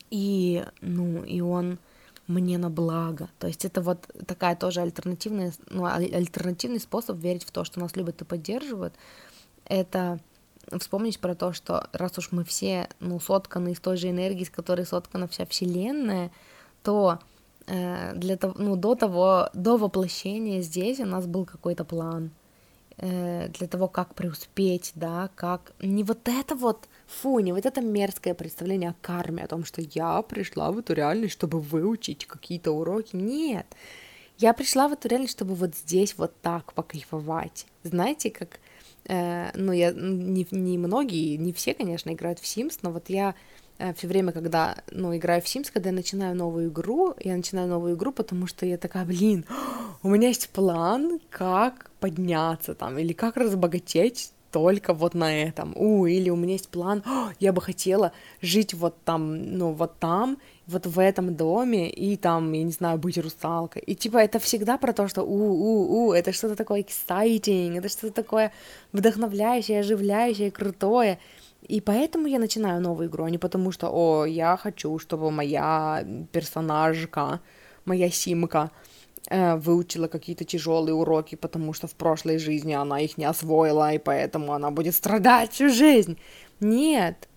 и, 0.10 0.66
ну, 0.82 1.24
и 1.24 1.42
он 1.42 1.78
мне 2.28 2.58
на 2.58 2.70
благо. 2.70 3.30
То 3.40 3.48
есть 3.48 3.66
это 3.66 3.82
вот 3.82 4.08
такая 4.26 4.56
тоже 4.56 4.82
альтернативная, 4.82 5.54
ну, 5.70 5.86
альтернативный 5.86 6.80
способ 6.80 7.18
верить 7.18 7.44
в 7.44 7.52
то, 7.52 7.64
что 7.64 7.80
нас 7.80 7.96
любят 7.96 8.22
и 8.22 8.26
поддерживают. 8.26 8.94
Это 9.66 10.20
вспомнить 10.80 11.20
про 11.20 11.36
то, 11.36 11.54
что 11.54 11.88
раз 11.92 12.18
уж 12.18 12.32
мы 12.32 12.44
все, 12.44 12.90
ну, 13.00 13.20
сотканы 13.20 13.72
из 13.72 13.80
той 13.80 13.98
же 13.98 14.10
энергии, 14.10 14.44
с 14.44 14.50
которой 14.50 14.86
соткана 14.86 15.28
вся 15.28 15.46
Вселенная, 15.46 16.32
то 16.84 17.20
для 18.16 18.38
того, 18.38 18.56
ну, 18.58 18.76
до 18.76 18.96
того, 18.96 19.50
до 19.54 19.78
воплощения 19.78 20.62
здесь 20.62 21.00
у 21.00 21.06
нас 21.06 21.28
был 21.28 21.46
какой-то 21.46 21.84
план 21.84 22.32
э, 22.98 23.48
для 23.50 23.68
того, 23.68 23.88
как 23.88 24.16
преуспеть, 24.16 24.92
да, 24.96 25.30
как 25.36 25.74
не 25.80 26.04
вот 26.04 26.28
это 26.28 26.56
вот, 26.56 26.88
фу, 27.06 27.40
не 27.40 27.54
вот 27.54 27.66
это 27.66 27.82
мерзкое 27.82 28.34
представление 28.34 28.90
о 28.90 28.96
карме, 29.02 29.44
о 29.44 29.48
том, 29.48 29.66
что 29.66 29.82
я 29.82 30.22
пришла 30.22 30.72
в 30.72 30.80
эту 30.80 30.94
реальность, 30.94 31.34
чтобы 31.34 31.60
выучить 31.60 32.26
какие-то 32.26 32.72
уроки, 32.72 33.16
нет, 33.16 33.68
я 34.40 34.54
пришла 34.54 34.88
в 34.88 34.94
эту 34.94 35.08
реальность, 35.08 35.34
чтобы 35.34 35.54
вот 35.54 35.76
здесь 35.76 36.16
вот 36.18 36.34
так 36.42 36.74
покайфовать, 36.74 37.68
знаете, 37.84 38.32
как, 38.32 38.60
э, 39.06 39.52
ну, 39.54 39.72
я, 39.72 39.92
не, 39.92 40.48
не 40.50 40.78
многие, 40.78 41.36
не 41.38 41.54
все, 41.54 41.74
конечно, 41.76 42.12
играют 42.12 42.40
в 42.40 42.44
Sims, 42.44 42.80
но 42.82 42.92
вот 42.92 43.10
я 43.10 43.36
Э, 43.36 43.36
все 43.96 44.08
время, 44.08 44.32
когда, 44.32 44.76
ну, 44.92 45.16
играю 45.16 45.42
в 45.42 45.46
Sims, 45.46 45.72
когда 45.72 45.90
я 45.90 45.96
начинаю 45.96 46.36
новую 46.36 46.70
игру, 46.70 47.16
я 47.20 47.36
начинаю 47.36 47.68
новую 47.68 47.96
игру, 47.96 48.12
потому 48.12 48.46
что 48.48 48.66
я 48.66 48.78
такая, 48.78 49.06
блин, 49.06 49.46
у 50.04 50.10
меня 50.10 50.28
есть 50.28 50.50
план, 50.50 51.20
как 51.30 51.90
подняться 52.00 52.76
там, 52.76 52.98
или 52.98 53.14
как 53.14 53.38
разбогатеть 53.38 54.34
только 54.52 54.94
вот 54.94 55.14
на 55.14 55.44
этом. 55.44 55.74
У, 55.76 56.06
или 56.06 56.30
у 56.30 56.36
меня 56.36 56.54
есть 56.54 56.70
план, 56.70 57.04
я 57.40 57.54
бы 57.54 57.62
хотела 57.62 58.12
жить 58.42 58.74
вот 58.74 58.96
там, 59.04 59.58
ну, 59.58 59.72
вот 59.72 59.98
там, 60.00 60.38
вот 60.68 60.86
в 60.86 61.00
этом 61.00 61.36
доме, 61.36 61.90
и 61.90 62.16
там, 62.16 62.52
я 62.54 62.64
не 62.64 62.72
знаю, 62.72 62.98
быть 63.00 63.18
русалкой. 63.18 63.82
И 63.82 63.96
типа 63.96 64.18
это 64.18 64.40
всегда 64.40 64.78
про 64.78 64.94
то, 64.94 65.08
что 65.08 65.24
у-у-у, 65.24 66.14
это 66.14 66.32
что-то 66.32 66.56
такое 66.56 66.82
exciting, 66.82 67.78
это 67.78 67.90
что-то 67.90 68.14
такое 68.14 68.52
вдохновляющее, 68.92 69.80
оживляющее, 69.80 70.52
крутое. 70.52 71.20
И 71.68 71.82
поэтому 71.82 72.28
я 72.28 72.40
начинаю 72.40 72.82
новую 72.82 73.10
игру, 73.10 73.26
а 73.26 73.30
не 73.30 73.38
потому 73.38 73.72
что, 73.72 73.90
о, 73.92 74.26
я 74.26 74.58
хочу, 74.58 74.98
чтобы 75.00 75.32
моя 75.32 76.06
персонажка, 76.32 77.40
моя 77.86 78.10
симка 78.10 78.72
э, 79.30 79.56
выучила 79.56 80.08
какие-то 80.08 80.46
тяжелые 80.46 80.94
уроки, 80.94 81.36
потому 81.36 81.74
что 81.74 81.88
в 81.88 81.94
прошлой 81.94 82.40
жизни 82.40 82.74
она 82.74 83.00
их 83.00 83.18
не 83.18 83.26
освоила, 83.26 83.94
и 83.94 84.00
поэтому 84.00 84.54
она 84.54 84.72
будет 84.72 84.96
страдать 84.96 85.52
всю 85.52 85.70
жизнь. 85.70 86.18
Нет. 86.60 87.29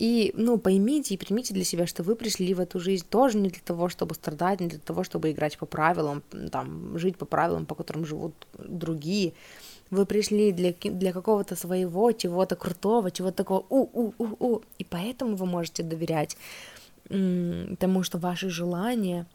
И, 0.00 0.32
ну, 0.34 0.56
поймите 0.56 1.12
и 1.12 1.18
примите 1.18 1.52
для 1.52 1.62
себя, 1.62 1.86
что 1.86 2.02
вы 2.02 2.16
пришли 2.16 2.54
в 2.54 2.60
эту 2.60 2.80
жизнь 2.80 3.04
тоже 3.10 3.36
не 3.36 3.50
для 3.50 3.60
того, 3.62 3.90
чтобы 3.90 4.14
страдать, 4.14 4.60
не 4.60 4.68
для 4.68 4.78
того, 4.78 5.04
чтобы 5.04 5.30
играть 5.30 5.58
по 5.58 5.66
правилам, 5.66 6.22
там, 6.50 6.98
жить 6.98 7.18
по 7.18 7.26
правилам, 7.26 7.66
по 7.66 7.74
которым 7.74 8.06
живут 8.06 8.32
другие. 8.58 9.34
Вы 9.90 10.06
пришли 10.06 10.52
для, 10.52 10.72
для 10.72 11.12
какого-то 11.12 11.54
своего, 11.54 12.12
чего-то 12.12 12.56
крутого, 12.56 13.10
чего-то 13.10 13.36
такого 13.36 13.66
у-у-у-у, 13.68 14.62
и 14.78 14.84
поэтому 14.84 15.36
вы 15.36 15.44
можете 15.44 15.82
доверять 15.82 16.38
тому, 17.08 18.02
что 18.02 18.16
ваши 18.16 18.48
желания, 18.48 19.26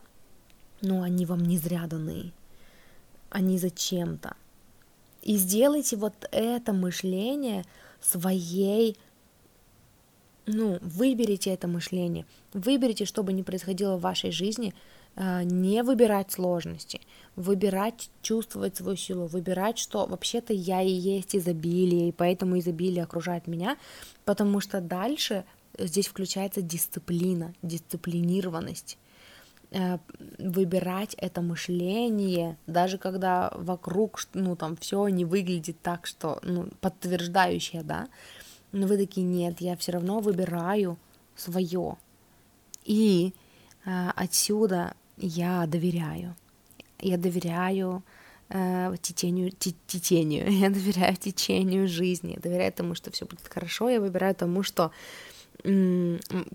ну, 0.81 1.03
они 1.03 1.27
вам 1.27 1.41
не 1.41 1.59
зря 1.59 1.85
даны, 1.85 2.31
они 3.29 3.59
зачем-то. 3.59 4.35
И 5.21 5.37
сделайте 5.37 5.95
вот 5.95 6.13
это 6.31 6.73
мышление 6.73 7.65
своей, 8.01 8.97
ну, 10.45 10.77
выберите 10.81 11.51
это 11.51 11.67
мышление, 11.67 12.25
выберите, 12.53 13.05
что 13.05 13.23
бы 13.23 13.33
ни 13.33 13.41
происходило 13.41 13.97
в 13.97 14.01
вашей 14.01 14.31
жизни, 14.31 14.73
а, 15.15 15.43
не 15.43 15.81
выбирать 15.83 16.31
сложности, 16.31 17.01
выбирать 17.35 18.09
чувствовать 18.21 18.75
свою 18.75 18.97
силу, 18.97 19.27
выбирать, 19.27 19.77
что 19.77 20.05
вообще-то 20.05 20.53
я 20.53 20.81
и 20.81 20.91
есть 20.91 21.35
изобилие, 21.35 22.09
и 22.09 22.11
поэтому 22.11 22.59
изобилие 22.59 23.03
окружает 23.03 23.47
меня, 23.47 23.77
потому 24.25 24.59
что 24.59 24.81
дальше 24.81 25.45
здесь 25.77 26.07
включается 26.07 26.61
дисциплина, 26.61 27.53
дисциплинированность. 27.61 28.97
Э, 29.71 29.97
выбирать 30.37 31.15
это 31.15 31.41
мышление, 31.41 32.57
даже 32.67 32.97
когда 32.97 33.51
вокруг, 33.55 34.21
ну, 34.33 34.55
там, 34.55 34.77
все 34.77 35.07
не 35.07 35.25
выглядит 35.25 35.81
так, 35.81 36.05
что, 36.05 36.39
ну, 36.43 36.69
подтверждающее, 36.81 37.83
да, 37.83 38.07
но 38.75 38.87
вы 38.87 38.97
такие, 38.97 39.25
нет, 39.25 39.61
я 39.61 39.75
все 39.77 39.93
равно 39.93 40.19
выбираю 40.19 40.97
свое. 41.35 41.95
И 42.83 43.33
э, 43.85 44.09
отсюда 44.15 44.93
я 45.17 45.65
доверяю. 45.65 46.35
Я 46.99 47.17
доверяю 47.17 48.03
э, 48.49 48.93
течению, 49.01 49.51
течению, 49.51 50.51
я 50.51 50.69
доверяю 50.69 51.15
течению 51.15 51.87
жизни, 51.87 52.33
я 52.33 52.39
доверяю 52.39 52.73
тому, 52.73 52.95
что 52.95 53.11
все 53.11 53.25
будет 53.25 53.47
хорошо, 53.47 53.89
я 53.89 54.01
выбираю 54.01 54.35
тому, 54.35 54.61
что 54.63 54.91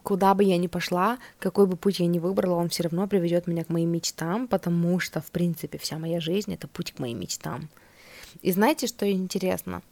куда 0.02 0.34
бы 0.34 0.44
я 0.44 0.58
ни 0.58 0.66
пошла, 0.66 1.18
какой 1.38 1.66
бы 1.66 1.76
путь 1.76 2.00
я 2.00 2.06
ни 2.06 2.18
выбрала, 2.18 2.54
он 2.54 2.68
все 2.68 2.82
равно 2.84 3.08
приведет 3.08 3.46
меня 3.46 3.64
к 3.64 3.70
моим 3.70 3.90
мечтам, 3.90 4.46
потому 4.46 5.00
что, 5.00 5.20
в 5.20 5.30
принципе, 5.30 5.78
вся 5.78 5.98
моя 5.98 6.20
жизнь 6.20 6.52
это 6.52 6.68
путь 6.68 6.92
к 6.92 6.98
моим 6.98 7.18
мечтам. 7.18 7.70
И 8.42 8.52
знаете, 8.52 8.86
что 8.86 9.10
интересно? 9.10 9.82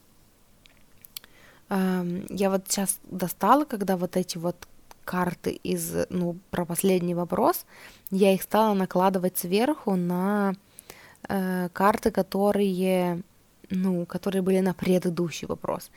Я 1.71 2.51
вот 2.51 2.63
сейчас 2.69 2.99
достала, 3.11 3.65
когда 3.65 3.97
вот 3.97 4.17
эти 4.17 4.39
вот 4.39 4.67
карты 5.05 5.53
из, 5.53 6.07
ну, 6.11 6.37
про 6.51 6.65
последний 6.65 7.15
вопрос, 7.15 7.65
я 8.11 8.33
их 8.33 8.43
стала 8.43 8.75
накладывать 8.75 9.39
сверху 9.39 9.97
на 9.97 10.55
э, 11.29 11.69
карты, 11.73 12.11
которые, 12.11 13.23
ну, 13.71 14.05
которые 14.07 14.43
были 14.43 14.61
на 14.61 14.75
предыдущий 14.75 15.47
вопрос. 15.47 15.91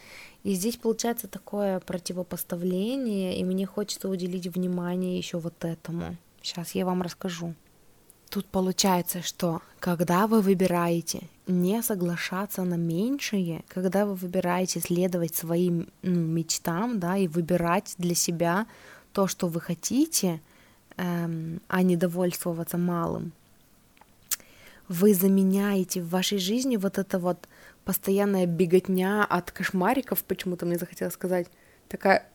И 0.43 0.53
здесь 0.53 0.77
получается 0.77 1.27
такое 1.27 1.79
противопоставление, 1.79 3.37
и 3.37 3.43
мне 3.43 3.65
хочется 3.65 4.09
уделить 4.09 4.47
внимание 4.47 5.17
еще 5.17 5.39
вот 5.39 5.65
этому. 5.65 6.15
Сейчас 6.41 6.71
я 6.71 6.85
вам 6.85 7.01
расскажу. 7.01 7.53
Тут 8.31 8.45
получается, 8.45 9.21
что 9.21 9.61
когда 9.81 10.25
вы 10.25 10.39
выбираете 10.39 11.23
не 11.47 11.83
соглашаться 11.83 12.63
на 12.63 12.75
меньшее, 12.75 13.65
когда 13.67 14.05
вы 14.05 14.15
выбираете 14.15 14.79
следовать 14.79 15.35
своим 15.35 15.89
ну, 16.01 16.21
мечтам, 16.21 16.97
да, 16.97 17.17
и 17.17 17.27
выбирать 17.27 17.93
для 17.97 18.15
себя 18.15 18.67
то, 19.11 19.27
что 19.27 19.49
вы 19.49 19.59
хотите, 19.59 20.39
эм, 20.95 21.59
а 21.67 21.81
не 21.83 21.97
довольствоваться 21.97 22.77
малым. 22.77 23.33
Вы 24.87 25.13
заменяете 25.13 26.01
в 26.01 26.09
вашей 26.09 26.37
жизни 26.37 26.77
вот 26.77 26.99
это 26.99 27.19
вот 27.19 27.49
постоянная 27.83 28.45
беготня 28.45 29.25
от 29.25 29.51
кошмариков, 29.51 30.23
почему-то 30.23 30.65
мне 30.65 30.77
захотелось 30.77 31.15
сказать, 31.15 31.47
такая, 31.89 32.25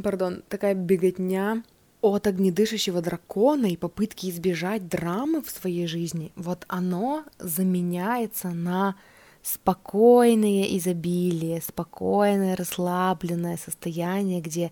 пардон, 0.00 0.44
такая 0.48 0.74
беготня 0.74 1.64
от 2.04 2.26
огнедышащего 2.26 3.00
дракона 3.00 3.66
и 3.66 3.76
попытки 3.76 4.28
избежать 4.28 4.88
драмы 4.88 5.42
в 5.42 5.50
своей 5.50 5.86
жизни, 5.86 6.32
вот 6.36 6.64
оно 6.68 7.24
заменяется 7.38 8.50
на 8.50 8.96
спокойное 9.42 10.64
изобилие, 10.76 11.60
спокойное, 11.60 12.56
расслабленное 12.56 13.56
состояние, 13.56 14.40
где 14.40 14.70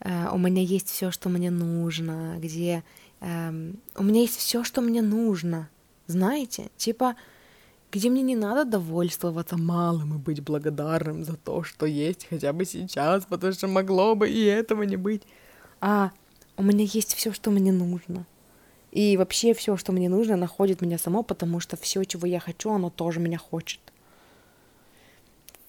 э, 0.00 0.28
у 0.32 0.38
меня 0.38 0.62
есть 0.62 0.88
все, 0.88 1.10
что 1.10 1.28
мне 1.28 1.50
нужно, 1.50 2.36
где 2.38 2.82
э, 3.20 3.72
у 3.96 4.02
меня 4.02 4.20
есть 4.20 4.36
все, 4.36 4.62
что 4.62 4.80
мне 4.80 5.02
нужно, 5.02 5.68
знаете, 6.06 6.70
типа, 6.76 7.16
где 7.90 8.10
мне 8.10 8.22
не 8.22 8.36
надо 8.36 8.64
довольствоваться 8.64 9.56
малым 9.56 10.14
и 10.14 10.18
быть 10.18 10.42
благодарным 10.42 11.24
за 11.24 11.36
то, 11.36 11.62
что 11.62 11.86
есть 11.86 12.26
хотя 12.28 12.52
бы 12.52 12.64
сейчас, 12.64 13.24
потому 13.24 13.52
что 13.52 13.66
могло 13.66 14.14
бы 14.14 14.28
и 14.28 14.44
этого 14.44 14.82
не 14.82 14.96
быть, 14.96 15.22
а 15.80 16.10
у 16.58 16.62
меня 16.62 16.84
есть 16.84 17.14
все, 17.14 17.32
что 17.32 17.50
мне 17.50 17.72
нужно. 17.72 18.26
И 18.90 19.16
вообще 19.16 19.54
все, 19.54 19.76
что 19.76 19.92
мне 19.92 20.08
нужно, 20.08 20.36
находит 20.36 20.82
меня 20.82 20.98
само, 20.98 21.22
потому 21.22 21.60
что 21.60 21.76
все, 21.76 22.04
чего 22.04 22.26
я 22.26 22.40
хочу, 22.40 22.70
оно 22.70 22.90
тоже 22.90 23.20
меня 23.20 23.38
хочет. 23.38 23.80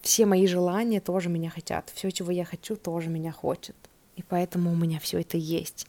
Все 0.01 0.25
мои 0.25 0.47
желания 0.47 0.99
тоже 0.99 1.29
меня 1.29 1.51
хотят. 1.51 1.91
Все, 1.93 2.09
чего 2.09 2.31
я 2.31 2.43
хочу, 2.43 2.75
тоже 2.75 3.09
меня 3.09 3.31
хочет. 3.31 3.75
И 4.15 4.23
поэтому 4.23 4.71
у 4.71 4.75
меня 4.75 4.99
все 4.99 5.19
это 5.19 5.37
есть. 5.37 5.85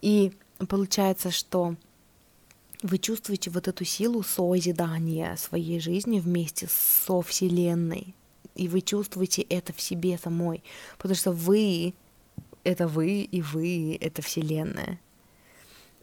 И 0.00 0.32
получается, 0.68 1.30
что 1.32 1.74
вы 2.82 2.98
чувствуете 2.98 3.50
вот 3.50 3.66
эту 3.66 3.84
силу 3.84 4.22
созидания 4.22 5.34
своей 5.36 5.80
жизни 5.80 6.20
вместе 6.20 6.68
со 6.70 7.20
Вселенной. 7.20 8.14
И 8.54 8.68
вы 8.68 8.80
чувствуете 8.82 9.42
это 9.42 9.72
в 9.72 9.80
себе 9.80 10.18
самой. 10.18 10.62
Потому 10.98 11.16
что 11.16 11.32
вы— 11.32 11.94
это 12.64 12.88
вы, 12.88 13.22
и 13.22 13.42
вы— 13.42 13.96
это 14.00 14.22
Вселенная. 14.22 14.98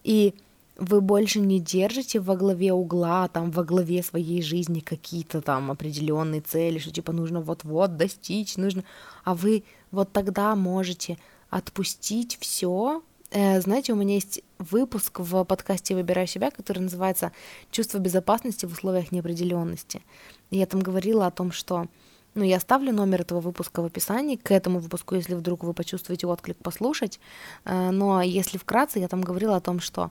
И 0.04 0.34
вы 0.78 1.00
больше 1.00 1.40
не 1.40 1.58
держите 1.58 2.20
во 2.20 2.36
главе 2.36 2.72
угла, 2.72 3.28
там, 3.28 3.50
во 3.50 3.64
главе 3.64 4.02
своей 4.02 4.42
жизни 4.42 4.80
какие-то 4.80 5.40
там 5.40 5.70
определенные 5.70 6.40
цели, 6.40 6.78
что 6.78 6.92
типа 6.92 7.12
нужно 7.12 7.40
вот-вот 7.40 7.96
достичь, 7.96 8.56
нужно, 8.56 8.84
а 9.24 9.34
вы 9.34 9.64
вот 9.90 10.12
тогда 10.12 10.54
можете 10.54 11.18
отпустить 11.50 12.38
все. 12.40 13.02
Э, 13.30 13.60
знаете, 13.60 13.92
у 13.92 13.96
меня 13.96 14.14
есть 14.14 14.42
выпуск 14.58 15.18
в 15.18 15.44
подкасте 15.44 15.94
«Выбираю 15.94 16.28
себя», 16.28 16.50
который 16.50 16.78
называется 16.78 17.32
«Чувство 17.72 17.98
безопасности 17.98 18.64
в 18.64 18.72
условиях 18.72 19.10
неопределенности». 19.10 20.02
Я 20.50 20.66
там 20.66 20.80
говорила 20.80 21.26
о 21.26 21.32
том, 21.32 21.50
что 21.50 21.88
ну, 22.38 22.44
я 22.44 22.56
оставлю 22.56 22.92
номер 22.92 23.22
этого 23.22 23.40
выпуска 23.40 23.82
в 23.82 23.86
описании 23.86 24.36
к 24.36 24.50
этому 24.50 24.78
выпуску, 24.78 25.16
если 25.16 25.34
вдруг 25.34 25.64
вы 25.64 25.74
почувствуете 25.74 26.26
отклик 26.26 26.56
послушать. 26.58 27.20
Э, 27.64 27.90
но 27.90 28.22
если 28.22 28.58
вкратце, 28.58 29.00
я 29.00 29.08
там 29.08 29.22
говорила 29.22 29.56
о 29.56 29.60
том, 29.60 29.80
что 29.80 30.10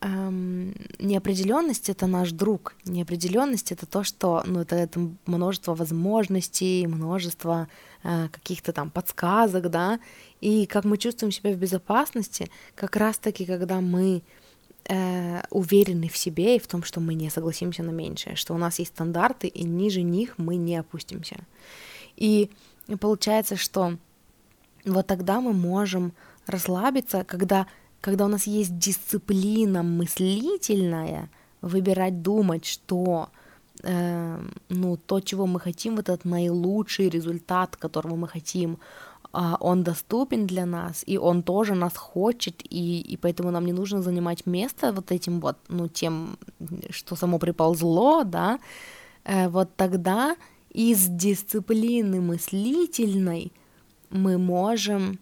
эм, 0.00 0.74
неопределенность 0.98 1.90
это 1.90 2.06
наш 2.06 2.32
друг. 2.32 2.74
Неопределенность 2.84 3.72
это 3.72 3.86
то, 3.86 4.02
что, 4.02 4.42
ну, 4.46 4.60
это, 4.60 4.76
это 4.76 5.00
множество 5.26 5.74
возможностей, 5.74 6.86
множество 6.86 7.68
э, 8.02 8.28
каких-то 8.28 8.72
там 8.72 8.90
подсказок, 8.90 9.70
да. 9.70 10.00
И 10.40 10.66
как 10.66 10.84
мы 10.84 10.96
чувствуем 10.96 11.32
себя 11.32 11.52
в 11.52 11.56
безопасности, 11.56 12.50
как 12.74 12.96
раз-таки, 12.96 13.44
когда 13.44 13.80
мы 13.80 14.22
э, 14.88 15.42
уверены 15.50 16.08
в 16.08 16.16
себе 16.16 16.56
и 16.56 16.60
в 16.60 16.66
том, 16.66 16.82
что 16.82 17.00
мы 17.00 17.14
не 17.14 17.30
согласимся 17.30 17.82
на 17.82 17.90
меньшее, 17.90 18.36
что 18.36 18.54
у 18.54 18.58
нас 18.58 18.78
есть 18.78 18.92
стандарты, 18.92 19.48
и 19.48 19.64
ниже 19.64 20.02
них 20.02 20.34
мы 20.38 20.56
не 20.56 20.76
опустимся. 20.76 21.36
И 22.16 22.50
получается, 23.00 23.56
что 23.56 23.96
вот 24.84 25.06
тогда 25.06 25.40
мы 25.40 25.52
можем 25.52 26.12
расслабиться, 26.46 27.24
когда 27.24 27.66
когда 28.04 28.26
у 28.26 28.28
нас 28.28 28.46
есть 28.46 28.78
дисциплина 28.78 29.82
мыслительная, 29.82 31.30
выбирать, 31.62 32.20
думать, 32.20 32.66
что 32.66 33.30
э, 33.82 34.38
ну, 34.68 34.96
то, 34.98 35.20
чего 35.20 35.46
мы 35.46 35.58
хотим, 35.58 35.96
вот 35.96 36.10
этот 36.10 36.26
наилучший 36.26 37.08
результат, 37.08 37.76
которого 37.76 38.16
мы 38.16 38.28
хотим, 38.28 38.78
он 39.60 39.82
доступен 39.82 40.46
для 40.46 40.66
нас, 40.66 41.02
и 41.06 41.18
он 41.18 41.42
тоже 41.42 41.74
нас 41.74 41.96
хочет, 41.96 42.62
и, 42.70 43.00
и 43.00 43.16
поэтому 43.16 43.50
нам 43.50 43.66
не 43.66 43.72
нужно 43.72 44.02
занимать 44.02 44.46
место 44.46 44.92
вот 44.92 45.10
этим 45.10 45.40
вот, 45.40 45.56
ну, 45.68 45.88
тем, 45.88 46.38
что 46.90 47.16
само 47.16 47.38
приползло, 47.38 48.24
да, 48.24 48.58
э, 49.24 49.48
вот 49.48 49.68
тогда 49.76 50.36
из 50.70 51.08
дисциплины 51.08 52.20
мыслительной 52.20 53.52
мы 54.10 54.38
можем 54.38 55.18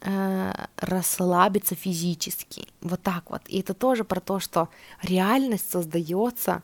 э, 0.00 0.52
расслабиться 0.76 1.74
физически. 1.74 2.66
Вот 2.80 3.02
так 3.02 3.30
вот. 3.30 3.42
И 3.46 3.60
это 3.60 3.74
тоже 3.74 4.04
про 4.04 4.20
то, 4.20 4.40
что 4.40 4.68
реальность 5.02 5.70
создается 5.70 6.62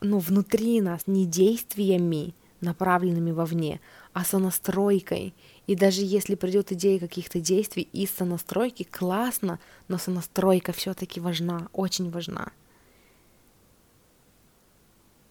ну, 0.00 0.18
внутри 0.18 0.80
нас 0.80 1.06
не 1.06 1.26
действиями, 1.26 2.34
направленными 2.60 3.30
вовне, 3.30 3.80
а 4.12 4.24
сонастройкой. 4.24 5.34
И 5.70 5.76
даже 5.76 6.00
если 6.02 6.34
придет 6.34 6.72
идея 6.72 6.98
каких-то 6.98 7.38
действий 7.38 7.88
из 7.92 8.10
сонастройки, 8.10 8.82
классно, 8.82 9.60
но 9.86 9.98
сонастройка 9.98 10.72
все-таки 10.72 11.20
важна, 11.20 11.68
очень 11.72 12.10
важна. 12.10 12.48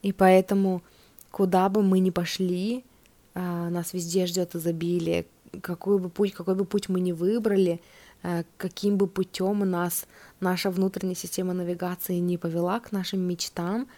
И 0.02 0.14
поэтому, 0.14 0.82
куда 1.30 1.68
бы 1.68 1.84
мы 1.84 2.00
ни 2.00 2.10
пошли, 2.10 2.86
а, 3.34 3.70
нас 3.70 3.92
везде 3.92 4.28
ждет 4.28 4.56
изобилие, 4.56 5.26
какой 5.62 6.00
бы 6.00 6.08
путь, 6.08 6.32
какой 6.32 6.56
бы 6.56 6.64
путь 6.64 6.88
мы 6.88 7.02
ни 7.02 7.12
выбрали, 7.12 7.82
э, 8.24 8.46
каким 8.56 8.96
бы 8.96 9.08
путем 9.08 9.60
нас 9.70 10.08
наша 10.40 10.72
внутренняя 10.72 11.16
система 11.16 11.54
навигации 11.54 12.16
не 12.16 12.38
повела 12.38 12.80
к 12.80 12.94
нашим 12.94 13.20
мечтам, 13.20 13.90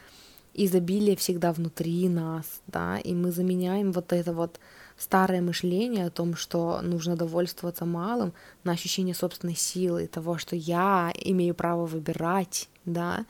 изобилие 0.56 1.16
всегда 1.16 1.54
внутри 1.54 2.10
нас, 2.10 2.62
да, 2.66 2.98
и 2.98 3.14
мы 3.14 3.32
заменяем 3.32 3.92
вот 3.92 4.12
это 4.12 4.34
вот 4.34 4.60
старое 5.02 5.42
мышление 5.42 6.06
о 6.06 6.12
том, 6.12 6.36
что 6.36 6.82
нужно 6.82 7.16
довольствоваться 7.16 7.86
малым, 7.86 8.34
на 8.64 8.74
ощущение 8.74 9.16
собственной 9.16 9.56
силы, 9.56 10.08
того, 10.08 10.38
что 10.38 10.56
я 10.56 11.12
имею 11.16 11.56
право 11.56 11.86
выбирать, 11.86 12.70
да, 12.86 13.26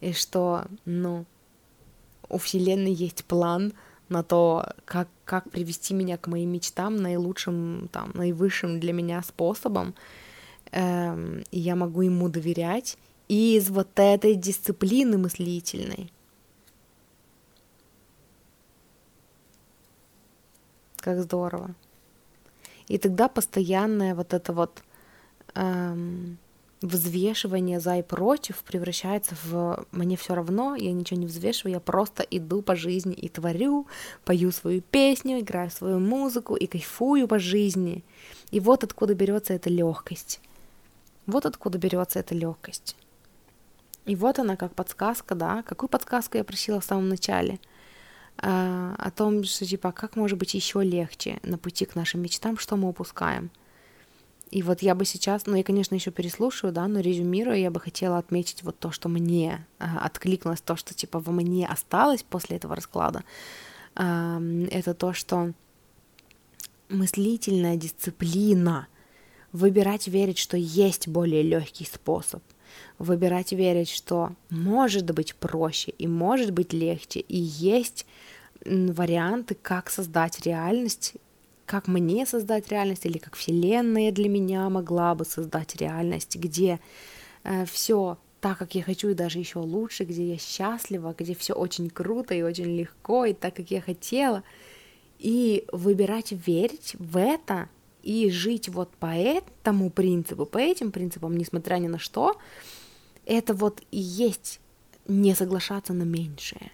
и 0.00 0.12
что, 0.12 0.64
ну, 0.84 1.26
у 2.28 2.38
Вселенной 2.38 2.92
есть 2.92 3.24
план— 3.24 3.72
на 4.10 4.22
то, 4.24 4.66
как, 4.84 5.08
как 5.24 5.50
привести 5.50 5.94
меня 5.94 6.18
к 6.18 6.26
моим 6.26 6.50
мечтам 6.52 6.96
наилучшим, 6.96 7.88
там, 7.92 8.10
наивысшим 8.12 8.80
для 8.80 8.92
меня 8.92 9.22
способом. 9.22 9.94
Эм, 10.72 11.44
и 11.50 11.58
я 11.58 11.76
могу 11.76 12.02
ему 12.02 12.28
доверять. 12.28 12.98
И 13.28 13.56
из 13.56 13.70
вот 13.70 13.88
этой 13.94 14.34
дисциплины 14.34 15.16
мыслительной. 15.16 16.12
Как 21.00 21.20
здорово. 21.20 21.74
И 22.88 22.98
тогда 22.98 23.28
постоянное 23.28 24.14
вот 24.14 24.34
это 24.34 24.52
вот 24.52 24.82
эм, 25.54 26.38
взвешивание 26.82 27.80
за 27.80 27.98
и 27.98 28.02
против 28.02 28.62
превращается 28.64 29.36
в 29.44 29.86
«мне 29.92 30.16
все 30.16 30.34
равно, 30.34 30.74
я 30.74 30.92
ничего 30.92 31.20
не 31.20 31.26
взвешиваю, 31.26 31.74
я 31.74 31.80
просто 31.80 32.22
иду 32.22 32.62
по 32.62 32.74
жизни 32.74 33.14
и 33.14 33.28
творю, 33.28 33.86
пою 34.24 34.50
свою 34.50 34.80
песню, 34.80 35.40
играю 35.40 35.70
свою 35.70 35.98
музыку 35.98 36.56
и 36.56 36.66
кайфую 36.66 37.28
по 37.28 37.38
жизни». 37.38 38.02
И 38.50 38.60
вот 38.60 38.84
откуда 38.84 39.14
берется 39.14 39.54
эта 39.54 39.70
легкость. 39.70 40.40
Вот 41.26 41.46
откуда 41.46 41.78
берется 41.78 42.18
эта 42.18 42.34
легкость. 42.34 42.96
И 44.06 44.16
вот 44.16 44.38
она 44.38 44.56
как 44.56 44.74
подсказка, 44.74 45.34
да. 45.34 45.62
Какую 45.62 45.88
подсказку 45.88 46.38
я 46.38 46.44
просила 46.44 46.80
в 46.80 46.84
самом 46.84 47.08
начале? 47.08 47.60
А, 48.38 48.94
о 48.98 49.10
том, 49.10 49.44
что 49.44 49.66
типа 49.66 49.92
как 49.92 50.16
может 50.16 50.38
быть 50.38 50.54
еще 50.54 50.82
легче 50.82 51.40
на 51.42 51.58
пути 51.58 51.84
к 51.84 51.94
нашим 51.94 52.22
мечтам, 52.22 52.56
что 52.56 52.76
мы 52.76 52.88
упускаем. 52.88 53.50
И 54.50 54.62
вот 54.62 54.82
я 54.82 54.96
бы 54.96 55.04
сейчас, 55.04 55.46
ну 55.46 55.54
я, 55.54 55.62
конечно, 55.62 55.94
еще 55.94 56.10
переслушаю, 56.10 56.72
да, 56.72 56.88
но 56.88 57.00
резюмируя, 57.00 57.56
я 57.56 57.70
бы 57.70 57.78
хотела 57.78 58.18
отметить 58.18 58.64
вот 58.64 58.78
то, 58.78 58.90
что 58.90 59.08
мне 59.08 59.64
э, 59.78 59.84
откликнулось, 60.00 60.60
то, 60.60 60.74
что 60.74 60.92
типа 60.92 61.20
во 61.20 61.32
мне 61.32 61.68
осталось 61.68 62.24
после 62.24 62.56
этого 62.56 62.74
расклада, 62.74 63.22
э, 63.94 64.66
это 64.72 64.94
то, 64.94 65.12
что 65.12 65.52
мыслительная 66.88 67.76
дисциплина, 67.76 68.88
выбирать 69.52 70.08
верить, 70.08 70.38
что 70.38 70.56
есть 70.56 71.06
более 71.06 71.42
легкий 71.42 71.84
способ, 71.84 72.42
выбирать 72.98 73.52
верить, 73.52 73.90
что 73.90 74.32
может 74.50 75.10
быть 75.10 75.34
проще 75.34 75.92
и 75.98 76.06
может 76.06 76.52
быть 76.52 76.72
легче, 76.72 77.20
и 77.20 77.38
есть 77.38 78.06
варианты, 78.64 79.54
как 79.54 79.90
создать 79.90 80.40
реальность 80.40 81.14
как 81.70 81.86
мне 81.86 82.26
создать 82.26 82.68
реальность 82.68 83.06
или 83.06 83.18
как 83.18 83.36
Вселенная 83.36 84.10
для 84.10 84.28
меня 84.28 84.68
могла 84.68 85.14
бы 85.14 85.24
создать 85.24 85.76
реальность, 85.76 86.34
где 86.34 86.80
э, 87.44 87.64
все 87.64 88.18
так, 88.40 88.58
как 88.58 88.74
я 88.74 88.82
хочу, 88.82 89.10
и 89.10 89.14
даже 89.14 89.38
еще 89.38 89.60
лучше, 89.60 90.02
где 90.02 90.32
я 90.32 90.36
счастлива, 90.36 91.14
где 91.16 91.32
все 91.36 91.52
очень 91.52 91.88
круто 91.88 92.34
и 92.34 92.42
очень 92.42 92.76
легко, 92.76 93.24
и 93.24 93.34
так, 93.34 93.54
как 93.54 93.70
я 93.70 93.80
хотела. 93.80 94.42
И 95.20 95.64
выбирать 95.70 96.32
верить 96.32 96.96
в 96.98 97.16
это 97.16 97.68
и 98.02 98.30
жить 98.30 98.68
вот 98.68 98.90
по 98.96 99.14
этому 99.14 99.90
принципу, 99.90 100.46
по 100.46 100.58
этим 100.58 100.92
принципам, 100.92 101.36
несмотря 101.36 101.76
ни 101.76 101.88
на 101.88 101.98
что, 101.98 102.36
это 103.26 103.54
вот 103.54 103.82
и 103.90 103.98
есть 103.98 104.60
не 105.08 105.34
соглашаться 105.34 105.92
на 105.92 106.02
меньшее. 106.04 106.72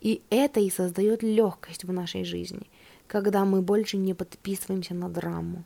И 0.00 0.22
это 0.30 0.60
и 0.60 0.70
создает 0.70 1.22
легкость 1.22 1.84
в 1.84 1.92
нашей 1.92 2.24
жизни 2.24 2.66
когда 3.06 3.44
мы 3.44 3.62
больше 3.62 3.96
не 3.96 4.14
подписываемся 4.14 4.94
на 4.94 5.08
драму. 5.08 5.64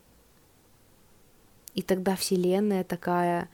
И 1.74 1.82
тогда 1.82 2.16
Вселенная 2.16 2.84
такая 2.84 3.48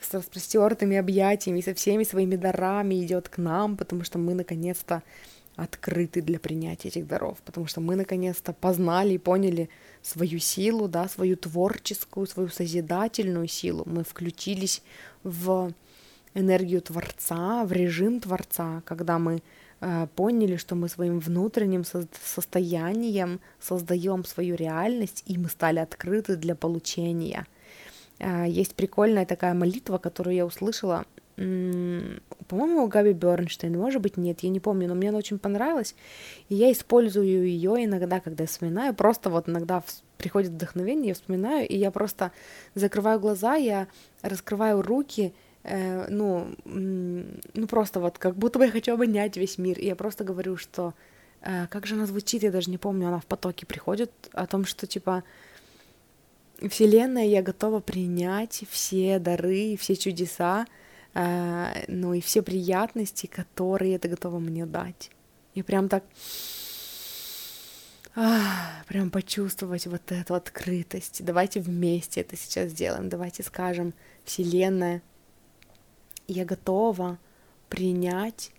с 0.00 0.12
распростертыми 0.12 0.96
объятиями, 0.96 1.60
со 1.60 1.74
всеми 1.74 2.04
своими 2.04 2.36
дарами 2.36 3.02
идет 3.04 3.28
к 3.28 3.38
нам, 3.38 3.76
потому 3.76 4.04
что 4.04 4.18
мы 4.18 4.34
наконец-то 4.34 5.02
открыты 5.56 6.22
для 6.22 6.38
принятия 6.38 6.88
этих 6.88 7.06
даров, 7.06 7.38
потому 7.44 7.66
что 7.66 7.80
мы 7.80 7.96
наконец-то 7.96 8.52
познали 8.52 9.14
и 9.14 9.18
поняли 9.18 9.68
свою 10.02 10.38
силу, 10.38 10.88
да, 10.88 11.08
свою 11.08 11.36
творческую, 11.36 12.26
свою 12.26 12.48
созидательную 12.48 13.48
силу. 13.48 13.82
Мы 13.86 14.02
включились 14.02 14.82
в 15.22 15.72
энергию 16.34 16.80
Творца, 16.80 17.64
в 17.64 17.72
режим 17.72 18.20
Творца, 18.20 18.82
когда 18.86 19.18
мы 19.18 19.42
э, 19.80 20.06
поняли, 20.16 20.56
что 20.56 20.74
мы 20.74 20.88
своим 20.88 21.20
внутренним 21.20 21.84
со- 21.84 22.08
состоянием 22.24 23.40
создаем 23.60 24.24
свою 24.24 24.56
реальность, 24.56 25.22
и 25.26 25.36
мы 25.36 25.50
стали 25.50 25.78
открыты 25.80 26.36
для 26.36 26.54
получения. 26.54 27.46
Э, 28.18 28.46
есть 28.48 28.74
прикольная 28.74 29.26
такая 29.26 29.52
молитва, 29.52 29.98
которую 29.98 30.34
я 30.34 30.46
услышала 30.46 31.04
по-моему, 31.36 32.88
Габи 32.88 33.12
Бернштейн, 33.12 33.76
может 33.78 34.02
быть, 34.02 34.16
нет, 34.16 34.40
я 34.40 34.50
не 34.50 34.60
помню, 34.60 34.88
но 34.88 34.94
мне 34.94 35.08
она 35.08 35.18
очень 35.18 35.38
понравилась, 35.38 35.94
и 36.48 36.54
я 36.54 36.70
использую 36.70 37.46
ее 37.46 37.84
иногда, 37.84 38.20
когда 38.20 38.44
вспоминаю, 38.44 38.94
просто 38.94 39.30
вот 39.30 39.48
иногда 39.48 39.82
приходит 40.18 40.52
вдохновение, 40.52 41.08
я 41.08 41.14
вспоминаю, 41.14 41.66
и 41.66 41.76
я 41.76 41.90
просто 41.90 42.32
закрываю 42.74 43.18
глаза, 43.18 43.54
я 43.54 43.88
раскрываю 44.20 44.82
руки, 44.82 45.32
э, 45.64 46.06
ну, 46.08 46.48
ну 46.64 47.66
просто 47.66 48.00
вот 48.00 48.18
как 48.18 48.36
будто 48.36 48.58
бы 48.58 48.66
я 48.66 48.70
хочу 48.70 48.92
обнять 48.92 49.36
весь 49.36 49.56
мир, 49.56 49.78
и 49.78 49.86
я 49.86 49.96
просто 49.96 50.24
говорю, 50.24 50.58
что 50.58 50.92
э, 51.40 51.66
как 51.68 51.86
же 51.86 51.94
она 51.94 52.06
звучит, 52.06 52.42
я 52.42 52.50
даже 52.50 52.70
не 52.70 52.78
помню, 52.78 53.08
она 53.08 53.20
в 53.20 53.26
потоке 53.26 53.64
приходит, 53.64 54.12
о 54.32 54.46
том, 54.46 54.66
что 54.66 54.86
типа 54.86 55.24
Вселенная, 56.68 57.26
я 57.26 57.42
готова 57.42 57.80
принять 57.80 58.64
все 58.70 59.18
дары, 59.18 59.76
все 59.76 59.96
чудеса, 59.96 60.66
ну 61.14 62.14
и 62.14 62.20
все 62.20 62.42
приятности, 62.42 63.26
которые 63.26 63.96
это 63.96 64.08
готово 64.08 64.38
мне 64.38 64.66
дать. 64.66 65.10
И 65.54 65.62
прям 65.62 65.88
так 65.88 66.04
а, 68.14 68.82
прям 68.88 69.10
почувствовать 69.10 69.86
вот 69.86 70.12
эту 70.12 70.34
открытость. 70.34 71.24
Давайте 71.24 71.60
вместе 71.60 72.20
это 72.20 72.36
сейчас 72.36 72.70
сделаем. 72.70 73.08
Давайте 73.08 73.42
скажем, 73.42 73.94
Вселенная, 74.24 75.02
я 76.28 76.44
готова 76.44 77.18
принять 77.70 78.52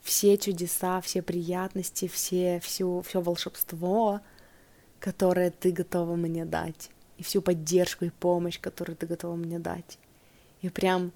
все 0.00 0.38
чудеса, 0.38 1.00
все 1.02 1.20
приятности, 1.20 2.08
все, 2.08 2.60
всю, 2.60 3.02
все 3.02 3.20
волшебство, 3.20 4.20
которое 5.00 5.50
ты 5.50 5.70
готова 5.70 6.16
мне 6.16 6.46
дать, 6.46 6.90
и 7.18 7.22
всю 7.22 7.42
поддержку 7.42 8.06
и 8.06 8.10
помощь, 8.10 8.58
которую 8.58 8.96
ты 8.96 9.06
готова 9.06 9.36
мне 9.36 9.58
дать. 9.58 9.98
И 10.62 10.70
прям 10.70 11.12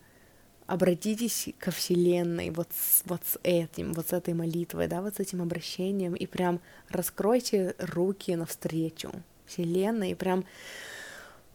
обратитесь 0.68 1.48
ко 1.58 1.70
Вселенной 1.70 2.50
вот 2.50 2.68
с, 2.78 3.02
вот 3.06 3.22
с 3.24 3.40
этим, 3.42 3.94
вот 3.94 4.10
с 4.10 4.12
этой 4.12 4.34
молитвой, 4.34 4.86
да, 4.86 5.00
вот 5.00 5.16
с 5.16 5.18
этим 5.20 5.40
обращением, 5.40 6.14
и 6.14 6.26
прям 6.26 6.60
раскройте 6.90 7.74
руки 7.78 8.36
навстречу 8.36 9.10
Вселенной, 9.46 10.10
и 10.10 10.14
прям 10.14 10.44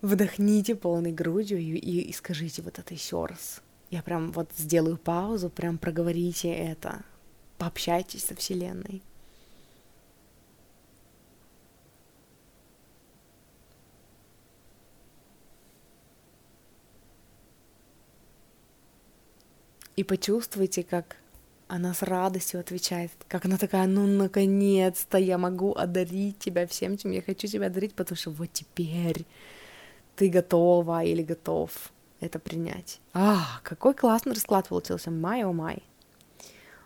вдохните 0.02 0.76
полной 0.76 1.12
грудью 1.12 1.60
и, 1.60 1.76
и, 1.76 2.02
и 2.02 2.12
скажите 2.12 2.64
вот 2.64 2.80
это 2.80 2.94
еще 2.94 3.28
раз. 3.28 3.62
Я 3.92 4.02
прям 4.02 4.32
вот 4.32 4.50
сделаю 4.58 4.98
паузу, 4.98 5.52
прям 5.52 5.78
проговорите 5.78 6.52
это, 6.52 7.04
пообщайтесь 7.60 8.26
со 8.26 8.36
Вселенной. 8.36 9.04
И 19.96 20.04
почувствуйте, 20.04 20.84
как 20.84 21.18
она 21.68 21.94
с 21.94 22.02
радостью 22.02 22.60
отвечает, 22.60 23.12
как 23.28 23.46
она 23.46 23.58
такая, 23.58 23.88
ну, 23.88 24.06
наконец-то 24.06 25.18
я 25.18 25.38
могу 25.38 25.74
одарить 25.74 26.40
тебя 26.40 26.68
всем, 26.68 26.98
чем 26.98 27.12
я 27.12 27.22
хочу 27.22 27.48
тебя 27.48 27.68
одарить, 27.68 27.94
потому 27.94 28.16
что 28.16 28.32
вот 28.32 28.50
теперь 28.52 29.26
ты 30.16 30.30
готова 30.30 31.04
или 31.04 31.24
готов 31.24 31.72
это 32.20 32.40
принять. 32.40 33.00
А, 33.14 33.60
какой 33.64 33.94
классный 33.94 34.34
расклад 34.34 34.68
получился, 34.68 35.12
май, 35.12 35.44
о 35.44 35.52
май. 35.52 35.84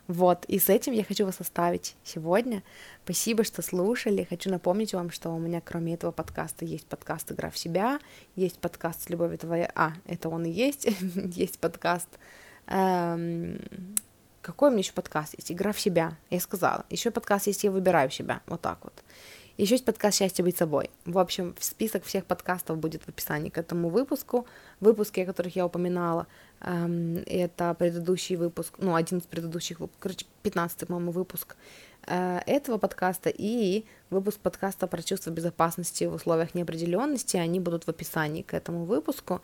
Вот, 0.06 0.46
и 0.46 0.58
с 0.58 0.70
этим 0.70 0.94
я 0.94 1.04
хочу 1.04 1.26
вас 1.26 1.38
оставить 1.38 1.94
сегодня. 2.02 2.62
Спасибо, 3.04 3.44
что 3.44 3.60
слушали. 3.60 4.26
Хочу 4.28 4.48
напомнить 4.48 4.94
вам, 4.94 5.10
что 5.10 5.28
у 5.30 5.38
меня 5.38 5.60
кроме 5.60 5.94
этого 5.94 6.12
подкаста 6.12 6.64
есть 6.64 6.86
подкаст 6.86 7.30
«Игра 7.30 7.50
в 7.50 7.58
себя», 7.58 8.00
есть 8.34 8.58
подкаст 8.58 9.02
«С 9.02 9.10
любовью 9.10 9.36
твоя...» 9.36 9.70
А, 9.74 9.92
это 10.06 10.30
он 10.30 10.46
и 10.46 10.50
есть. 10.50 10.88
есть 11.14 11.58
подкаст 11.58 12.08
какой 14.42 14.68
у 14.68 14.72
меня 14.72 14.80
еще 14.80 14.92
подкаст 14.92 15.34
есть? 15.36 15.52
Игра 15.52 15.72
в 15.72 15.80
себя, 15.80 16.16
я 16.30 16.40
сказала. 16.40 16.84
Еще 16.90 17.10
подкаст 17.10 17.46
есть 17.46 17.64
«Я 17.64 17.70
выбираю 17.70 18.10
себя», 18.10 18.40
вот 18.46 18.60
так 18.60 18.78
вот. 18.82 18.92
Еще 19.58 19.74
есть 19.74 19.84
подкаст 19.84 20.18
«Счастье 20.18 20.44
быть 20.44 20.56
собой». 20.56 20.88
В 21.04 21.18
общем, 21.18 21.56
список 21.58 22.04
всех 22.04 22.24
подкастов 22.24 22.78
будет 22.78 23.02
в 23.02 23.08
описании 23.08 23.50
к 23.50 23.58
этому 23.58 23.88
выпуску. 23.88 24.46
Выпуски, 24.80 25.20
о 25.20 25.26
которых 25.26 25.56
я 25.56 25.66
упоминала, 25.66 26.28
эм, 26.60 27.16
это 27.26 27.74
предыдущий 27.74 28.36
выпуск, 28.36 28.74
ну, 28.78 28.94
один 28.94 29.18
из 29.18 29.24
предыдущих 29.24 29.80
короче, 29.98 30.26
15 30.44 30.86
по-моему, 30.86 31.10
выпуск 31.10 31.56
э, 32.06 32.38
этого 32.46 32.78
подкаста 32.78 33.30
и 33.30 33.84
выпуск 34.10 34.38
подкаста 34.38 34.86
про 34.86 35.02
чувство 35.02 35.30
безопасности 35.30 36.04
в 36.04 36.14
условиях 36.14 36.54
неопределенности, 36.54 37.36
они 37.36 37.58
будут 37.58 37.84
в 37.84 37.88
описании 37.88 38.42
к 38.42 38.54
этому 38.54 38.84
выпуску. 38.84 39.42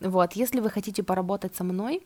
Вот, 0.00 0.34
если 0.34 0.60
вы 0.60 0.68
хотите 0.68 1.02
поработать 1.02 1.56
со 1.56 1.64
мной, 1.64 2.02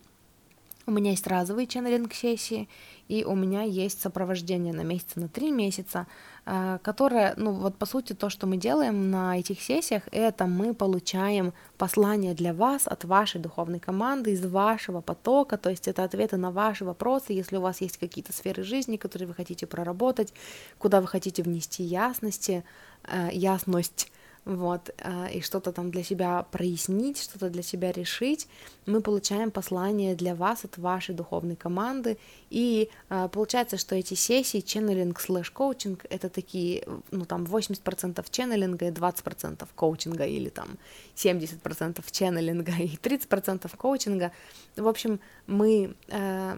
у 0.86 0.90
меня 0.90 1.10
есть 1.10 1.26
разовые 1.26 1.66
ченнелинг-сессии, 1.66 2.68
и 3.08 3.24
у 3.24 3.34
меня 3.34 3.62
есть 3.62 4.00
сопровождение 4.00 4.72
на 4.72 4.82
месяц, 4.82 5.16
на 5.16 5.28
три 5.28 5.50
месяца, 5.50 6.06
э, 6.46 6.78
которое, 6.82 7.34
ну 7.36 7.52
вот 7.52 7.76
по 7.76 7.86
сути 7.86 8.12
то, 8.12 8.30
что 8.30 8.46
мы 8.46 8.56
делаем 8.56 9.10
на 9.10 9.38
этих 9.38 9.60
сессиях, 9.60 10.02
это 10.12 10.46
мы 10.46 10.74
получаем 10.74 11.52
послание 11.76 12.34
для 12.34 12.54
вас 12.54 12.86
от 12.86 13.04
вашей 13.04 13.40
духовной 13.40 13.80
команды, 13.80 14.32
из 14.32 14.44
вашего 14.46 15.00
потока, 15.00 15.58
то 15.58 15.70
есть 15.70 15.88
это 15.88 16.04
ответы 16.04 16.36
на 16.36 16.50
ваши 16.50 16.84
вопросы, 16.84 17.32
если 17.32 17.56
у 17.56 17.60
вас 17.60 17.80
есть 17.80 17.98
какие-то 17.98 18.32
сферы 18.32 18.62
жизни, 18.62 18.96
которые 18.96 19.28
вы 19.28 19.34
хотите 19.34 19.66
проработать, 19.66 20.32
куда 20.78 21.00
вы 21.00 21.08
хотите 21.08 21.42
внести 21.42 21.82
ясности, 21.82 22.64
э, 23.04 23.28
ясность, 23.32 24.10
вот, 24.44 24.90
э, 24.98 25.32
и 25.32 25.40
что-то 25.42 25.72
там 25.72 25.90
для 25.90 26.02
себя 26.02 26.46
прояснить, 26.50 27.22
что-то 27.22 27.50
для 27.50 27.62
себя 27.62 27.92
решить, 27.92 28.48
мы 28.86 29.00
получаем 29.00 29.50
послание 29.50 30.14
для 30.14 30.34
вас 30.34 30.64
от 30.64 30.78
вашей 30.78 31.14
духовной 31.14 31.56
команды, 31.56 32.16
и 32.48 32.88
э, 33.10 33.28
получается, 33.30 33.76
что 33.76 33.94
эти 33.94 34.14
сессии, 34.14 34.60
ченнелинг 34.60 35.20
слэш 35.20 35.50
коучинг, 35.50 36.06
это 36.10 36.28
такие, 36.28 36.84
ну 37.10 37.24
там 37.24 37.44
80% 37.44 38.24
ченнелинга 38.30 38.88
и 38.88 38.90
20% 38.90 39.68
коучинга, 39.74 40.24
или 40.24 40.48
там 40.48 40.78
70% 41.16 42.02
ченнелинга 42.10 42.72
и 42.72 42.96
30% 42.96 43.76
коучинга. 43.76 44.32
В 44.76 44.88
общем, 44.88 45.20
мы 45.46 45.94
э, 46.08 46.56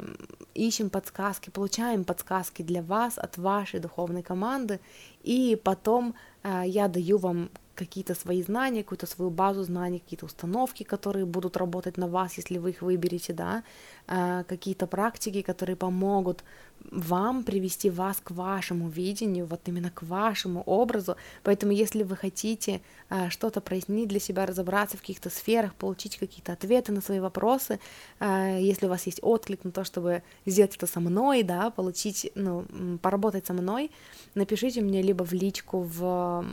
ищем 0.54 0.88
подсказки, 0.88 1.50
получаем 1.50 2.04
подсказки 2.04 2.62
для 2.62 2.82
вас 2.82 3.18
от 3.18 3.38
вашей 3.38 3.80
духовной 3.80 4.22
команды, 4.22 4.78
и 5.24 5.60
потом 5.62 6.14
э, 6.42 6.62
я 6.66 6.88
даю 6.88 7.18
вам 7.18 7.50
какие-то 7.74 8.14
свои 8.14 8.42
знания, 8.42 8.82
какую-то 8.82 9.06
свою 9.06 9.30
базу 9.30 9.62
знаний, 9.62 9.98
какие-то 9.98 10.26
установки, 10.26 10.82
которые 10.82 11.24
будут 11.24 11.56
работать 11.56 11.96
на 11.96 12.06
вас, 12.06 12.34
если 12.36 12.58
вы 12.58 12.70
их 12.70 12.82
выберете, 12.82 13.32
да, 13.32 13.62
а, 14.06 14.44
какие-то 14.44 14.86
практики, 14.86 15.42
которые 15.42 15.76
помогут 15.76 16.44
вам 16.90 17.44
привести 17.44 17.90
вас 17.90 18.18
к 18.22 18.30
вашему 18.32 18.88
видению, 18.88 19.46
вот 19.46 19.60
именно 19.66 19.90
к 19.90 20.02
вашему 20.02 20.62
образу. 20.62 21.16
Поэтому, 21.42 21.72
если 21.72 22.02
вы 22.02 22.16
хотите 22.16 22.80
а, 23.08 23.30
что-то 23.30 23.60
прояснить 23.60 24.08
для 24.08 24.20
себя, 24.20 24.46
разобраться 24.46 24.96
в 24.96 25.00
каких-то 25.00 25.30
сферах, 25.30 25.74
получить 25.74 26.18
какие-то 26.18 26.52
ответы 26.52 26.92
на 26.92 27.00
свои 27.00 27.20
вопросы, 27.20 27.78
а, 28.18 28.58
если 28.58 28.86
у 28.86 28.88
вас 28.88 29.06
есть 29.06 29.20
отклик 29.22 29.64
на 29.64 29.70
то, 29.70 29.84
чтобы 29.84 30.22
сделать 30.46 30.76
это 30.76 30.86
со 30.86 31.00
мной, 31.00 31.42
да, 31.42 31.70
получить, 31.70 32.30
ну, 32.34 32.64
поработать 33.00 33.46
со 33.46 33.52
мной, 33.52 33.90
напишите 34.34 34.80
мне 34.80 35.02
либо 35.02 35.24
в 35.24 35.32
личку 35.32 35.80
в 35.82 36.44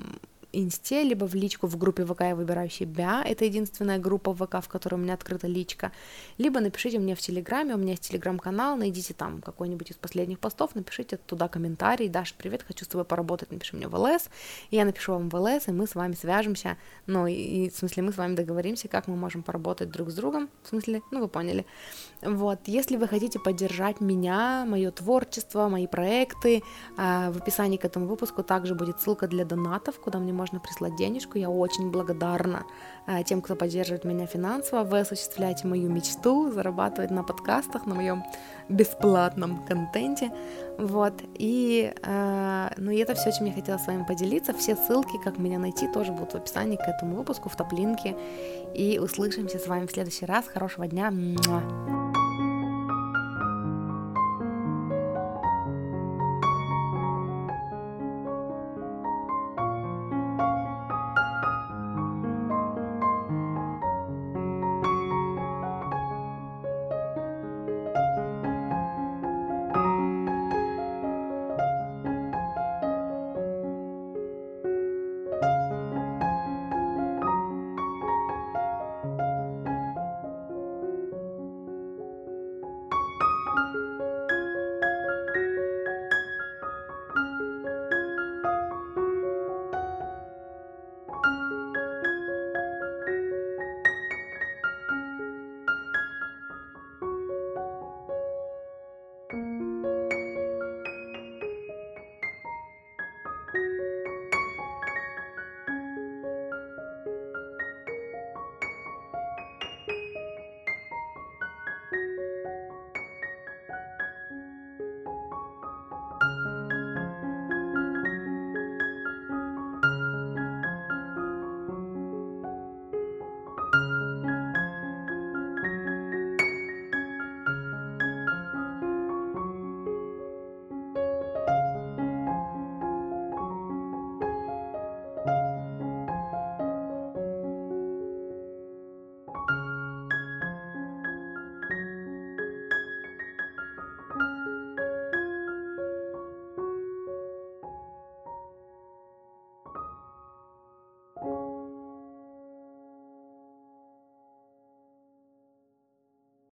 инсте, 0.51 1.03
либо 1.03 1.25
в 1.25 1.35
личку 1.35 1.67
в 1.67 1.77
группе 1.77 2.05
ВК 2.05 2.21
«Я 2.21 2.35
выбираю 2.35 2.69
себя», 2.69 3.23
это 3.25 3.45
единственная 3.45 3.99
группа 3.99 4.33
ВК, 4.33 4.63
в 4.63 4.67
которой 4.67 4.95
у 4.95 4.97
меня 4.97 5.13
открыта 5.13 5.47
личка, 5.47 5.91
либо 6.37 6.59
напишите 6.59 6.99
мне 6.99 7.15
в 7.15 7.19
Телеграме, 7.19 7.75
у 7.75 7.77
меня 7.77 7.91
есть 7.91 8.07
Телеграм-канал, 8.07 8.77
найдите 8.77 9.13
там 9.13 9.41
какой-нибудь 9.41 9.91
из 9.91 9.95
последних 9.95 10.39
постов, 10.39 10.75
напишите 10.75 11.17
туда 11.17 11.47
комментарий, 11.47 12.09
Даша, 12.09 12.33
привет, 12.37 12.63
хочу 12.67 12.85
с 12.85 12.87
тобой 12.87 13.05
поработать, 13.05 13.51
напиши 13.51 13.75
мне 13.75 13.87
в 13.87 13.95
ЛС, 13.95 14.29
я 14.71 14.85
напишу 14.85 15.13
вам 15.13 15.29
в 15.29 15.35
ЛС, 15.35 15.67
и 15.67 15.71
мы 15.71 15.87
с 15.87 15.95
вами 15.95 16.13
свяжемся, 16.13 16.77
ну, 17.05 17.27
и, 17.27 17.69
в 17.69 17.75
смысле 17.75 18.03
мы 18.03 18.11
с 18.11 18.17
вами 18.17 18.35
договоримся, 18.35 18.87
как 18.87 19.07
мы 19.07 19.15
можем 19.15 19.43
поработать 19.43 19.89
друг 19.91 20.09
с 20.09 20.15
другом, 20.15 20.49
в 20.63 20.69
смысле, 20.69 21.01
ну, 21.11 21.19
вы 21.19 21.27
поняли. 21.27 21.65
Вот, 22.21 22.59
если 22.65 22.97
вы 22.97 23.07
хотите 23.07 23.39
поддержать 23.39 24.01
меня, 24.01 24.65
мое 24.67 24.91
творчество, 24.91 25.69
мои 25.69 25.87
проекты, 25.87 26.57
э, 26.97 27.31
в 27.31 27.37
описании 27.37 27.77
к 27.77 27.85
этому 27.85 28.07
выпуску 28.07 28.43
также 28.43 28.75
будет 28.75 28.99
ссылка 28.99 29.27
для 29.27 29.45
донатов, 29.45 29.99
куда 29.99 30.19
мне 30.19 30.33
можно 30.39 30.59
прислать 30.59 30.95
денежку. 30.95 31.37
Я 31.37 31.49
очень 31.49 31.91
благодарна 31.91 32.63
э, 33.07 33.23
тем, 33.23 33.41
кто 33.41 33.55
поддерживает 33.55 34.05
меня 34.05 34.25
финансово. 34.25 34.83
Вы 34.83 34.99
осуществляете 34.99 35.67
мою 35.67 35.89
мечту 35.89 36.51
зарабатывать 36.51 37.11
на 37.11 37.23
подкастах, 37.23 37.85
на 37.85 37.95
моем 37.95 38.23
бесплатном 38.69 39.65
контенте. 39.67 40.31
Вот. 40.77 41.13
И, 41.33 41.93
э, 42.01 42.69
ну, 42.77 42.91
и 42.91 42.97
это 42.97 43.15
все, 43.15 43.31
чем 43.31 43.47
я 43.47 43.53
хотела 43.53 43.77
с 43.77 43.87
вами 43.87 44.05
поделиться. 44.05 44.53
Все 44.53 44.75
ссылки, 44.75 45.17
как 45.23 45.37
меня 45.37 45.59
найти, 45.59 45.87
тоже 45.87 46.11
будут 46.13 46.33
в 46.33 46.35
описании 46.35 46.77
к 46.77 46.87
этому 46.87 47.15
выпуску, 47.15 47.49
в 47.49 47.55
топ-линке. 47.55 48.15
И 48.73 48.99
услышимся 48.99 49.59
с 49.59 49.67
вами 49.67 49.87
в 49.87 49.91
следующий 49.91 50.25
раз. 50.25 50.45
Хорошего 50.47 50.87
дня. 50.87 51.11
Муа. 51.11 52.18